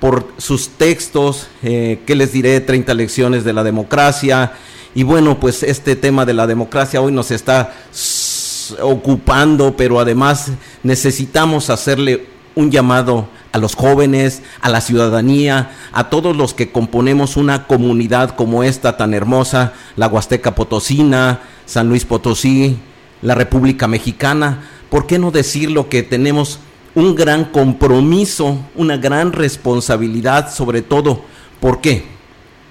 por 0.00 0.28
sus 0.38 0.70
textos, 0.70 1.46
eh, 1.62 2.00
que 2.06 2.16
les 2.16 2.32
diré, 2.32 2.60
30 2.60 2.92
lecciones 2.94 3.44
de 3.44 3.52
la 3.52 3.62
democracia. 3.62 4.52
Y 4.94 5.02
bueno, 5.02 5.38
pues 5.38 5.62
este 5.62 5.94
tema 5.94 6.24
de 6.24 6.34
la 6.34 6.46
democracia 6.46 7.00
hoy 7.00 7.12
nos 7.12 7.30
está 7.30 7.74
ocupando, 8.82 9.76
pero 9.76 10.00
además 10.00 10.52
necesitamos 10.82 11.70
hacerle 11.70 12.26
un 12.54 12.70
llamado 12.70 13.28
a 13.52 13.58
los 13.58 13.74
jóvenes, 13.74 14.42
a 14.60 14.68
la 14.68 14.80
ciudadanía, 14.80 15.70
a 15.92 16.10
todos 16.10 16.36
los 16.36 16.54
que 16.54 16.72
componemos 16.72 17.36
una 17.36 17.66
comunidad 17.66 18.34
como 18.34 18.62
esta 18.62 18.96
tan 18.96 19.14
hermosa, 19.14 19.72
la 19.96 20.08
Huasteca 20.08 20.54
Potosina, 20.54 21.40
San 21.64 21.88
Luis 21.88 22.04
Potosí, 22.04 22.78
la 23.22 23.34
República 23.34 23.88
Mexicana. 23.88 24.68
¿Por 24.90 25.06
qué 25.06 25.18
no 25.18 25.30
decirlo 25.30 25.88
que 25.88 26.02
tenemos 26.02 26.60
un 26.94 27.14
gran 27.14 27.46
compromiso, 27.46 28.58
una 28.74 28.96
gran 28.96 29.32
responsabilidad 29.32 30.52
sobre 30.52 30.82
todo? 30.82 31.22
¿Por 31.60 31.80
qué? 31.80 32.04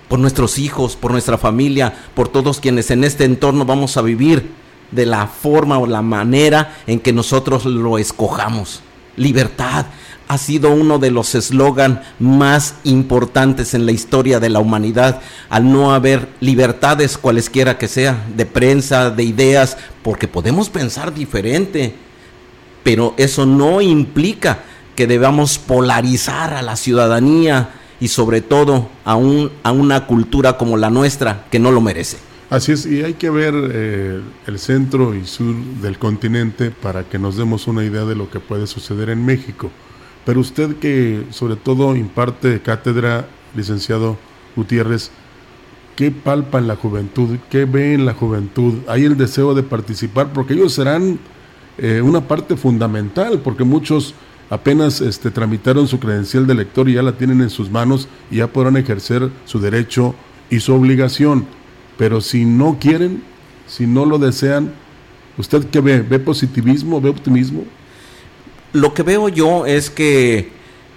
Por 0.08 0.20
nuestros 0.20 0.60
hijos, 0.60 0.96
por 0.96 1.12
nuestra 1.12 1.38
familia, 1.38 1.94
por 2.14 2.28
todos 2.28 2.60
quienes 2.60 2.92
en 2.92 3.04
este 3.04 3.26
entorno 3.26 3.66
vamos 3.66 3.98
a 3.98 4.02
vivir 4.02 4.52
de 4.92 5.06
la 5.06 5.28
forma 5.28 5.78
o 5.78 5.88
la 5.88 6.02
manera 6.02 6.78
en 6.88 7.00
que 7.00 7.14
nosotros 7.14 7.66
lo 7.66 7.98
escojamos. 7.98 8.82
Libertad 9.16 9.86
ha 10.28 10.38
sido 10.38 10.72
uno 10.72 10.98
de 10.98 11.12
los 11.12 11.36
eslogan 11.36 12.02
más 12.20 12.76
importantes 12.84 13.74
en 13.74 13.86
la 13.86 13.92
historia 13.92 14.40
de 14.40 14.50
la 14.50 14.60
humanidad, 14.60 15.22
al 15.50 15.72
no 15.72 15.94
haber 15.94 16.30
libertades 16.40 17.18
cualesquiera 17.18 17.78
que 17.78 17.88
sea, 17.88 18.26
de 18.36 18.46
prensa, 18.46 19.12
de 19.12 19.24
ideas, 19.24 19.78
porque 20.02 20.28
podemos 20.28 20.70
pensar 20.70 21.14
diferente, 21.14 21.96
pero 22.84 23.14
eso 23.18 23.46
no 23.46 23.82
implica 23.82 24.60
que 24.96 25.08
debamos 25.08 25.60
polarizar 25.60 26.54
a 26.54 26.62
la 26.62 26.76
ciudadanía 26.76 27.70
y 28.00 28.08
sobre 28.08 28.42
todo 28.42 28.90
a, 29.04 29.16
un, 29.16 29.52
a 29.64 29.72
una 29.72 30.08
cultura 30.08 30.58
como 30.58 30.78
la 30.78 30.90
nuestra 30.90 31.46
que 31.52 31.60
no 31.60 31.72
lo 31.72 31.82
merece. 31.82 32.18
Así 32.50 32.72
es, 32.72 32.86
y 32.86 33.04
hay 33.04 33.16
que 33.16 33.32
ver 33.32 33.54
eh, 33.56 34.22
el 34.46 34.60
centro 34.60 35.16
y 35.16 35.26
sur 35.26 35.56
del 35.82 35.98
continente 35.98 36.70
para 36.70 37.04
que 37.04 37.18
nos 37.18 37.38
demos 37.38 37.66
una 37.68 37.84
idea 37.84 38.06
de 38.06 38.16
lo 38.16 38.30
que 38.30 38.40
puede 38.40 38.68
suceder 38.68 39.10
en 39.10 39.26
México. 39.26 39.72
Pero 40.26 40.40
usted 40.42 40.76
que 40.76 41.24
sobre 41.32 41.56
todo 41.56 41.96
imparte 41.96 42.62
cátedra, 42.62 43.28
licenciado 43.56 44.18
Gutiérrez, 44.56 45.10
¿qué 45.96 46.12
palpa 46.12 46.60
en 46.60 46.68
la 46.68 46.76
juventud? 46.76 47.38
¿Qué 47.50 47.66
ve 47.66 47.96
en 47.96 48.06
la 48.06 48.14
juventud? 48.14 48.76
¿Hay 48.88 49.06
el 49.06 49.18
deseo 49.18 49.56
de 49.56 49.64
participar? 49.64 50.32
Porque 50.32 50.54
ellos 50.54 50.74
serán 50.74 51.18
eh, 51.80 52.02
una 52.02 52.22
parte 52.28 52.56
fundamental, 52.58 53.42
porque 53.44 53.64
muchos 53.64 54.14
apenas 54.52 55.02
este, 55.02 55.32
tramitaron 55.32 55.88
su 55.88 56.00
credencial 56.00 56.46
de 56.46 56.54
lector 56.54 56.90
y 56.90 56.94
ya 56.94 57.02
la 57.02 57.14
tienen 57.14 57.42
en 57.42 57.50
sus 57.50 57.72
manos 57.72 58.08
y 58.30 58.38
ya 58.38 58.48
podrán 58.48 58.78
ejercer 58.78 59.32
su 59.46 59.60
derecho 59.60 60.14
y 60.52 60.60
su 60.60 60.76
obligación. 60.76 61.48
Pero 61.98 62.22
si 62.22 62.46
no 62.46 62.78
quieren, 62.80 63.24
si 63.68 63.88
no 63.88 64.06
lo 64.06 64.18
desean, 64.18 64.74
¿usted 65.38 65.66
qué 65.70 65.80
ve? 65.80 66.02
¿Ve 66.02 66.20
positivismo? 66.20 67.00
¿Ve 67.02 67.10
optimismo? 67.10 67.64
Lo 68.74 68.94
que 68.94 69.04
veo 69.04 69.30
yo 69.30 69.66
es 69.66 69.90
que 69.90 70.52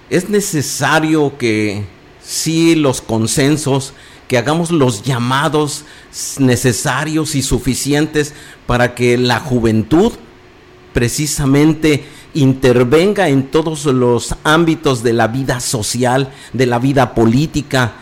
es 0.09 0.29
necesario 0.29 1.37
que 1.37 1.83
sí 2.21 2.75
los 2.75 3.01
consensos, 3.01 3.93
que 4.27 4.37
hagamos 4.37 4.71
los 4.71 5.03
llamados 5.03 5.85
necesarios 6.37 7.35
y 7.35 7.41
suficientes 7.41 8.33
para 8.67 8.93
que 8.93 9.17
la 9.17 9.39
juventud 9.39 10.11
precisamente 10.93 12.03
intervenga 12.33 13.29
en 13.29 13.47
todos 13.47 13.85
los 13.85 14.35
ámbitos 14.43 15.01
de 15.01 15.13
la 15.13 15.27
vida 15.27 15.59
social, 15.59 16.31
de 16.53 16.65
la 16.65 16.77
vida 16.79 17.15
política. 17.15 17.93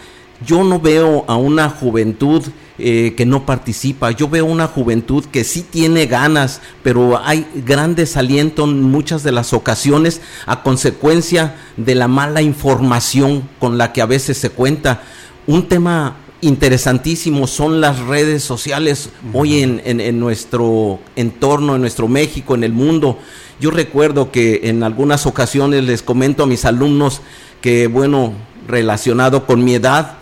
Yo 0.45 0.63
no 0.63 0.79
veo 0.79 1.23
a 1.27 1.35
una 1.37 1.69
juventud 1.69 2.43
eh, 2.79 3.15
que 3.17 3.25
no 3.25 3.43
participa. 3.43 4.11
Yo 4.11 4.29
veo 4.29 4.45
una 4.45 4.67
juventud 4.67 5.25
que 5.25 5.43
sí 5.43 5.63
tiene 5.63 6.05
ganas, 6.05 6.61
pero 6.83 7.19
hay 7.25 7.47
gran 7.65 7.95
desaliento 7.95 8.65
en 8.65 8.83
muchas 8.83 9.23
de 9.23 9.31
las 9.31 9.51
ocasiones 9.51 10.21
a 10.45 10.61
consecuencia 10.61 11.55
de 11.75 11.95
la 11.95 12.07
mala 12.07 12.43
información 12.43 13.49
con 13.57 13.79
la 13.79 13.93
que 13.93 14.01
a 14.03 14.05
veces 14.05 14.37
se 14.37 14.51
cuenta. 14.51 15.01
Un 15.47 15.67
tema 15.67 16.17
interesantísimo 16.41 17.47
son 17.47 17.81
las 17.81 17.99
redes 17.99 18.43
sociales 18.43 19.09
hoy 19.33 19.61
en, 19.61 19.81
en, 19.83 20.19
nuestro 20.19 20.99
entorno, 21.15 21.73
en 21.75 21.81
nuestro 21.81 22.07
México, 22.07 22.53
en 22.53 22.63
el 22.63 22.73
mundo. 22.73 23.17
Yo 23.59 23.71
recuerdo 23.71 24.31
que 24.31 24.61
en 24.65 24.83
algunas 24.83 25.25
ocasiones 25.25 25.83
les 25.83 26.03
comento 26.03 26.43
a 26.43 26.45
mis 26.45 26.63
alumnos 26.63 27.21
que, 27.59 27.87
bueno, 27.87 28.33
relacionado 28.67 29.47
con 29.47 29.63
mi 29.63 29.73
edad, 29.73 30.17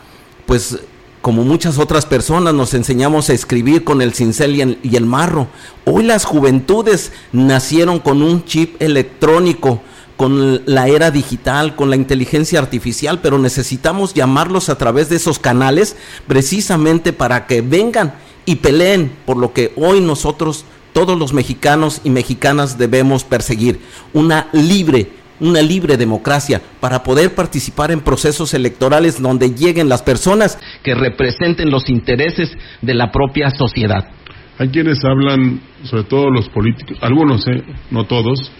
pues 0.45 0.79
como 1.26 1.43
muchas 1.43 1.80
otras 1.80 2.05
personas, 2.05 2.53
nos 2.53 2.76
enseñamos 2.76 3.32
a 3.32 3.34
escribir 3.34 3.84
con 3.84 4.03
el 4.03 4.13
cincel 4.13 4.78
y 4.84 4.95
el, 4.95 5.05
marro. 5.07 5.47
Hoy 5.84 6.03
las 6.03 6.23
juventudes 6.23 7.11
nacieron 7.32 7.97
con 7.97 8.21
un 8.21 8.45
chip 8.45 8.80
electrónico, 8.80 9.82
con 10.17 10.61
la 10.67 10.88
era 10.88 11.09
digital, 11.09 11.76
con 11.76 11.89
la 11.89 11.95
inteligencia 11.95 12.59
artificial, 12.59 13.21
pero 13.21 13.39
necesitamos 13.39 14.13
llamarlos 14.13 14.69
a 14.69 14.78
través 14.78 15.09
de 15.09 15.15
esos 15.15 15.39
canales 15.39 15.95
precisamente 16.28 17.11
para 17.11 17.47
que 17.47 17.61
vengan 17.61 18.13
y 18.45 18.57
peleen 18.57 19.11
por 19.26 19.38
lo 19.38 19.51
que 19.51 19.73
hoy 19.78 20.01
nosotros, 20.01 20.63
todos 20.93 21.17
los 21.17 21.34
mexicanos 21.34 22.01
y 22.03 22.11
mexicanas 22.11 22.78
debemos 22.78 23.23
perseguir, 23.23 23.80
una 24.13 24.47
libre 24.51 25.09
una 25.39 25.61
libre 25.61 25.97
democracia 25.97 26.61
para 26.79 27.03
poder 27.03 27.36
participar 27.36 27.91
en 27.91 28.01
procesos 28.01 28.53
electorales 28.53 29.21
donde 29.21 29.53
lleguen 29.53 29.89
las 29.89 30.01
personas 30.01 30.57
que 30.83 30.95
representen 30.95 31.69
los 31.69 31.89
intereses 31.89 32.51
de 32.81 32.93
la 32.93 33.11
propia 33.11 33.49
sociedad. 33.49 34.09
Hay 34.57 34.69
quienes 34.69 35.03
hablan, 35.03 35.59
sobre 35.83 36.03
todo 36.03 36.29
los 36.29 36.47
políticos, 36.49 36.97
algunos, 37.01 37.45
eh, 37.47 37.63
no 37.91 38.05
todos, 38.05 38.51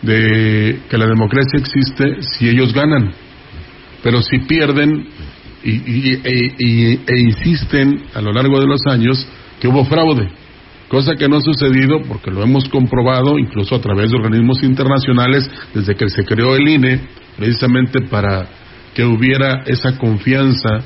de 0.00 0.80
que 0.88 0.98
la 0.98 1.06
democracia 1.06 1.58
existe 1.58 2.22
si 2.22 2.48
ellos 2.48 2.72
ganan, 2.72 3.12
pero 4.02 4.22
si 4.22 4.38
pierden 4.40 5.08
y, 5.64 6.14
e, 6.14 7.00
e 7.06 7.20
insisten 7.20 8.04
a 8.14 8.20
lo 8.20 8.32
largo 8.32 8.58
de 8.58 8.66
los 8.66 8.80
años 8.86 9.24
que 9.60 9.68
hubo 9.68 9.84
fraude 9.84 10.41
cosa 10.92 11.16
que 11.16 11.26
no 11.26 11.38
ha 11.38 11.40
sucedido 11.40 12.02
porque 12.06 12.30
lo 12.30 12.42
hemos 12.42 12.68
comprobado 12.68 13.38
incluso 13.38 13.74
a 13.74 13.80
través 13.80 14.10
de 14.10 14.16
organismos 14.18 14.62
internacionales 14.62 15.50
desde 15.72 15.94
que 15.94 16.10
se 16.10 16.22
creó 16.22 16.54
el 16.54 16.68
INE, 16.68 17.00
precisamente 17.38 18.02
para 18.10 18.46
que 18.92 19.02
hubiera 19.02 19.62
esa 19.64 19.96
confianza 19.96 20.80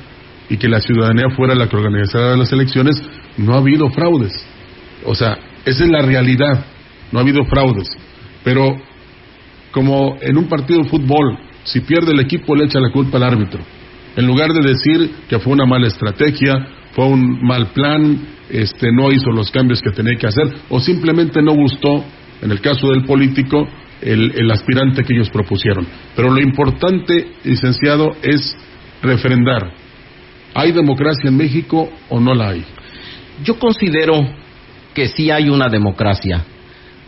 y 0.49 0.55
que 0.55 0.69
la 0.69 0.79
ciudadanía 0.79 1.35
fuera 1.35 1.55
la 1.55 1.67
que 1.67 1.75
organizara 1.75 2.37
las 2.37 2.53
elecciones, 2.53 3.03
no 3.35 3.53
ha 3.53 3.57
habido 3.57 3.89
fraudes. 3.89 4.31
O 5.03 5.13
sea, 5.13 5.37
esa 5.65 5.83
es 5.83 5.89
la 5.89 6.01
realidad, 6.01 6.65
no 7.11 7.19
ha 7.19 7.23
habido 7.23 7.43
fraudes. 7.43 7.89
Pero 8.45 8.77
como 9.71 10.15
en 10.21 10.37
un 10.37 10.47
partido 10.47 10.83
de 10.83 10.89
fútbol, 10.89 11.37
si 11.65 11.81
pierde 11.81 12.13
el 12.13 12.21
equipo 12.21 12.55
le 12.55 12.63
echa 12.63 12.79
la 12.79 12.91
culpa 12.91 13.17
al 13.17 13.23
árbitro. 13.23 13.59
En 14.15 14.25
lugar 14.25 14.53
de 14.53 14.69
decir 14.69 15.15
que 15.27 15.37
fue 15.39 15.51
una 15.51 15.65
mala 15.65 15.87
estrategia, 15.87 16.65
fue 16.97 17.05
un 17.05 17.43
mal 17.43 17.67
plan, 17.73 18.27
este, 18.49 18.91
no 18.91 19.11
hizo 19.11 19.29
los 19.29 19.51
cambios 19.51 19.83
que 19.83 19.91
tenía 19.91 20.17
que 20.17 20.25
hacer, 20.25 20.47
o 20.67 20.79
simplemente 20.79 21.43
no 21.43 21.53
gustó, 21.53 22.03
en 22.41 22.49
el 22.49 22.59
caso 22.59 22.89
del 22.89 23.03
político, 23.05 23.67
el, 24.01 24.49
aspirante 24.49 25.03
que 25.03 25.13
ellos 25.13 25.29
propusieron. 25.29 25.85
Pero 26.15 26.31
lo 26.31 26.41
importante, 26.41 27.33
licenciado, 27.43 28.15
es 28.23 28.57
refrendar. 29.03 29.73
¿Hay 30.55 30.71
democracia 30.71 31.29
en 31.29 31.37
México 31.37 31.87
o 32.09 32.19
no 32.19 32.33
la 32.33 32.49
hay? 32.49 32.65
Yo 33.43 33.59
considero 33.59 34.15
que 34.95 35.07
sí 35.07 35.29
hay 35.29 35.49
una 35.49 35.69
democracia. 35.69 36.45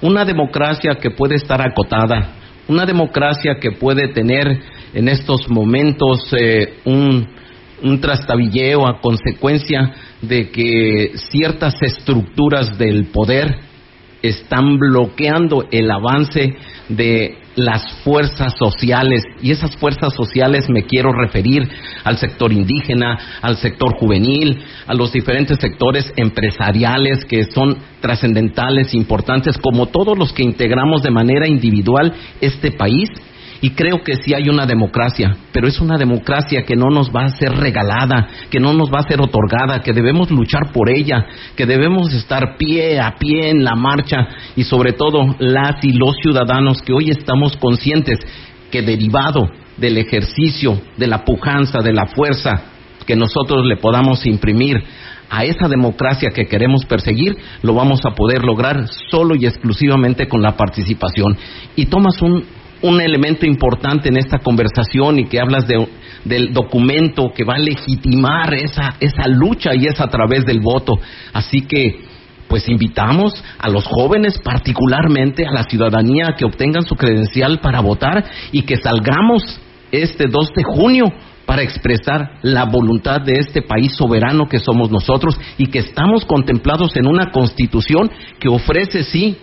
Una 0.03 0.23
democracia 0.23 0.99
que 1.01 1.09
puede 1.09 1.33
estar 1.33 1.67
acotada, 1.67 2.35
una 2.67 2.85
democracia 2.85 3.55
que 3.59 3.71
puede 3.71 4.09
tener 4.09 4.55
en 4.93 5.07
estos 5.07 5.49
momentos 5.49 6.31
eh, 6.39 6.75
un, 6.85 7.38
un 7.83 7.99
trastabilleo 8.01 8.87
a 8.87 8.99
consecuencia 9.01 9.93
de 10.21 10.49
que 10.49 11.11
ciertas 11.31 11.81
estructuras 11.81 12.77
del 12.77 13.05
poder 13.07 13.69
están 14.21 14.77
bloqueando 14.77 15.65
el 15.71 15.89
avance 15.89 16.55
de 16.89 17.37
las 17.55 17.93
fuerzas 18.03 18.53
sociales. 18.57 19.21
Y 19.41 19.51
esas 19.51 19.75
fuerzas 19.77 20.13
sociales 20.13 20.69
me 20.69 20.83
quiero 20.83 21.11
referir 21.11 21.67
al 22.03 22.17
sector 22.17 22.51
indígena, 22.51 23.17
al 23.41 23.57
sector 23.57 23.95
juvenil, 23.97 24.61
a 24.87 24.93
los 24.93 25.11
diferentes 25.11 25.57
sectores 25.59 26.11
empresariales 26.15 27.25
que 27.25 27.45
son 27.45 27.77
trascendentales, 28.01 28.93
importantes, 28.93 29.57
como 29.57 29.87
todos 29.87 30.17
los 30.17 30.33
que 30.33 30.43
integramos 30.43 31.03
de 31.03 31.11
manera 31.11 31.47
individual 31.47 32.13
este 32.41 32.71
país 32.71 33.09
y 33.61 33.71
creo 33.71 34.01
que 34.03 34.15
sí 34.15 34.33
hay 34.33 34.49
una 34.49 34.65
democracia, 34.65 35.35
pero 35.51 35.67
es 35.67 35.79
una 35.79 35.97
democracia 35.97 36.63
que 36.63 36.75
no 36.75 36.89
nos 36.89 37.09
va 37.09 37.25
a 37.25 37.29
ser 37.29 37.51
regalada, 37.51 38.27
que 38.49 38.59
no 38.59 38.73
nos 38.73 38.89
va 38.89 38.99
a 38.99 39.07
ser 39.07 39.21
otorgada, 39.21 39.81
que 39.81 39.93
debemos 39.93 40.31
luchar 40.31 40.71
por 40.71 40.89
ella, 40.89 41.25
que 41.55 41.65
debemos 41.65 42.13
estar 42.13 42.57
pie 42.57 42.99
a 42.99 43.15
pie 43.15 43.49
en 43.49 43.63
la 43.63 43.75
marcha 43.75 44.27
y 44.55 44.63
sobre 44.63 44.93
todo 44.93 45.35
las 45.39 45.83
y 45.83 45.93
los 45.93 46.15
ciudadanos 46.21 46.81
que 46.81 46.93
hoy 46.93 47.09
estamos 47.09 47.57
conscientes 47.57 48.19
que 48.71 48.81
derivado 48.81 49.49
del 49.77 49.97
ejercicio, 49.97 50.81
de 50.97 51.07
la 51.07 51.25
pujanza, 51.25 51.79
de 51.79 51.93
la 51.93 52.05
fuerza 52.05 52.63
que 53.05 53.15
nosotros 53.15 53.65
le 53.65 53.77
podamos 53.77 54.25
imprimir 54.27 54.83
a 55.31 55.43
esa 55.43 55.67
democracia 55.67 56.29
que 56.29 56.45
queremos 56.45 56.85
perseguir, 56.85 57.35
lo 57.63 57.73
vamos 57.73 58.01
a 58.05 58.15
poder 58.15 58.43
lograr 58.43 58.87
solo 59.09 59.35
y 59.35 59.45
exclusivamente 59.45 60.27
con 60.27 60.41
la 60.41 60.55
participación. 60.55 61.37
Y 61.75 61.85
tomas 61.87 62.21
un 62.21 62.43
un 62.81 63.01
elemento 63.01 63.45
importante 63.45 64.09
en 64.09 64.17
esta 64.17 64.39
conversación 64.39 65.19
y 65.19 65.25
que 65.25 65.39
hablas 65.39 65.67
de, 65.67 65.87
del 66.25 66.53
documento 66.53 67.31
que 67.35 67.43
va 67.43 67.55
a 67.55 67.59
legitimar 67.59 68.53
esa, 68.53 68.95
esa 68.99 69.27
lucha 69.27 69.71
y 69.75 69.85
es 69.85 69.99
a 69.99 70.07
través 70.07 70.45
del 70.45 70.59
voto. 70.59 70.93
Así 71.33 71.61
que, 71.61 72.01
pues 72.47 72.67
invitamos 72.67 73.33
a 73.59 73.69
los 73.69 73.85
jóvenes, 73.85 74.39
particularmente 74.39 75.45
a 75.45 75.51
la 75.51 75.63
ciudadanía, 75.63 76.35
que 76.37 76.45
obtengan 76.45 76.83
su 76.83 76.95
credencial 76.95 77.59
para 77.59 77.81
votar 77.81 78.25
y 78.51 78.63
que 78.63 78.77
salgamos 78.77 79.59
este 79.91 80.25
2 80.27 80.53
de 80.55 80.63
junio 80.63 81.05
para 81.45 81.63
expresar 81.63 82.37
la 82.43 82.65
voluntad 82.65 83.21
de 83.21 83.33
este 83.39 83.63
país 83.63 83.93
soberano 83.93 84.47
que 84.47 84.59
somos 84.59 84.91
nosotros 84.91 85.35
y 85.57 85.65
que 85.65 85.79
estamos 85.79 86.23
contemplados 86.25 86.95
en 86.95 87.07
una 87.07 87.31
constitución 87.31 88.11
que 88.39 88.49
ofrece, 88.49 89.03
sí, 89.03 89.35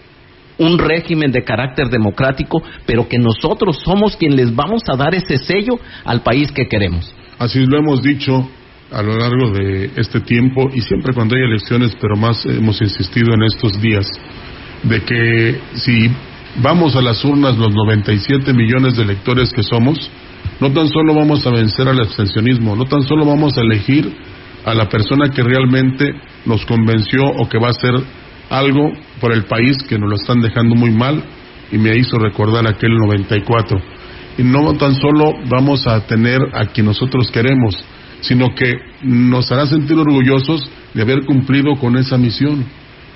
un 0.59 0.79
régimen 0.79 1.31
de 1.33 1.45
carácter 1.45 1.89
democrático, 1.89 2.63
pero 2.87 3.09
que 3.09 3.19
nosotros 3.19 3.79
somos 3.85 4.17
quienes 4.17 4.39
les 4.39 4.55
vamos 4.55 4.83
a 4.89 4.97
dar 4.97 5.15
ese 5.15 5.39
sello 5.39 5.79
al 6.05 6.23
país 6.23 6.51
que 6.53 6.67
queremos. 6.67 7.13
Así 7.39 7.65
lo 7.67 7.79
hemos 7.79 8.03
dicho 8.03 8.49
a 8.91 9.03
lo 9.03 9.17
largo 9.17 9.51
de 9.51 9.91
este 9.97 10.21
tiempo 10.21 10.71
y 10.73 10.81
siempre 10.81 11.13
cuando 11.13 11.37
hay 11.37 11.43
elecciones, 11.43 11.93
pero 12.01 12.17
más 12.17 12.45
hemos 12.47 12.81
insistido 12.81 13.35
en 13.35 13.43
estos 13.43 13.81
días, 13.81 14.07
de 14.83 15.03
que 15.03 15.61
si 15.75 16.11
vamos 16.63 16.97
a 16.97 17.03
las 17.03 17.25
urnas 17.25 17.59
los 17.59 17.75
97 17.75 18.53
millones 18.55 18.97
de 18.97 19.03
electores 19.03 19.53
que 19.53 19.63
somos, 19.63 20.11
no 20.61 20.73
tan 20.73 20.89
solo 20.89 21.15
vamos 21.15 21.47
a 21.47 21.51
vencer 21.51 21.89
al 21.89 22.01
abstencionismo, 22.01 22.77
no 22.77 22.85
tan 22.85 23.03
solo 23.03 23.27
vamos 23.27 23.57
a 23.59 23.61
elegir 23.61 24.11
a 24.65 24.75
la 24.75 24.89
persona 24.89 25.31
que 25.31 25.43
realmente 25.43 26.13
nos 26.45 26.65
convenció 26.65 27.23
o 27.25 27.49
que 27.49 27.59
va 27.59 27.69
a 27.69 27.75
ser 27.75 27.95
algo 28.51 28.93
por 29.21 29.33
el 29.33 29.45
país 29.45 29.77
que 29.89 29.99
nos 29.99 30.11
lo 30.11 30.17
están 30.17 30.41
dejando 30.41 30.75
muy 30.75 30.91
mal 30.91 31.23
y 31.73 31.79
me 31.79 31.97
hizo 31.97 32.19
recordar 32.19 32.67
aquel 32.67 32.95
94. 32.95 33.79
Y 34.39 34.43
no 34.43 34.75
tan 34.75 34.95
solo 34.95 35.33
vamos 35.49 35.87
a 35.87 36.07
tener 36.07 36.41
a 36.53 36.67
quien 36.67 36.87
nosotros 36.87 37.31
queremos, 37.31 37.75
sino 38.21 38.55
que 38.55 38.73
nos 39.03 39.51
hará 39.51 39.67
sentir 39.67 39.97
orgullosos 39.97 40.69
de 40.95 41.03
haber 41.03 41.25
cumplido 41.25 41.75
con 41.77 41.97
esa 41.97 42.19
misión, 42.19 42.65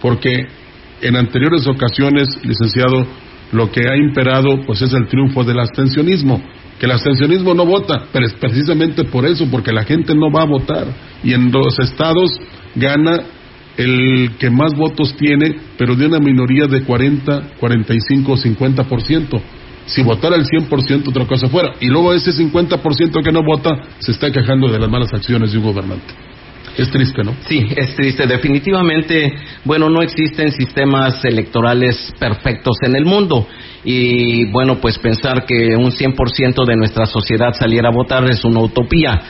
porque 0.01 0.47
en 1.03 1.17
anteriores 1.17 1.67
ocasiones, 1.67 2.29
licenciado, 2.45 3.07
lo 3.53 3.71
que 3.71 3.89
ha 3.89 3.97
imperado 3.97 4.61
pues 4.65 4.83
es 4.83 4.93
el 4.93 5.09
triunfo 5.09 5.45
del 5.45 5.59
abstencionismo, 5.59 6.43
que 6.79 6.87
el 6.87 6.93
abstencionismo 6.93 7.55
no 7.55 7.67
vota, 7.67 8.07
pero 8.13 8.27
es 8.27 8.33
precisamente 8.35 9.05
por 9.05 9.27
eso, 9.27 9.47
porque 9.51 9.73
la 9.73 9.85
gente 9.85 10.15
no 10.15 10.31
va 10.31 10.43
a 10.43 10.47
votar 10.47 10.87
y 11.23 11.35
en 11.35 11.51
los 11.51 11.79
estados 11.79 12.31
gana 12.75 13.23
el 13.77 14.33
que 14.39 14.51
más 14.51 14.75
votos 14.75 15.15
tiene, 15.17 15.57
pero 15.79 15.95
de 15.95 16.07
una 16.07 16.19
minoría 16.19 16.67
de 16.67 16.83
40, 16.83 17.55
45 17.59 18.33
o 18.33 18.37
50%. 18.37 19.41
Si 19.87 20.03
votara 20.03 20.37
el 20.37 20.45
100%, 20.45 21.09
otra 21.09 21.27
cosa 21.27 21.49
fuera. 21.49 21.75
Y 21.81 21.87
luego 21.87 22.13
ese 22.13 22.33
50% 22.33 23.23
que 23.25 23.33
no 23.33 23.43
vota 23.43 23.71
se 23.99 24.13
está 24.13 24.31
quejando 24.31 24.69
de 24.69 24.79
las 24.79 24.91
malas 24.91 25.13
acciones 25.13 25.53
de 25.53 25.59
un 25.59 25.65
gobernante. 25.65 26.15
Es 26.77 26.91
triste, 26.91 27.25
¿no? 27.25 27.35
Sí, 27.49 27.67
es 27.77 27.97
triste. 27.97 28.27
Definitivamente, 28.27 29.35
bueno, 29.65 29.89
no 29.89 30.03
existen 30.03 30.53
sistemas 30.53 31.25
electorales 31.25 32.15
perfectos 32.19 32.77
en 32.87 32.95
el 32.95 33.05
mundo. 33.05 33.47
Y 33.85 34.51
bueno, 34.53 34.77
pues 34.81 34.99
pensar 34.99 35.45
que 35.45 35.75
un 35.77 35.91
100% 35.91 36.65
de 36.65 36.77
nuestra 36.77 37.07
sociedad 37.07 37.53
saliera 37.59 37.89
a 37.89 37.93
votar 37.93 38.31
es 38.31 38.45
una 38.45 38.61
utopía 38.61 39.21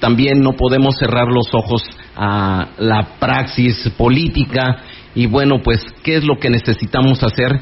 también 0.00 0.40
no 0.40 0.54
podemos 0.54 0.96
cerrar 0.98 1.28
los 1.28 1.46
ojos 1.52 1.82
a 2.22 2.68
la 2.78 3.16
praxis 3.18 3.90
política 3.96 4.82
y 5.14 5.24
bueno, 5.24 5.60
pues, 5.62 5.80
¿qué 6.04 6.16
es 6.16 6.24
lo 6.24 6.38
que 6.38 6.50
necesitamos 6.50 7.22
hacer? 7.22 7.60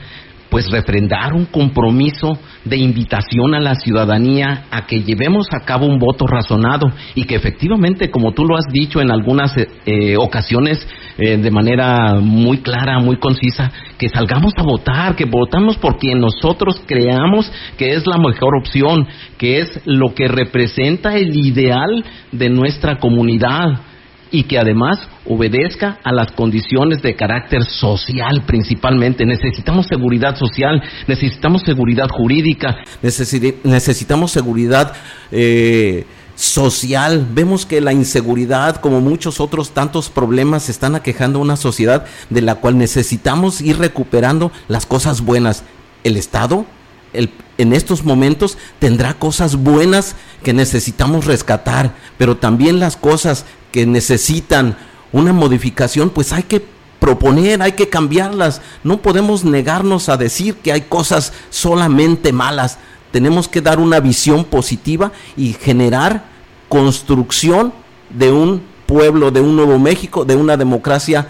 pues 0.51 0.71
refrendar 0.71 1.35
un 1.35 1.45
compromiso 1.45 2.39
de 2.65 2.79
invitación 2.79 3.55
a 3.55 3.61
la 3.61 3.75
ciudadanía 3.75 4.65
a 4.71 4.87
que 4.87 5.03
llevemos 5.03 5.47
a 5.53 5.65
cabo 5.65 5.87
un 5.87 5.99
voto 5.99 6.27
razonado 6.27 6.87
y 7.15 7.25
que 7.25 7.35
efectivamente, 7.35 8.11
como 8.11 8.33
tú 8.33 8.47
lo 8.47 8.57
has 8.57 8.65
dicho 8.73 9.01
en 9.01 9.11
algunas 9.11 9.55
eh, 9.57 9.69
eh, 9.85 10.15
ocasiones 10.19 10.87
eh, 11.19 11.37
de 11.37 11.51
manera 11.51 12.15
muy 12.21 12.59
clara, 12.59 12.99
muy 12.99 13.17
concisa, 13.19 13.71
que 13.99 14.09
salgamos 14.09 14.55
a 14.57 14.63
votar, 14.63 15.17
que 15.17 15.27
votamos 15.27 15.77
por 15.77 15.99
quien 15.99 16.19
nosotros 16.19 16.81
creamos 16.87 17.53
que 17.77 17.95
es 17.95 18.07
la 18.07 18.17
mejor 18.17 18.57
opción, 18.59 19.07
que 19.37 19.61
es 19.61 19.81
lo 19.85 20.15
que 20.15 20.29
representa 20.29 21.15
el 21.17 21.37
ideal 21.37 22.05
de 22.33 22.49
nuestra 22.49 22.99
comunidad 22.99 23.83
y 24.31 24.45
que 24.45 24.59
además 24.59 24.99
obedezca 25.27 25.99
a 26.05 26.13
las 26.13 26.33
condiciones 26.33 27.03
de 27.03 27.15
carácter 27.15 27.65
social 27.65 28.45
principalmente. 28.47 29.25
Necesitamos 29.25 29.87
seguridad 29.87 30.37
social, 30.37 30.83
necesitamos 31.07 31.63
seguridad 31.63 32.09
jurídica, 32.11 32.77
necesitamos 33.03 34.31
seguridad 34.31 34.93
eh, 35.31 36.05
social. 36.35 37.27
Vemos 37.33 37.67
que 37.67 37.81
la 37.81 37.93
inseguridad, 37.93 38.77
como 38.77 39.01
muchos 39.01 39.41
otros 39.41 39.71
tantos 39.71 40.09
problemas, 40.09 40.69
están 40.69 40.95
aquejando 40.95 41.39
a 41.39 41.43
una 41.43 41.57
sociedad 41.57 42.07
de 42.31 42.43
la 42.43 42.57
cual 42.57 42.79
necesitamos 42.79 43.61
ir 43.61 43.79
recuperando 43.79 44.53
las 44.69 44.87
cosas 44.87 45.23
buenas. 45.23 45.65
El 46.05 46.17
Estado 46.17 46.65
el, 47.13 47.31
en 47.57 47.73
estos 47.73 48.05
momentos 48.05 48.59
tendrá 48.79 49.15
cosas 49.15 49.57
buenas 49.57 50.15
que 50.43 50.53
necesitamos 50.53 51.25
rescatar, 51.25 51.95
pero 52.17 52.37
también 52.37 52.79
las 52.79 52.97
cosas 52.97 53.45
que 53.73 53.87
necesitan 53.87 54.77
una 55.13 55.33
modificación, 55.33 56.11
pues 56.11 56.33
hay 56.33 56.45
que 56.45 56.63
proponer, 56.99 57.63
hay 57.63 57.73
que 57.73 57.89
cambiarlas. 57.89 58.61
No 58.85 59.01
podemos 59.03 59.45
negarnos 59.45 60.09
a 60.09 60.17
decir 60.17 60.57
que 60.57 60.73
hay 60.73 60.83
cosas 60.83 61.33
solamente 61.51 62.33
malas. 62.33 62.79
Tenemos 63.13 63.49
que 63.49 63.61
dar 63.61 63.79
una 63.79 64.01
visión 64.01 64.45
positiva 64.45 65.13
y 65.37 65.55
generar 65.55 66.25
construcción 66.69 67.73
de 68.11 68.31
un 68.31 68.63
pueblo, 68.87 69.31
de 69.31 69.41
un 69.41 69.57
nuevo 69.57 69.79
México, 69.79 70.25
de 70.25 70.37
una 70.37 70.57
democracia 70.57 71.29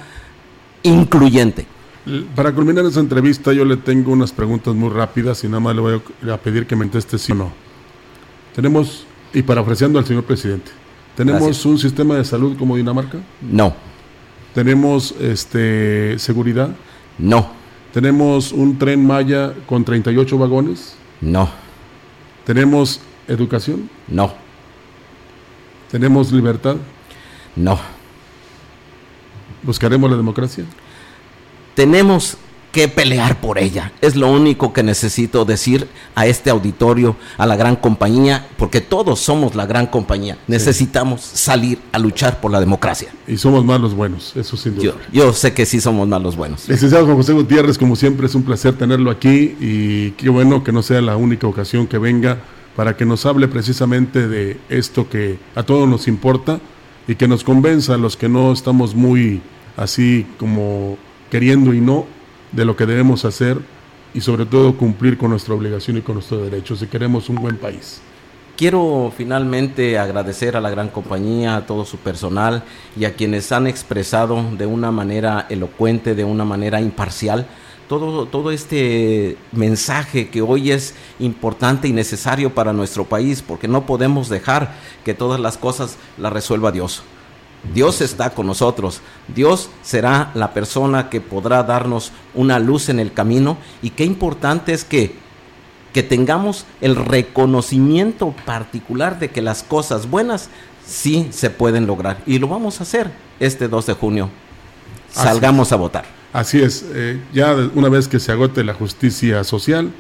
incluyente. 0.83 1.67
Para 2.35 2.53
culminar 2.55 2.87
esa 2.87 3.01
entrevista, 3.01 3.53
yo 3.53 3.65
le 3.65 3.77
tengo 3.77 4.13
unas 4.13 4.33
preguntas 4.33 4.75
muy 4.75 4.89
rápidas 4.89 5.45
y 5.45 5.49
nada 5.49 5.61
más 5.61 5.75
le 5.77 5.83
voy 5.83 6.03
a 6.33 6.37
pedir 6.39 6.67
que 6.67 6.75
me 6.75 6.85
conteste 6.85 7.19
sí 7.19 7.33
o 7.33 7.35
no. 7.35 7.53
Tenemos, 8.55 9.05
y 9.35 9.43
parafraseando 9.43 9.99
al 9.99 10.07
señor 10.07 10.25
presidente, 10.25 10.71
¿tenemos 11.25 11.67
un 11.67 11.79
sistema 11.79 12.17
de 12.17 12.25
salud 12.25 12.57
como 12.57 12.77
Dinamarca? 12.77 13.19
No. 13.41 13.75
¿Tenemos 14.55 15.13
este, 15.21 16.19
seguridad? 16.19 16.75
No. 17.19 17.51
¿Tenemos 17.93 18.53
un 18.53 18.79
tren 18.79 19.07
Maya 19.07 19.55
con 19.67 19.85
38 19.85 20.39
vagones? 20.39 20.95
No. 21.21 21.51
¿Tenemos 22.45 23.01
educación? 23.27 23.91
No. 24.09 24.33
¿Tenemos 25.91 26.33
libertad? 26.33 26.77
No. 27.57 27.79
¿Buscaremos 29.63 30.11
la 30.11 30.17
democracia? 30.17 30.65
tenemos 31.79 32.37
que 32.73 32.89
pelear 32.89 33.41
por 33.41 33.59
ella. 33.59 33.93
Es 34.01 34.17
lo 34.17 34.31
único 34.31 34.73
que 34.73 34.83
necesito 34.83 35.45
decir 35.45 35.89
a 36.15 36.27
este 36.27 36.51
auditorio, 36.51 37.17
a 37.37 37.47
la 37.47 37.57
gran 37.57 37.77
compañía, 37.77 38.47
porque 38.57 38.81
todos 38.81 39.21
somos 39.21 39.55
la 39.55 39.67
gran 39.67 39.87
compañía. 39.87 40.39
Necesitamos 40.47 41.23
salir 41.23 41.79
a 41.93 41.99
luchar 41.99 42.41
por 42.41 42.51
la 42.51 42.61
democracia. 42.61 43.09
Y 43.27 43.37
somos 43.37 43.65
más 43.65 43.81
los 43.81 43.95
buenos, 43.95 44.37
eso 44.37 44.57
sin 44.57 44.75
duda. 44.77 44.85
Yo, 44.85 44.95
yo 45.13 45.33
sé 45.33 45.55
que 45.55 45.67
sí 45.67 45.81
somos 45.81 46.07
más 46.09 46.23
los 46.23 46.37
buenos. 46.37 46.69
Licenciado 46.69 47.05
Juan 47.05 47.17
José 47.17 47.33
Gutiérrez, 47.33 47.79
como 47.79 47.97
siempre 47.97 48.27
es 48.27 48.35
un 48.35 48.43
placer 48.43 48.75
tenerlo 48.77 49.11
aquí 49.11 49.57
y 49.61 50.11
qué 50.13 50.29
bueno 50.29 50.63
que 50.63 50.73
no 50.73 50.83
sea 50.83 51.01
la 51.01 51.17
única 51.17 51.47
ocasión 51.47 51.87
que 51.87 51.99
venga 51.99 52.39
para 52.77 52.97
que 52.97 53.05
nos 53.05 53.27
hable 53.27 53.49
precisamente 53.49 54.29
de 54.29 54.59
esto 54.69 55.09
que 55.09 55.39
a 55.55 55.65
todos 55.65 55.89
nos 55.89 56.07
importa 56.07 56.61
y 57.09 57.17
que 57.17 57.27
nos 57.27 57.43
convenza 57.43 57.95
a 57.95 57.97
los 57.97 58.17
que 58.17 58.29
no 58.29 58.53
estamos 58.53 58.95
muy 58.95 59.41
así 59.77 60.27
como 60.39 60.97
queriendo 61.31 61.75
y 61.75 61.81
no 61.81 62.07
de 62.53 62.65
lo 62.65 62.77
que 62.77 62.87
debemos 62.87 63.25
hacer 63.25 63.59
y 64.15 64.21
sobre 64.21 64.47
todo 64.47 64.77
cumplir 64.77 65.19
con 65.19 65.31
nuestra 65.31 65.55
obligación 65.55 65.99
y 65.99 66.03
con 66.03 66.15
nuestros 66.15 66.43
derechos 66.43 66.79
si 66.79 66.87
queremos 66.87 67.29
un 67.29 67.37
buen 67.37 67.57
país. 67.57 68.01
Quiero 68.57 69.13
finalmente 69.17 69.99
agradecer 69.99 70.57
a 70.57 70.61
la 70.61 70.71
gran 70.71 70.89
compañía, 70.89 71.55
a 71.55 71.67
todo 71.67 71.85
su 71.85 71.97
personal 71.99 72.65
y 72.97 73.05
a 73.05 73.15
quienes 73.15 73.53
han 73.53 73.69
expresado 73.69 74.43
de 74.57 74.67
una 74.67 74.91
manera 74.91 75.47
elocuente, 75.49 76.17
de 76.17 76.25
una 76.25 76.45
manera 76.45 76.81
imparcial, 76.81 77.47
todo, 77.89 78.27
todo 78.27 78.51
este 78.51 79.37
mensaje 79.53 80.29
que 80.29 80.43
hoy 80.43 80.73
es 80.73 80.97
importante 81.21 81.87
y 81.87 81.93
necesario 81.93 82.53
para 82.53 82.73
nuestro 82.73 83.05
país, 83.05 83.43
porque 83.43 83.69
no 83.69 83.87
podemos 83.87 84.29
dejar 84.29 84.75
que 85.05 85.15
todas 85.15 85.39
las 85.39 85.57
cosas 85.57 85.97
las 86.19 86.33
resuelva 86.33 86.73
Dios. 86.73 87.05
Dios 87.75 88.01
está 88.01 88.31
con 88.31 88.47
nosotros. 88.47 89.01
Dios 89.35 89.71
será 89.83 90.31
la 90.35 90.53
persona 90.55 91.09
que 91.11 91.21
podrá 91.21 91.63
darnos 91.63 92.13
una 92.35 92.59
luz 92.59 92.89
en 92.89 92.99
el 92.99 93.13
camino. 93.13 93.59
Y 93.83 93.91
qué 93.91 94.05
importante 94.05 94.73
es 94.73 94.85
que, 94.85 95.15
que 95.93 96.03
tengamos 96.03 96.65
el 96.81 96.97
reconocimiento 96.97 98.35
particular 98.45 99.19
de 99.19 99.31
que 99.31 99.43
las 99.43 99.63
cosas 99.63 100.11
buenas 100.11 100.51
sí 100.87 101.29
se 101.31 101.51
pueden 101.51 101.87
lograr. 101.87 102.19
Y 102.27 102.39
lo 102.39 102.49
vamos 102.49 102.81
a 102.81 102.85
hacer 102.85 103.11
este 103.41 103.69
2 103.69 103.87
de 103.87 103.93
junio. 103.95 104.31
Salgamos 105.11 105.73
a 105.73 105.77
votar. 105.77 106.05
Así 106.33 106.61
es. 106.61 106.85
Eh, 106.93 107.21
ya 107.33 107.55
una 107.75 107.89
vez 107.89 108.09
que 108.09 108.21
se 108.21 108.33
agote 108.33 108.65
la 108.65 108.75
justicia 108.75 109.45
social, 109.45 109.91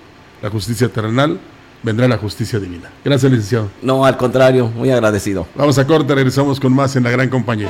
la 0.42 0.50
justicia 0.50 0.88
terrenal, 0.88 1.40
vendrá 1.82 2.06
la 2.08 2.18
justicia 2.18 2.58
divina. 2.58 2.90
Gracias, 3.04 3.30
licenciado. 3.30 3.70
No, 3.82 4.04
al 4.04 4.16
contrario, 4.16 4.66
muy 4.68 4.90
agradecido. 4.90 5.46
Vamos 5.54 5.78
a 5.78 5.86
corte, 5.86 6.12
regresamos 6.14 6.58
con 6.60 6.74
más 6.74 6.96
en 6.96 7.04
la 7.04 7.10
gran 7.10 7.28
compañía. 7.28 7.68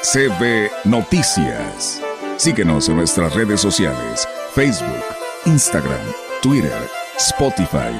CB 0.04 0.70
Noticias. 0.86 2.00
Síguenos 2.38 2.88
en 2.90 2.98
nuestras 2.98 3.34
redes 3.34 3.60
sociales, 3.60 4.28
Facebook, 4.54 5.04
Instagram, 5.46 5.98
Twitter, 6.44 6.88
Spotify 7.18 8.00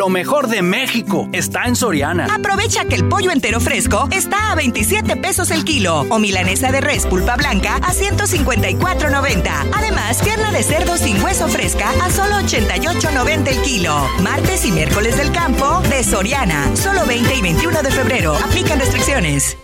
Lo 0.00 0.08
mejor 0.08 0.48
de 0.48 0.62
México 0.62 1.28
está 1.30 1.64
en 1.64 1.76
Soriana. 1.76 2.26
Aprovecha 2.34 2.86
que 2.86 2.94
el 2.94 3.06
pollo 3.06 3.30
entero 3.30 3.60
fresco 3.60 4.08
está 4.10 4.50
a 4.50 4.54
27 4.54 5.16
pesos 5.16 5.50
el 5.50 5.62
kilo 5.62 6.06
o 6.08 6.18
milanesa 6.18 6.72
de 6.72 6.80
res 6.80 7.04
pulpa 7.04 7.36
blanca 7.36 7.76
a 7.76 7.92
154.90. 7.92 9.68
Además, 9.74 10.22
pierna 10.22 10.52
de 10.52 10.62
cerdo 10.62 10.96
sin 10.96 11.22
hueso 11.22 11.48
fresca 11.48 11.90
a 12.02 12.08
solo 12.08 12.36
88.90 12.36 13.48
el 13.48 13.60
kilo. 13.60 13.94
Martes 14.22 14.64
y 14.64 14.72
miércoles 14.72 15.18
del 15.18 15.32
campo 15.32 15.82
de 15.90 16.02
Soriana. 16.02 16.74
Solo 16.76 17.04
20 17.04 17.34
y 17.34 17.42
21 17.42 17.82
de 17.82 17.90
febrero. 17.90 18.34
Aplican 18.36 18.80
restricciones. 18.80 19.58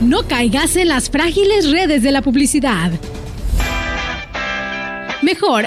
No 0.00 0.22
caigas 0.28 0.76
en 0.76 0.86
las 0.86 1.10
frágiles 1.10 1.68
redes 1.68 2.04
de 2.04 2.12
la 2.12 2.22
publicidad. 2.22 2.92
Mejor, 5.22 5.66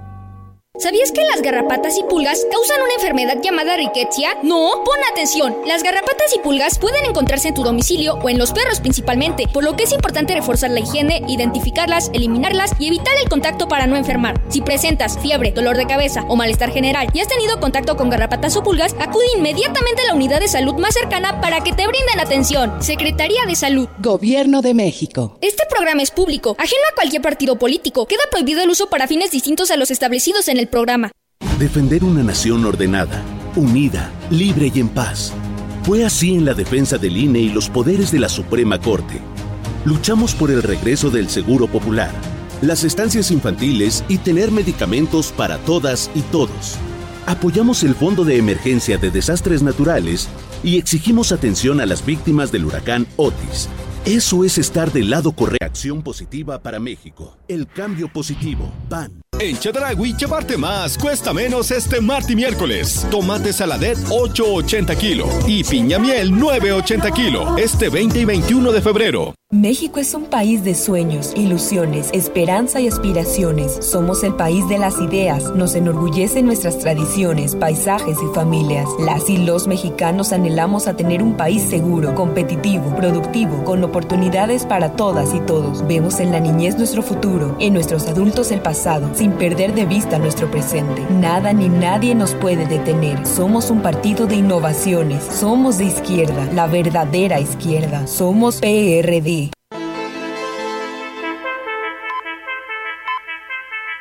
¿Sabías 0.79 1.11
que 1.11 1.21
las 1.25 1.41
garrapatas 1.41 1.97
y 1.97 2.03
pulgas 2.03 2.45
causan 2.49 2.81
una 2.81 2.93
enfermedad 2.93 3.41
llamada 3.43 3.75
riquetia? 3.75 4.37
No, 4.41 4.71
pon 4.85 4.97
atención. 5.11 5.53
Las 5.67 5.83
garrapatas 5.83 6.33
y 6.33 6.39
pulgas 6.39 6.79
pueden 6.79 7.03
encontrarse 7.03 7.49
en 7.49 7.53
tu 7.53 7.63
domicilio 7.63 8.13
o 8.13 8.29
en 8.29 8.37
los 8.37 8.53
perros 8.53 8.79
principalmente, 8.79 9.49
por 9.51 9.65
lo 9.65 9.75
que 9.75 9.83
es 9.83 9.91
importante 9.91 10.33
reforzar 10.33 10.69
la 10.69 10.79
higiene, 10.79 11.23
identificarlas, 11.27 12.09
eliminarlas 12.13 12.71
y 12.79 12.87
evitar 12.87 13.13
el 13.21 13.27
contacto 13.27 13.67
para 13.67 13.85
no 13.85 13.97
enfermar. 13.97 14.41
Si 14.47 14.61
presentas 14.61 15.19
fiebre, 15.19 15.51
dolor 15.51 15.75
de 15.75 15.87
cabeza 15.87 16.23
o 16.29 16.37
malestar 16.37 16.71
general 16.71 17.09
y 17.13 17.19
has 17.19 17.27
tenido 17.27 17.59
contacto 17.59 17.97
con 17.97 18.09
garrapatas 18.09 18.55
o 18.55 18.63
pulgas, 18.63 18.95
acude 18.97 19.25
inmediatamente 19.35 20.03
a 20.03 20.05
la 20.05 20.15
unidad 20.15 20.39
de 20.39 20.47
salud 20.47 20.75
más 20.75 20.93
cercana 20.93 21.41
para 21.41 21.65
que 21.65 21.73
te 21.73 21.85
brinden 21.85 22.21
atención. 22.21 22.81
Secretaría 22.81 23.45
de 23.45 23.55
Salud. 23.55 23.89
Gobierno 23.99 24.61
de 24.61 24.73
México. 24.73 25.37
Este 25.41 25.65
programa 25.69 26.01
es 26.01 26.11
público, 26.11 26.55
ajeno 26.57 26.81
a 26.93 26.95
cualquier 26.95 27.21
partido 27.21 27.57
político. 27.57 28.05
Queda 28.05 28.23
prohibido 28.31 28.63
el 28.63 28.69
uso 28.69 28.89
para 28.89 29.09
fines 29.09 29.31
distintos 29.31 29.69
a 29.69 29.75
los 29.75 29.91
establecidos 29.91 30.47
en 30.47 30.60
programa. 30.67 31.11
Defender 31.59 32.03
una 32.03 32.23
nación 32.23 32.65
ordenada, 32.65 33.23
unida, 33.55 34.11
libre 34.29 34.71
y 34.73 34.79
en 34.79 34.89
paz. 34.89 35.33
Fue 35.83 36.05
así 36.05 36.35
en 36.35 36.45
la 36.45 36.53
defensa 36.53 36.97
del 36.97 37.17
INE 37.17 37.39
y 37.39 37.49
los 37.49 37.69
poderes 37.69 38.11
de 38.11 38.19
la 38.19 38.29
Suprema 38.29 38.79
Corte. 38.79 39.19
Luchamos 39.85 40.35
por 40.35 40.51
el 40.51 40.61
regreso 40.61 41.09
del 41.09 41.29
Seguro 41.29 41.67
Popular, 41.67 42.11
las 42.61 42.83
estancias 42.83 43.31
infantiles 43.31 44.03
y 44.07 44.19
tener 44.19 44.51
medicamentos 44.51 45.31
para 45.31 45.57
todas 45.57 46.11
y 46.13 46.21
todos. 46.21 46.77
Apoyamos 47.25 47.83
el 47.83 47.95
Fondo 47.95 48.23
de 48.23 48.37
Emergencia 48.37 48.97
de 48.97 49.09
Desastres 49.09 49.63
Naturales 49.63 50.29
y 50.63 50.77
exigimos 50.77 51.31
atención 51.31 51.81
a 51.81 51.85
las 51.85 52.05
víctimas 52.05 52.51
del 52.51 52.65
huracán 52.65 53.07
Otis. 53.15 53.69
Eso 54.05 54.43
es 54.43 54.57
estar 54.57 54.91
del 54.91 55.11
lado 55.11 55.31
correcto. 55.31 55.63
Acción 55.63 56.01
positiva 56.01 56.59
para 56.59 56.79
México. 56.79 57.37
El 57.47 57.67
cambio 57.67 58.11
positivo. 58.11 58.71
PAN. 58.89 59.21
En 59.39 59.57
Chedragui, 59.57 60.15
llevarte 60.15 60.57
más 60.57 60.97
cuesta 60.97 61.33
menos 61.33 61.71
este 61.71 62.01
martes 62.01 62.31
y 62.31 62.35
miércoles. 62.35 63.07
Tomate 63.09 63.53
saladet 63.53 63.97
8.80 63.97 64.97
kilo 64.97 65.27
y 65.47 65.63
piña 65.63 65.99
miel 65.99 66.31
9.80 66.31 67.13
kilo 67.13 67.57
este 67.57 67.89
20 67.89 68.19
y 68.19 68.25
21 68.25 68.71
de 68.71 68.81
febrero. 68.81 69.35
México 69.53 69.99
es 69.99 70.13
un 70.13 70.27
país 70.27 70.63
de 70.63 70.75
sueños, 70.75 71.33
ilusiones, 71.35 72.09
esperanza 72.13 72.79
y 72.79 72.87
aspiraciones. 72.87 73.79
Somos 73.81 74.23
el 74.23 74.33
país 74.35 74.65
de 74.69 74.77
las 74.77 74.97
ideas. 75.01 75.53
Nos 75.55 75.75
enorgullecen 75.75 76.45
nuestras 76.45 76.79
tradiciones, 76.79 77.57
paisajes 77.57 78.17
y 78.17 78.33
familias. 78.33 78.87
Las 78.97 79.29
y 79.29 79.37
los 79.39 79.67
mexicanos 79.67 80.31
anhelamos 80.31 80.87
a 80.87 80.95
tener 80.95 81.21
un 81.21 81.35
país 81.35 81.63
seguro, 81.63 82.15
competitivo, 82.15 82.95
productivo, 82.95 83.65
con 83.65 83.81
oportunidades 83.91 84.65
para 84.65 84.93
todas 84.93 85.35
y 85.35 85.41
todos. 85.41 85.85
Vemos 85.85 86.21
en 86.21 86.31
la 86.31 86.39
niñez 86.39 86.77
nuestro 86.77 87.03
futuro, 87.03 87.57
en 87.59 87.73
nuestros 87.73 88.07
adultos 88.07 88.51
el 88.51 88.61
pasado, 88.61 89.13
sin 89.13 89.33
perder 89.33 89.73
de 89.73 89.85
vista 89.85 90.17
nuestro 90.17 90.49
presente. 90.49 91.05
Nada 91.09 91.51
ni 91.51 91.67
nadie 91.67 92.15
nos 92.15 92.33
puede 92.33 92.65
detener. 92.65 93.27
Somos 93.27 93.69
un 93.69 93.81
partido 93.81 94.27
de 94.27 94.35
innovaciones. 94.35 95.25
Somos 95.25 95.77
de 95.77 95.85
izquierda, 95.85 96.47
la 96.53 96.67
verdadera 96.67 97.41
izquierda. 97.41 98.07
Somos 98.07 98.61
PRD. 98.61 99.51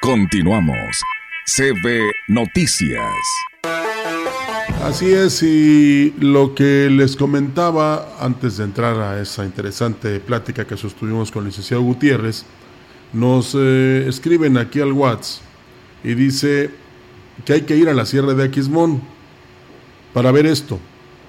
Continuamos. 0.01 1.03
CB 1.47 2.13
Noticias. 2.29 3.50
Así 4.83 5.13
es, 5.13 5.43
y 5.43 6.15
lo 6.19 6.55
que 6.55 6.89
les 6.91 7.15
comentaba 7.15 8.17
antes 8.19 8.57
de 8.57 8.65
entrar 8.65 8.99
a 8.99 9.21
esa 9.21 9.45
interesante 9.45 10.21
plática 10.21 10.67
que 10.67 10.77
sostuvimos 10.77 11.31
con 11.31 11.43
el 11.43 11.49
licenciado 11.49 11.83
Gutiérrez, 11.83 12.47
nos 13.13 13.55
eh, 13.55 14.07
escriben 14.09 14.57
aquí 14.57 14.81
al 14.81 14.93
WhatsApp 14.93 15.45
y 16.03 16.15
dice 16.15 16.71
que 17.45 17.53
hay 17.53 17.61
que 17.63 17.77
ir 17.77 17.91
a 17.91 17.95
la 17.95 18.07
Sierra 18.07 18.33
de 18.33 18.45
Aquismón 18.45 19.03
para 20.15 20.33
ver 20.33 20.47
esto. 20.47 20.81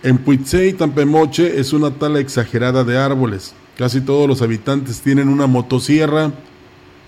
En 0.02 0.18
Puitzé 0.18 0.70
y 0.70 0.74
Tampemoche 0.74 1.60
es 1.60 1.74
una 1.74 1.91
tala 1.91 2.20
exagerada 2.20 2.86
de 2.86 2.97
árboles. 2.97 3.54
Casi 3.78 3.99
todos 3.99 4.30
los 4.30 4.41
habitantes 4.41 5.02
tienen 5.02 5.28
una 5.28 5.45
motosierra 5.45 6.32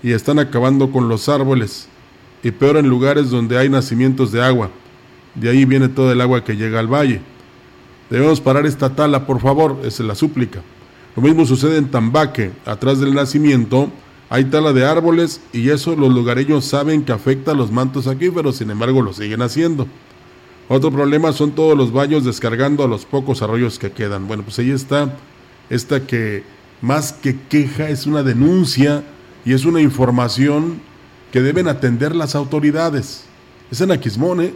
y 0.02 0.12
están 0.12 0.38
acabando 0.38 0.92
con 0.92 1.08
los 1.08 1.28
árboles. 1.30 1.88
Y 2.42 2.50
peor 2.50 2.76
en 2.76 2.88
lugares 2.88 3.30
donde 3.30 3.56
hay 3.56 3.70
nacimientos 3.70 4.30
de 4.30 4.44
agua. 4.44 4.70
De 5.34 5.50
ahí 5.50 5.64
viene 5.64 5.88
todo 5.88 6.12
el 6.12 6.20
agua 6.20 6.44
que 6.44 6.56
llega 6.56 6.78
al 6.80 6.92
valle. 6.92 7.20
Debemos 8.10 8.40
parar 8.40 8.66
esta 8.66 8.90
tala, 8.90 9.26
por 9.26 9.40
favor, 9.40 9.78
esa 9.80 10.02
es 10.02 10.08
la 10.08 10.14
súplica. 10.14 10.60
Lo 11.16 11.22
mismo 11.22 11.46
sucede 11.46 11.78
en 11.78 11.90
Tambaque, 11.90 12.52
atrás 12.66 13.00
del 13.00 13.14
nacimiento 13.14 13.90
hay 14.30 14.46
tala 14.46 14.72
de 14.72 14.84
árboles 14.84 15.40
y 15.52 15.68
eso 15.70 15.94
los 15.94 16.12
lugareños 16.12 16.64
saben 16.64 17.04
que 17.04 17.12
afecta 17.12 17.52
a 17.52 17.54
los 17.54 17.70
mantos 17.70 18.06
acuíferos, 18.06 18.56
sin 18.56 18.70
embargo 18.70 19.02
lo 19.02 19.12
siguen 19.12 19.42
haciendo. 19.42 19.86
Otro 20.68 20.90
problema 20.90 21.32
son 21.32 21.52
todos 21.52 21.76
los 21.76 21.92
baños 21.92 22.24
descargando 22.24 22.82
a 22.82 22.88
los 22.88 23.04
pocos 23.04 23.42
arroyos 23.42 23.78
que 23.78 23.92
quedan. 23.92 24.26
Bueno, 24.26 24.42
pues 24.42 24.58
ahí 24.58 24.70
está 24.70 25.14
esta 25.70 26.06
que 26.06 26.42
más 26.80 27.12
que 27.12 27.38
queja 27.48 27.88
es 27.90 28.06
una 28.06 28.22
denuncia 28.22 29.04
y 29.44 29.52
es 29.52 29.66
una 29.66 29.80
información 29.80 30.80
que 31.30 31.42
deben 31.42 31.68
atender 31.68 32.16
las 32.16 32.34
autoridades. 32.34 33.26
Es 33.70 33.80
en 33.82 33.92
Aquismón, 33.92 34.40
¿eh? 34.40 34.54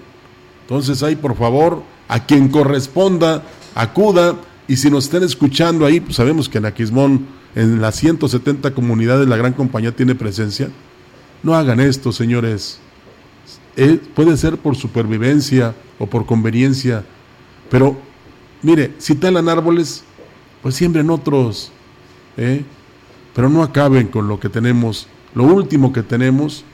Entonces 0.69 1.03
ahí, 1.03 1.17
por 1.17 1.35
favor, 1.35 1.83
a 2.09 2.27
quien 2.27 2.49
corresponda, 2.49 3.43
acuda. 3.75 4.37
Y 4.67 4.77
si 4.77 4.91
nos 4.91 5.05
estén 5.05 5.23
escuchando 5.23 5.87
ahí, 5.87 6.01
pues 6.01 6.17
sabemos 6.17 6.49
que 6.49 6.59
en 6.59 6.67
Aquismón, 6.67 7.27
en 7.55 7.81
las 7.81 7.97
170 7.97 8.75
comunidades, 8.75 9.27
la 9.27 9.39
gran 9.39 9.55
compañía 9.55 9.97
tiene 9.97 10.15
presencia. 10.15 10.69
No 11.43 11.55
hagan 11.55 11.81
esto, 11.81 12.13
señores. 12.13 12.79
Eh, 13.77 13.99
puede 14.15 14.37
ser 14.37 14.59
por 14.59 14.77
supervivencia 14.77 15.75
o 15.99 16.07
por 16.07 16.27
conveniencia, 16.27 17.05
pero 17.71 17.97
mire, 18.61 18.93
si 18.99 19.15
talan 19.15 19.49
árboles, 19.49 20.05
pues 20.63 20.75
siembren 20.75 21.09
otros. 21.11 21.73
¿eh? 22.37 22.65
pero 23.39 23.51
no 23.51 23.63
acaben 23.63 24.09
con 24.09 24.27
lo 24.27 24.41
que 24.41 24.49
tenemos, 24.49 25.07
lo 25.33 25.45
último 25.45 25.93
que 25.93 26.03
tenemos, 26.03 26.65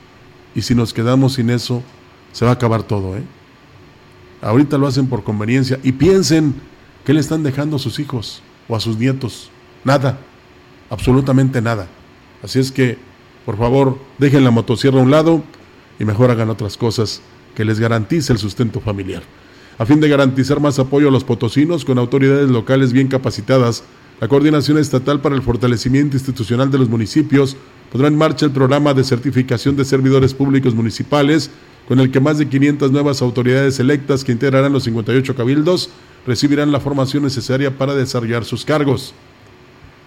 y 0.55 0.63
si 0.63 0.73
nos 0.73 0.93
quedamos 0.93 1.33
sin 1.33 1.51
eso, 1.51 1.83
se 2.31 2.43
va 2.43 2.51
a 2.51 2.53
acabar 2.55 2.81
todo. 2.81 3.15
¿eh? 3.17 3.23
Ahorita 4.45 4.77
lo 4.77 4.85
hacen 4.85 5.07
por 5.07 5.23
conveniencia 5.23 5.79
y 5.81 5.93
piensen 5.93 6.53
qué 7.03 7.15
le 7.15 7.19
están 7.19 7.41
dejando 7.41 7.77
a 7.77 7.79
sus 7.79 7.97
hijos 7.97 8.43
o 8.67 8.75
a 8.75 8.79
sus 8.79 8.95
nietos. 8.95 9.49
Nada, 9.83 10.19
absolutamente 10.91 11.63
nada. 11.63 11.87
Así 12.43 12.59
es 12.59 12.71
que, 12.71 12.99
por 13.43 13.57
favor, 13.57 13.97
dejen 14.19 14.43
la 14.43 14.51
motosierra 14.51 14.99
a 14.99 15.01
un 15.01 15.09
lado 15.09 15.43
y 15.97 16.05
mejor 16.05 16.29
hagan 16.29 16.51
otras 16.51 16.77
cosas 16.77 17.21
que 17.55 17.65
les 17.65 17.79
garantice 17.79 18.33
el 18.33 18.37
sustento 18.37 18.79
familiar. 18.79 19.23
A 19.79 19.85
fin 19.87 19.99
de 19.99 20.09
garantizar 20.09 20.59
más 20.59 20.77
apoyo 20.77 21.07
a 21.07 21.11
los 21.11 21.23
potosinos 21.23 21.83
con 21.83 21.97
autoridades 21.97 22.51
locales 22.51 22.93
bien 22.93 23.07
capacitadas, 23.07 23.83
la 24.21 24.29
Coordinación 24.29 24.77
Estatal 24.77 25.19
para 25.19 25.35
el 25.35 25.41
Fortalecimiento 25.41 26.15
Institucional 26.15 26.71
de 26.71 26.77
los 26.77 26.87
Municipios 26.87 27.57
pondrá 27.91 28.07
en 28.07 28.17
marcha 28.17 28.45
el 28.45 28.51
programa 28.51 28.93
de 28.93 29.03
certificación 29.03 29.75
de 29.75 29.83
servidores 29.83 30.33
públicos 30.33 30.73
municipales, 30.73 31.51
con 31.87 31.99
el 31.99 32.11
que 32.11 32.21
más 32.21 32.37
de 32.37 32.47
500 32.47 32.91
nuevas 32.91 33.21
autoridades 33.21 33.79
electas 33.79 34.23
que 34.23 34.31
integrarán 34.31 34.71
los 34.71 34.85
58 34.85 35.35
cabildos 35.35 35.89
recibirán 36.25 36.71
la 36.71 36.79
formación 36.79 37.23
necesaria 37.23 37.77
para 37.77 37.93
desarrollar 37.93 38.45
sus 38.45 38.63
cargos. 38.63 39.13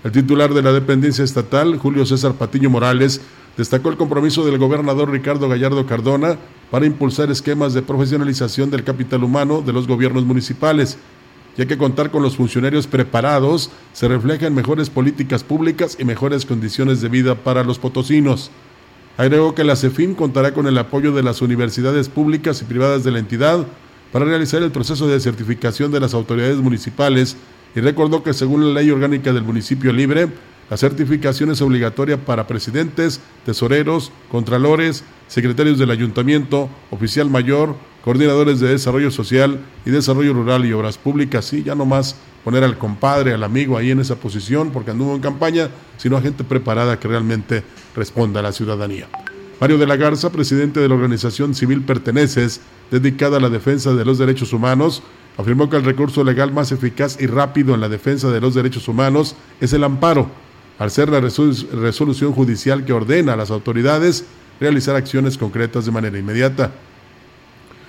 El 0.05 0.13
titular 0.13 0.55
de 0.55 0.63
la 0.63 0.73
dependencia 0.73 1.23
estatal, 1.23 1.77
Julio 1.77 2.07
César 2.07 2.33
Patiño 2.33 2.71
Morales, 2.71 3.21
destacó 3.59 3.91
el 3.91 3.97
compromiso 3.97 4.45
del 4.47 4.57
gobernador 4.57 5.11
Ricardo 5.11 5.49
Gallardo 5.49 5.85
Cardona 5.87 6.39
para 6.71 6.87
impulsar 6.87 7.31
esquemas 7.31 7.75
de 7.75 7.83
profesionalización 7.83 8.71
del 8.71 8.85
capital 8.85 9.23
humano 9.23 9.61
de 9.61 9.73
los 9.73 9.87
gobiernos 9.87 10.25
municipales, 10.25 10.99
ya 11.59 11.67
que 11.67 11.77
contar 11.77 12.11
con 12.13 12.23
los 12.23 12.37
funcionarios 12.37 12.87
preparados 12.87 13.71
se 13.93 14.07
refleja 14.07 14.47
en 14.47 14.55
mejores 14.55 14.91
políticas 14.91 15.43
públicas 15.43 15.97
y 15.99 16.05
mejores 16.05 16.47
condiciones 16.47 17.01
de 17.01 17.09
vida 17.09 17.35
para 17.35 17.65
los 17.65 17.81
potosinos. 17.81 18.53
Agregó 19.17 19.57
que 19.57 19.65
la 19.65 19.75
CEFIM 19.75 20.15
contará 20.15 20.55
con 20.55 20.69
el 20.69 20.79
apoyo 20.79 21.13
de 21.13 21.25
las 21.25 21.43
universidades 21.43 22.09
públicas 22.09 22.63
y 22.63 22.65
privadas 22.65 23.03
de 23.03 23.11
la 23.11 23.19
entidad 23.19 23.67
para 24.13 24.25
realizar 24.25 24.63
el 24.63 24.71
proceso 24.71 25.09
de 25.09 25.19
certificación 25.19 25.91
de 25.91 25.99
las 25.99 26.15
autoridades 26.15 26.59
municipales 26.59 27.37
y 27.75 27.81
recordó 27.81 28.23
que 28.23 28.35
según 28.35 28.65
la 28.65 28.81
ley 28.81 28.93
orgánica 28.93 29.33
del 29.33 29.43
municipio 29.43 29.93
libre, 29.93 30.29
la 30.71 30.77
certificación 30.77 31.51
es 31.51 31.61
obligatoria 31.61 32.25
para 32.25 32.47
presidentes, 32.47 33.21
tesoreros, 33.45 34.13
contralores, 34.31 35.03
secretarios 35.27 35.79
del 35.79 35.91
ayuntamiento, 35.91 36.69
oficial 36.93 37.29
mayor, 37.29 37.75
coordinadores 38.09 38.59
de 38.59 38.69
desarrollo 38.69 39.11
social 39.11 39.61
y 39.85 39.91
desarrollo 39.91 40.33
rural 40.33 40.65
y 40.65 40.73
obras 40.73 40.97
públicas. 40.97 41.45
Sí, 41.45 41.63
ya 41.63 41.75
no 41.75 41.85
más 41.85 42.17
poner 42.43 42.65
al 42.65 42.79
compadre, 42.79 43.35
al 43.35 43.45
amigo 43.45 43.77
ahí 43.77 43.91
en 43.91 44.01
esa 44.01 44.17
posición 44.17 44.71
porque 44.71 44.93
anduvo 44.93 45.15
en 45.15 45.21
campaña, 45.21 45.69
sino 45.99 46.17
a 46.17 46.23
gente 46.23 46.43
preparada 46.43 46.99
que 46.99 47.07
realmente 47.07 47.63
responda 47.95 48.41
a 48.41 48.45
la 48.45 48.53
ciudadanía. 48.53 49.09
Mario 49.61 49.77
de 49.77 49.87
la 49.87 49.97
Garza, 49.97 50.33
presidente 50.33 50.81
de 50.81 50.89
la 50.89 50.95
organización 50.95 51.55
civil 51.55 51.83
Perteneces, 51.83 52.63
dedicada 52.91 53.37
a 53.37 53.41
la 53.41 53.51
defensa 53.51 53.93
de 53.93 54.07
los 54.07 54.17
derechos 54.17 54.55
humanos, 54.55 55.03
afirmó 55.37 55.69
que 55.69 55.77
el 55.77 55.85
recurso 55.85 56.25
legal 56.25 56.51
más 56.51 56.73
eficaz 56.73 57.21
y 57.21 57.27
rápido 57.27 57.75
en 57.75 57.83
la 57.83 57.91
defensa 57.91 58.31
de 58.31 58.41
los 58.41 58.55
derechos 58.55 58.89
humanos 58.89 59.37
es 59.61 59.75
el 59.75 59.85
amparo, 59.85 60.31
al 60.79 60.91
ser 60.91 61.11
la 61.11 61.21
resolución 61.21 62.33
judicial 62.33 62.87
que 62.87 62.95
ordena 62.95 63.35
a 63.35 63.37
las 63.37 63.51
autoridades 63.51 64.25
realizar 64.61 64.97
acciones 64.97 65.37
concretas 65.37 65.85
de 65.85 65.93
manera 65.93 66.19
inmediata. 66.19 66.73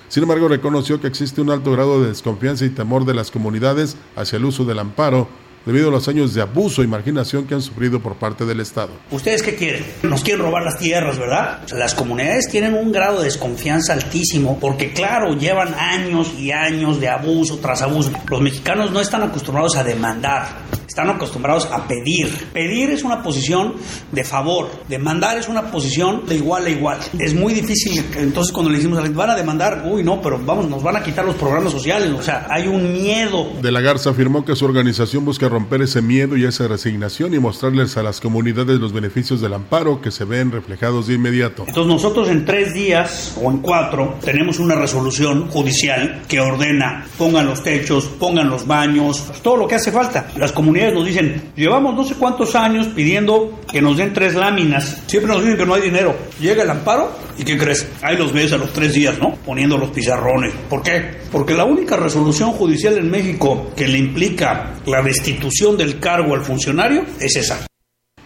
Sin 0.10 0.24
embargo, 0.24 0.48
reconoció 0.48 1.00
que 1.00 1.08
existe 1.08 1.40
un 1.40 1.52
alto 1.52 1.72
grado 1.72 2.02
de 2.02 2.10
desconfianza 2.10 2.66
y 2.66 2.70
temor 2.70 3.06
de 3.06 3.14
las 3.14 3.30
comunidades 3.30 3.96
hacia 4.16 4.38
el 4.38 4.46
uso 4.46 4.66
del 4.66 4.80
amparo 4.80 5.28
debido 5.66 5.90
a 5.90 5.92
los 5.92 6.08
años 6.08 6.34
de 6.34 6.42
abuso 6.42 6.82
y 6.82 6.88
marginación 6.88 7.46
que 7.46 7.54
han 7.54 7.62
sufrido 7.62 8.00
por 8.00 8.16
parte 8.16 8.46
del 8.46 8.60
Estado. 8.60 8.90
¿Ustedes 9.12 9.44
qué 9.44 9.56
quieren? 9.56 9.86
Nos 10.02 10.24
quieren 10.24 10.44
robar 10.44 10.64
las 10.64 10.80
tierras, 10.80 11.20
¿verdad? 11.20 11.62
Las 11.74 11.94
comunidades 11.94 12.50
tienen 12.50 12.74
un 12.74 12.92
grado 12.92 13.20
de 13.20 13.26
desconfianza 13.26 13.94
altísimo 13.94 14.58
porque, 14.60 14.94
claro, 14.94 15.36
llevan 15.36 15.76
años 15.76 16.34
y 16.40 16.52
años 16.52 17.00
de 17.00 17.10
abuso 17.10 17.60
tras 17.60 17.84
abuso. 17.84 18.12
Los 18.30 18.42
mexicanos 18.42 18.92
no 18.92 19.00
están 19.00 19.22
acostumbrados 19.22 19.76
a 19.76 19.84
demandar 19.84 20.69
están 20.90 21.10
acostumbrados 21.10 21.68
a 21.72 21.88
pedir. 21.88 22.28
Pedir 22.52 22.90
es 22.90 23.04
una 23.04 23.22
posición 23.22 23.76
de 24.12 24.24
favor, 24.24 24.70
demandar 24.90 25.38
es 25.38 25.48
una 25.48 25.72
posición 25.72 26.26
de 26.26 26.36
igual 26.36 26.66
a 26.66 26.70
igual. 26.70 27.00
Es 27.20 27.36
muy 27.36 27.54
difícil, 27.54 28.04
entonces 28.18 28.52
cuando 28.52 28.72
le 28.72 28.78
decimos 28.78 28.98
a 28.98 29.04
la 29.04 29.10
van 29.10 29.30
a 29.30 29.36
demandar, 29.36 29.84
uy, 29.86 30.04
no, 30.04 30.20
pero 30.20 30.40
vamos, 30.44 30.68
nos 30.68 30.82
van 30.82 30.96
a 30.96 31.04
quitar 31.04 31.24
los 31.26 31.36
programas 31.36 31.72
sociales, 31.72 32.12
o 32.12 32.24
sea, 32.24 32.48
hay 32.50 32.68
un 32.68 32.92
miedo. 32.92 33.52
De 33.62 33.72
la 33.72 33.82
Garza 33.82 34.10
afirmó 34.10 34.44
que 34.44 34.56
su 34.56 34.66
organización 34.66 35.26
busca 35.26 35.48
romper 35.48 35.84
ese 35.84 36.02
miedo 36.02 36.36
y 36.36 36.46
esa 36.46 36.68
resignación 36.68 37.36
y 37.36 37.40
mostrarles 37.40 37.96
a 37.98 38.04
las 38.04 38.20
comunidades 38.20 38.80
los 38.80 38.92
beneficios 38.92 39.42
del 39.42 39.54
amparo 39.54 40.02
que 40.02 40.10
se 40.10 40.26
ven 40.26 40.52
reflejados 40.52 41.06
de 41.06 41.14
inmediato. 41.14 41.66
Entonces 41.68 41.94
nosotros 41.94 42.30
en 42.30 42.46
tres 42.46 42.74
días 42.74 43.38
o 43.40 43.52
en 43.52 43.60
cuatro 43.60 44.16
tenemos 44.24 44.58
una 44.58 44.74
resolución 44.74 45.50
judicial 45.50 46.24
que 46.28 46.40
ordena 46.40 47.06
pongan 47.18 47.46
los 47.46 47.62
techos, 47.62 48.06
pongan 48.06 48.50
los 48.50 48.66
baños, 48.66 49.32
todo 49.44 49.58
lo 49.58 49.68
que 49.68 49.76
hace 49.76 49.92
falta. 49.92 50.28
Las 50.36 50.52
comunidades 50.52 50.79
nos 50.94 51.06
dicen, 51.06 51.52
llevamos 51.56 51.96
no 51.96 52.04
sé 52.04 52.16
cuántos 52.16 52.56
años 52.56 52.88
pidiendo 52.88 53.60
que 53.72 53.82
nos 53.82 53.98
den 53.98 54.14
tres 54.14 54.36
láminas. 54.36 55.04
Siempre 55.08 55.32
nos 55.32 55.42
dicen 55.42 55.58
que 55.58 55.66
no 55.66 55.74
hay 55.74 55.82
dinero. 55.82 56.16
Llega 56.40 56.64
el 56.64 56.70
amparo 56.70 57.12
y 57.38 57.44
¿qué 57.44 57.58
crees? 57.58 57.88
Ahí 58.02 58.18
los 58.18 58.34
ves 58.34 58.54
a 58.54 58.58
los 58.58 58.72
tres 58.74 58.94
días, 58.94 59.20
¿no? 59.20 59.36
Poniendo 59.46 59.78
los 59.78 59.90
pizarrones. 59.90 60.54
¿Por 60.70 60.82
qué? 60.82 61.20
Porque 61.32 61.54
la 61.54 61.66
única 61.66 61.98
resolución 61.98 62.52
judicial 62.52 62.98
en 62.98 63.10
México 63.10 63.72
que 63.76 63.88
le 63.88 63.98
implica 63.98 64.76
la 64.86 65.02
destitución 65.02 65.78
del 65.78 66.00
cargo 66.00 66.34
al 66.36 66.44
funcionario 66.44 67.04
es 67.20 67.36
esa. 67.36 67.68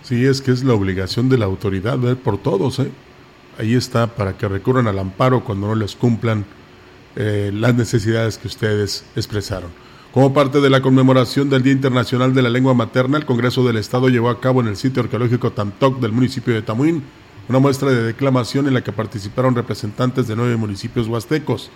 Sí, 0.03 0.25
es 0.25 0.41
que 0.41 0.51
es 0.51 0.63
la 0.63 0.73
obligación 0.73 1.29
de 1.29 1.37
la 1.37 1.45
autoridad 1.45 1.97
ver 1.97 2.17
por 2.17 2.37
todos, 2.37 2.79
¿eh? 2.79 2.91
Ahí 3.57 3.75
está 3.75 4.07
para 4.07 4.37
que 4.37 4.47
recurran 4.47 4.87
al 4.87 4.99
amparo 4.99 5.43
cuando 5.43 5.67
no 5.67 5.75
les 5.75 5.95
cumplan 5.95 6.45
eh, 7.15 7.51
las 7.53 7.75
necesidades 7.75 8.37
que 8.37 8.47
ustedes 8.47 9.05
expresaron. 9.15 9.69
Como 10.13 10.31
parte 10.31 10.61
de 10.61 10.69
la 10.69 10.83
conmemoración 10.83 11.49
del 11.49 11.63
Día 11.63 11.73
Internacional 11.73 12.35
de 12.35 12.43
la 12.43 12.51
Lengua 12.51 12.75
Materna, 12.75 13.17
el 13.17 13.25
Congreso 13.25 13.65
del 13.65 13.77
Estado 13.77 14.09
llevó 14.09 14.29
a 14.29 14.39
cabo 14.39 14.61
en 14.61 14.67
el 14.67 14.75
sitio 14.75 15.01
arqueológico 15.01 15.53
Tantoc 15.53 15.99
del 15.99 16.11
municipio 16.11 16.53
de 16.53 16.61
Tamuín 16.61 17.01
una 17.49 17.57
muestra 17.57 17.89
de 17.89 18.03
declamación 18.03 18.67
en 18.67 18.75
la 18.75 18.83
que 18.83 18.91
participaron 18.91 19.55
representantes 19.55 20.27
de 20.27 20.35
nueve 20.35 20.55
municipios 20.55 21.07
huastecos. 21.07 21.71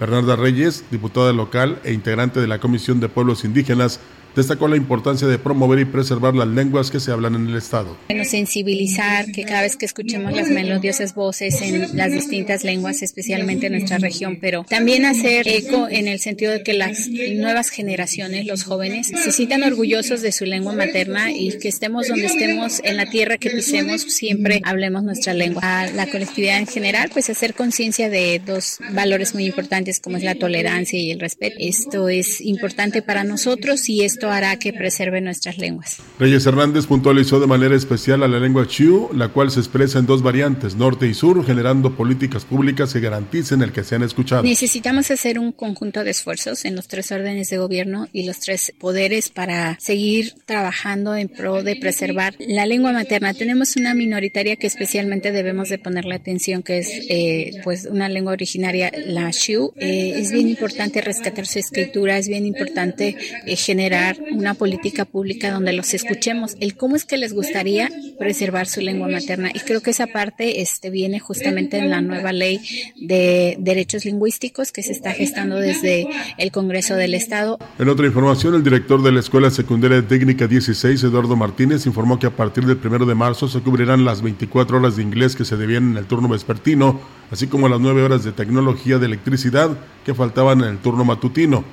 Bernarda 0.00 0.34
Reyes, 0.34 0.86
diputada 0.90 1.34
local 1.34 1.78
e 1.84 1.92
integrante 1.92 2.40
de 2.40 2.46
la 2.46 2.58
Comisión 2.58 3.00
de 3.00 3.10
Pueblos 3.10 3.44
Indígenas, 3.44 4.00
destacó 4.34 4.68
la 4.68 4.76
importancia 4.76 5.28
de 5.28 5.38
promover 5.38 5.78
y 5.78 5.84
preservar 5.84 6.34
las 6.34 6.48
lenguas 6.48 6.90
que 6.90 7.00
se 7.00 7.10
hablan 7.12 7.34
en 7.34 7.48
el 7.48 7.56
Estado. 7.56 7.96
Bueno, 8.08 8.24
sensibilizar 8.24 9.30
que 9.32 9.44
cada 9.44 9.62
vez 9.62 9.76
que 9.76 9.86
escuchemos 9.86 10.32
las 10.32 10.48
melodiosas 10.48 11.14
voces 11.14 11.60
en 11.62 11.96
las 11.96 12.12
distintas 12.12 12.64
lenguas, 12.64 13.02
especialmente 13.02 13.66
en 13.66 13.72
nuestra 13.72 13.98
región, 13.98 14.38
pero 14.40 14.64
también 14.68 15.04
hacer 15.04 15.46
eco 15.48 15.88
en 15.88 16.08
el 16.08 16.20
sentido 16.20 16.52
de 16.52 16.62
que 16.62 16.74
las 16.74 17.08
nuevas 17.08 17.70
generaciones, 17.70 18.46
los 18.46 18.64
jóvenes, 18.64 19.08
se 19.08 19.32
sientan 19.32 19.62
orgullosos 19.62 20.22
de 20.22 20.32
su 20.32 20.44
lengua 20.44 20.72
materna 20.72 21.32
y 21.32 21.58
que 21.58 21.68
estemos 21.68 22.08
donde 22.08 22.26
estemos, 22.26 22.80
en 22.84 22.96
la 22.96 23.06
tierra 23.06 23.38
que 23.38 23.50
pisemos, 23.50 24.02
siempre 24.02 24.60
hablemos 24.64 25.02
nuestra 25.02 25.34
lengua. 25.34 25.60
A 25.62 25.90
la 25.90 26.06
colectividad 26.06 26.58
en 26.58 26.66
general, 26.66 27.10
pues 27.12 27.30
hacer 27.30 27.54
conciencia 27.54 28.08
de 28.10 28.40
dos 28.44 28.78
valores 28.92 29.34
muy 29.34 29.46
importantes 29.46 30.00
como 30.00 30.16
es 30.16 30.22
la 30.22 30.34
tolerancia 30.34 30.98
y 30.98 31.10
el 31.10 31.20
respeto. 31.20 31.56
Esto 31.58 32.08
es 32.08 32.40
importante 32.40 33.02
para 33.02 33.24
nosotros 33.24 33.88
y 33.88 34.02
esto 34.02 34.23
hará 34.30 34.58
que 34.58 34.72
preserve 34.72 35.20
nuestras 35.20 35.58
lenguas. 35.58 35.98
Reyes 36.18 36.46
Hernández 36.46 36.86
puntualizó 36.86 37.40
de 37.40 37.46
manera 37.46 37.74
especial 37.74 38.22
a 38.22 38.28
la 38.28 38.38
lengua 38.38 38.66
Chiu, 38.66 39.08
la 39.14 39.28
cual 39.28 39.50
se 39.50 39.60
expresa 39.60 39.98
en 39.98 40.06
dos 40.06 40.22
variantes, 40.22 40.76
norte 40.76 41.06
y 41.06 41.14
sur, 41.14 41.44
generando 41.44 41.96
políticas 41.96 42.44
públicas 42.44 42.92
que 42.92 43.00
garanticen 43.00 43.62
el 43.62 43.72
que 43.72 43.84
sean 43.84 44.02
escuchados. 44.02 44.44
Necesitamos 44.44 45.10
hacer 45.10 45.38
un 45.38 45.52
conjunto 45.52 46.04
de 46.04 46.10
esfuerzos 46.10 46.64
en 46.64 46.76
los 46.76 46.88
tres 46.88 47.10
órdenes 47.12 47.50
de 47.50 47.58
gobierno 47.58 48.08
y 48.12 48.26
los 48.26 48.40
tres 48.40 48.72
poderes 48.78 49.30
para 49.30 49.78
seguir 49.80 50.34
trabajando 50.46 51.14
en 51.14 51.28
pro 51.28 51.62
de 51.62 51.76
preservar 51.76 52.34
la 52.38 52.66
lengua 52.66 52.92
materna. 52.92 53.34
Tenemos 53.34 53.76
una 53.76 53.94
minoritaria 53.94 54.56
que 54.56 54.66
especialmente 54.66 55.32
debemos 55.32 55.68
de 55.68 55.78
ponerle 55.78 56.14
atención, 56.14 56.62
que 56.62 56.78
es 56.78 56.88
eh, 57.08 57.60
pues 57.62 57.86
una 57.86 58.08
lengua 58.08 58.32
originaria, 58.32 58.90
la 59.06 59.32
Xiu. 59.32 59.72
Eh, 59.76 60.14
es 60.16 60.32
bien 60.32 60.48
importante 60.48 61.00
rescatar 61.00 61.46
su 61.46 61.58
escritura, 61.58 62.18
es 62.18 62.28
bien 62.28 62.46
importante 62.46 63.16
eh, 63.46 63.56
generar 63.56 64.13
una 64.32 64.54
política 64.54 65.04
pública 65.04 65.50
donde 65.50 65.72
los 65.72 65.94
escuchemos, 65.94 66.56
el 66.60 66.76
cómo 66.76 66.96
es 66.96 67.04
que 67.04 67.16
les 67.16 67.32
gustaría 67.32 67.90
preservar 68.18 68.66
su 68.66 68.80
lengua 68.80 69.08
materna. 69.08 69.50
Y 69.52 69.60
creo 69.60 69.80
que 69.80 69.90
esa 69.90 70.06
parte 70.06 70.60
este, 70.60 70.90
viene 70.90 71.20
justamente 71.20 71.78
en 71.78 71.90
la 71.90 72.00
nueva 72.00 72.32
ley 72.32 72.60
de 72.96 73.56
derechos 73.58 74.04
lingüísticos 74.04 74.72
que 74.72 74.82
se 74.82 74.92
está 74.92 75.12
gestando 75.12 75.56
desde 75.56 76.06
el 76.38 76.50
Congreso 76.50 76.96
del 76.96 77.14
Estado. 77.14 77.58
En 77.78 77.88
otra 77.88 78.06
información, 78.06 78.54
el 78.54 78.64
director 78.64 79.02
de 79.02 79.12
la 79.12 79.20
Escuela 79.20 79.50
Secundaria 79.50 80.06
Técnica 80.06 80.46
16, 80.46 81.02
Eduardo 81.04 81.36
Martínez, 81.36 81.86
informó 81.86 82.18
que 82.18 82.26
a 82.26 82.30
partir 82.30 82.64
del 82.66 82.76
primero 82.76 83.06
de 83.06 83.14
marzo 83.14 83.48
se 83.48 83.60
cubrirán 83.60 84.04
las 84.04 84.22
24 84.22 84.78
horas 84.78 84.96
de 84.96 85.02
inglés 85.02 85.36
que 85.36 85.44
se 85.44 85.56
debían 85.56 85.92
en 85.92 85.96
el 85.96 86.06
turno 86.06 86.28
vespertino, 86.28 87.00
así 87.30 87.46
como 87.46 87.68
las 87.68 87.80
9 87.80 88.02
horas 88.02 88.24
de 88.24 88.32
tecnología 88.32 88.98
de 88.98 89.06
electricidad 89.06 89.76
que 90.04 90.14
faltaban 90.14 90.60
en 90.60 90.68
el 90.70 90.78
turno 90.78 91.04
matutino. 91.04 91.64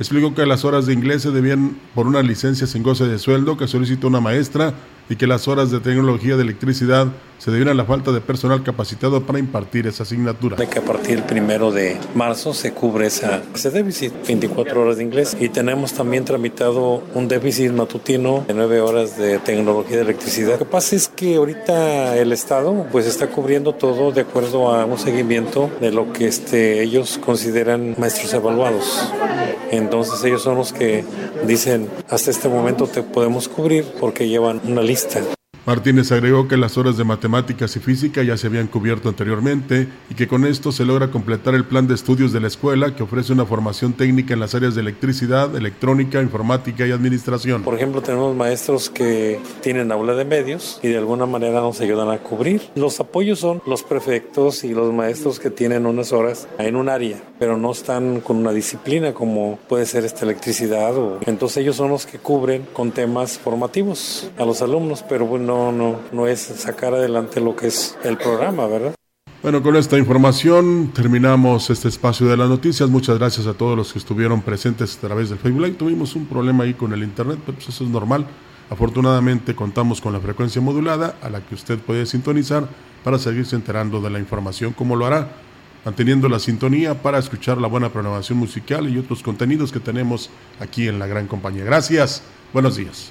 Explicó 0.00 0.34
que 0.34 0.46
las 0.46 0.64
horas 0.64 0.86
de 0.86 0.94
inglés 0.94 1.20
se 1.20 1.30
debían 1.30 1.78
por 1.94 2.06
una 2.06 2.22
licencia 2.22 2.66
sin 2.66 2.82
goce 2.82 3.04
de 3.04 3.18
sueldo 3.18 3.58
que 3.58 3.68
solicitó 3.68 4.06
una 4.06 4.18
maestra 4.18 4.72
y 5.10 5.16
que 5.16 5.26
las 5.26 5.46
horas 5.46 5.70
de 5.70 5.80
tecnología 5.80 6.36
de 6.36 6.42
electricidad 6.42 7.08
se 7.36 7.50
debían 7.50 7.68
a 7.68 7.74
la 7.74 7.84
falta 7.84 8.10
de 8.10 8.22
personal 8.22 8.62
capacitado 8.62 9.26
para 9.26 9.38
impartir 9.38 9.86
esa 9.86 10.04
asignatura. 10.04 10.56
De 10.56 10.68
que 10.68 10.78
a 10.78 10.82
partir 10.82 11.16
del 11.16 11.24
primero 11.24 11.70
de 11.70 11.98
marzo 12.14 12.54
se 12.54 12.72
cubre 12.72 13.08
esa, 13.08 13.42
ese 13.54 13.70
déficit, 13.70 14.12
24 14.26 14.80
horas 14.80 14.96
de 14.96 15.02
inglés. 15.02 15.36
Y 15.38 15.50
tenemos 15.50 15.92
también 15.92 16.24
tramitado 16.24 17.02
un 17.14 17.28
déficit 17.28 17.70
matutino 17.72 18.44
de 18.48 18.54
9 18.54 18.80
horas 18.80 19.18
de 19.18 19.38
tecnología 19.38 19.96
de 19.96 20.02
electricidad. 20.02 20.52
Lo 20.52 20.58
que 20.60 20.64
pasa 20.64 20.96
es 20.96 21.08
que 21.08 21.36
ahorita 21.36 22.16
el 22.16 22.32
Estado 22.32 22.86
pues 22.90 23.06
está 23.06 23.26
cubriendo 23.26 23.74
todo 23.74 24.12
de 24.12 24.22
acuerdo 24.22 24.72
a 24.72 24.86
un 24.86 24.98
seguimiento 24.98 25.70
de 25.78 25.92
lo 25.92 26.10
que 26.12 26.26
este, 26.26 26.82
ellos 26.82 27.18
consideran 27.22 27.96
maestros 27.98 28.32
evaluados. 28.32 29.10
Entonces 29.70 30.22
ellos 30.24 30.42
son 30.42 30.56
los 30.56 30.72
que 30.72 31.04
dicen, 31.46 31.88
hasta 32.08 32.30
este 32.30 32.48
momento 32.48 32.86
te 32.86 33.02
podemos 33.02 33.48
cubrir 33.48 33.84
porque 33.98 34.28
llevan 34.28 34.60
una 34.64 34.82
lista. 34.82 35.20
Martínez 35.66 36.10
agregó 36.10 36.48
que 36.48 36.56
las 36.56 36.78
horas 36.78 36.96
de 36.96 37.04
matemáticas 37.04 37.76
y 37.76 37.80
física 37.80 38.22
ya 38.22 38.36
se 38.38 38.46
habían 38.46 38.66
cubierto 38.66 39.10
anteriormente 39.10 39.88
y 40.08 40.14
que 40.14 40.26
con 40.26 40.46
esto 40.46 40.72
se 40.72 40.86
logra 40.86 41.10
completar 41.10 41.54
el 41.54 41.64
plan 41.64 41.86
de 41.86 41.94
estudios 41.94 42.32
de 42.32 42.40
la 42.40 42.46
escuela 42.46 42.96
que 42.96 43.02
ofrece 43.02 43.34
una 43.34 43.44
formación 43.44 43.92
técnica 43.92 44.32
en 44.32 44.40
las 44.40 44.54
áreas 44.54 44.74
de 44.74 44.80
electricidad, 44.80 45.54
electrónica, 45.54 46.22
informática 46.22 46.86
y 46.86 46.92
administración. 46.92 47.62
Por 47.62 47.74
ejemplo, 47.74 48.00
tenemos 48.00 48.34
maestros 48.34 48.88
que 48.88 49.38
tienen 49.60 49.92
aula 49.92 50.14
de 50.14 50.24
medios 50.24 50.80
y 50.82 50.88
de 50.88 50.96
alguna 50.96 51.26
manera 51.26 51.60
nos 51.60 51.80
ayudan 51.80 52.10
a 52.10 52.18
cubrir. 52.18 52.62
Los 52.74 52.98
apoyos 52.98 53.38
son 53.38 53.62
los 53.66 53.82
prefectos 53.82 54.64
y 54.64 54.72
los 54.72 54.92
maestros 54.94 55.38
que 55.38 55.50
tienen 55.50 55.84
unas 55.84 56.12
horas 56.12 56.48
en 56.58 56.74
un 56.74 56.88
área, 56.88 57.22
pero 57.38 57.58
no 57.58 57.72
están 57.72 58.20
con 58.20 58.38
una 58.38 58.52
disciplina 58.52 59.12
como 59.12 59.58
puede 59.68 59.84
ser 59.84 60.06
esta 60.06 60.24
electricidad. 60.24 60.94
Entonces 61.26 61.58
ellos 61.58 61.76
son 61.76 61.90
los 61.90 62.06
que 62.06 62.18
cubren 62.18 62.66
con 62.72 62.92
temas 62.92 63.38
formativos 63.38 64.30
a 64.38 64.44
los 64.46 64.62
alumnos, 64.62 65.04
pero 65.06 65.26
bueno, 65.26 65.49
no, 65.50 65.72
no, 65.72 66.00
no 66.12 66.28
es 66.28 66.40
sacar 66.40 66.94
adelante 66.94 67.40
lo 67.40 67.56
que 67.56 67.66
es 67.66 67.98
el 68.04 68.16
programa, 68.16 68.68
¿verdad? 68.68 68.94
Bueno, 69.42 69.62
con 69.62 69.74
esta 69.74 69.98
información 69.98 70.92
terminamos 70.94 71.70
este 71.70 71.88
espacio 71.88 72.28
de 72.28 72.36
las 72.36 72.48
noticias. 72.48 72.88
Muchas 72.88 73.18
gracias 73.18 73.46
a 73.48 73.54
todos 73.54 73.76
los 73.76 73.92
que 73.92 73.98
estuvieron 73.98 74.42
presentes 74.42 74.96
a 74.96 75.00
través 75.00 75.30
del 75.30 75.38
Facebook. 75.38 75.76
Tuvimos 75.76 76.14
un 76.14 76.26
problema 76.26 76.64
ahí 76.64 76.74
con 76.74 76.92
el 76.92 77.02
Internet, 77.02 77.40
pero 77.44 77.56
pues 77.56 77.68
eso 77.68 77.82
es 77.82 77.90
normal. 77.90 78.26
Afortunadamente 78.68 79.56
contamos 79.56 80.00
con 80.00 80.12
la 80.12 80.20
frecuencia 80.20 80.62
modulada 80.62 81.16
a 81.20 81.28
la 81.30 81.40
que 81.40 81.56
usted 81.56 81.78
puede 81.78 82.06
sintonizar 82.06 82.68
para 83.02 83.18
seguirse 83.18 83.56
enterando 83.56 84.00
de 84.00 84.10
la 84.10 84.20
información 84.20 84.72
como 84.72 84.94
lo 84.94 85.06
hará, 85.06 85.32
manteniendo 85.84 86.28
la 86.28 86.38
sintonía 86.38 87.02
para 87.02 87.18
escuchar 87.18 87.58
la 87.58 87.66
buena 87.66 87.88
programación 87.88 88.38
musical 88.38 88.88
y 88.88 88.98
otros 88.98 89.22
contenidos 89.22 89.72
que 89.72 89.80
tenemos 89.80 90.30
aquí 90.60 90.86
en 90.86 91.00
la 91.00 91.08
gran 91.08 91.26
compañía. 91.26 91.64
Gracias, 91.64 92.22
buenos 92.52 92.76
días. 92.76 93.10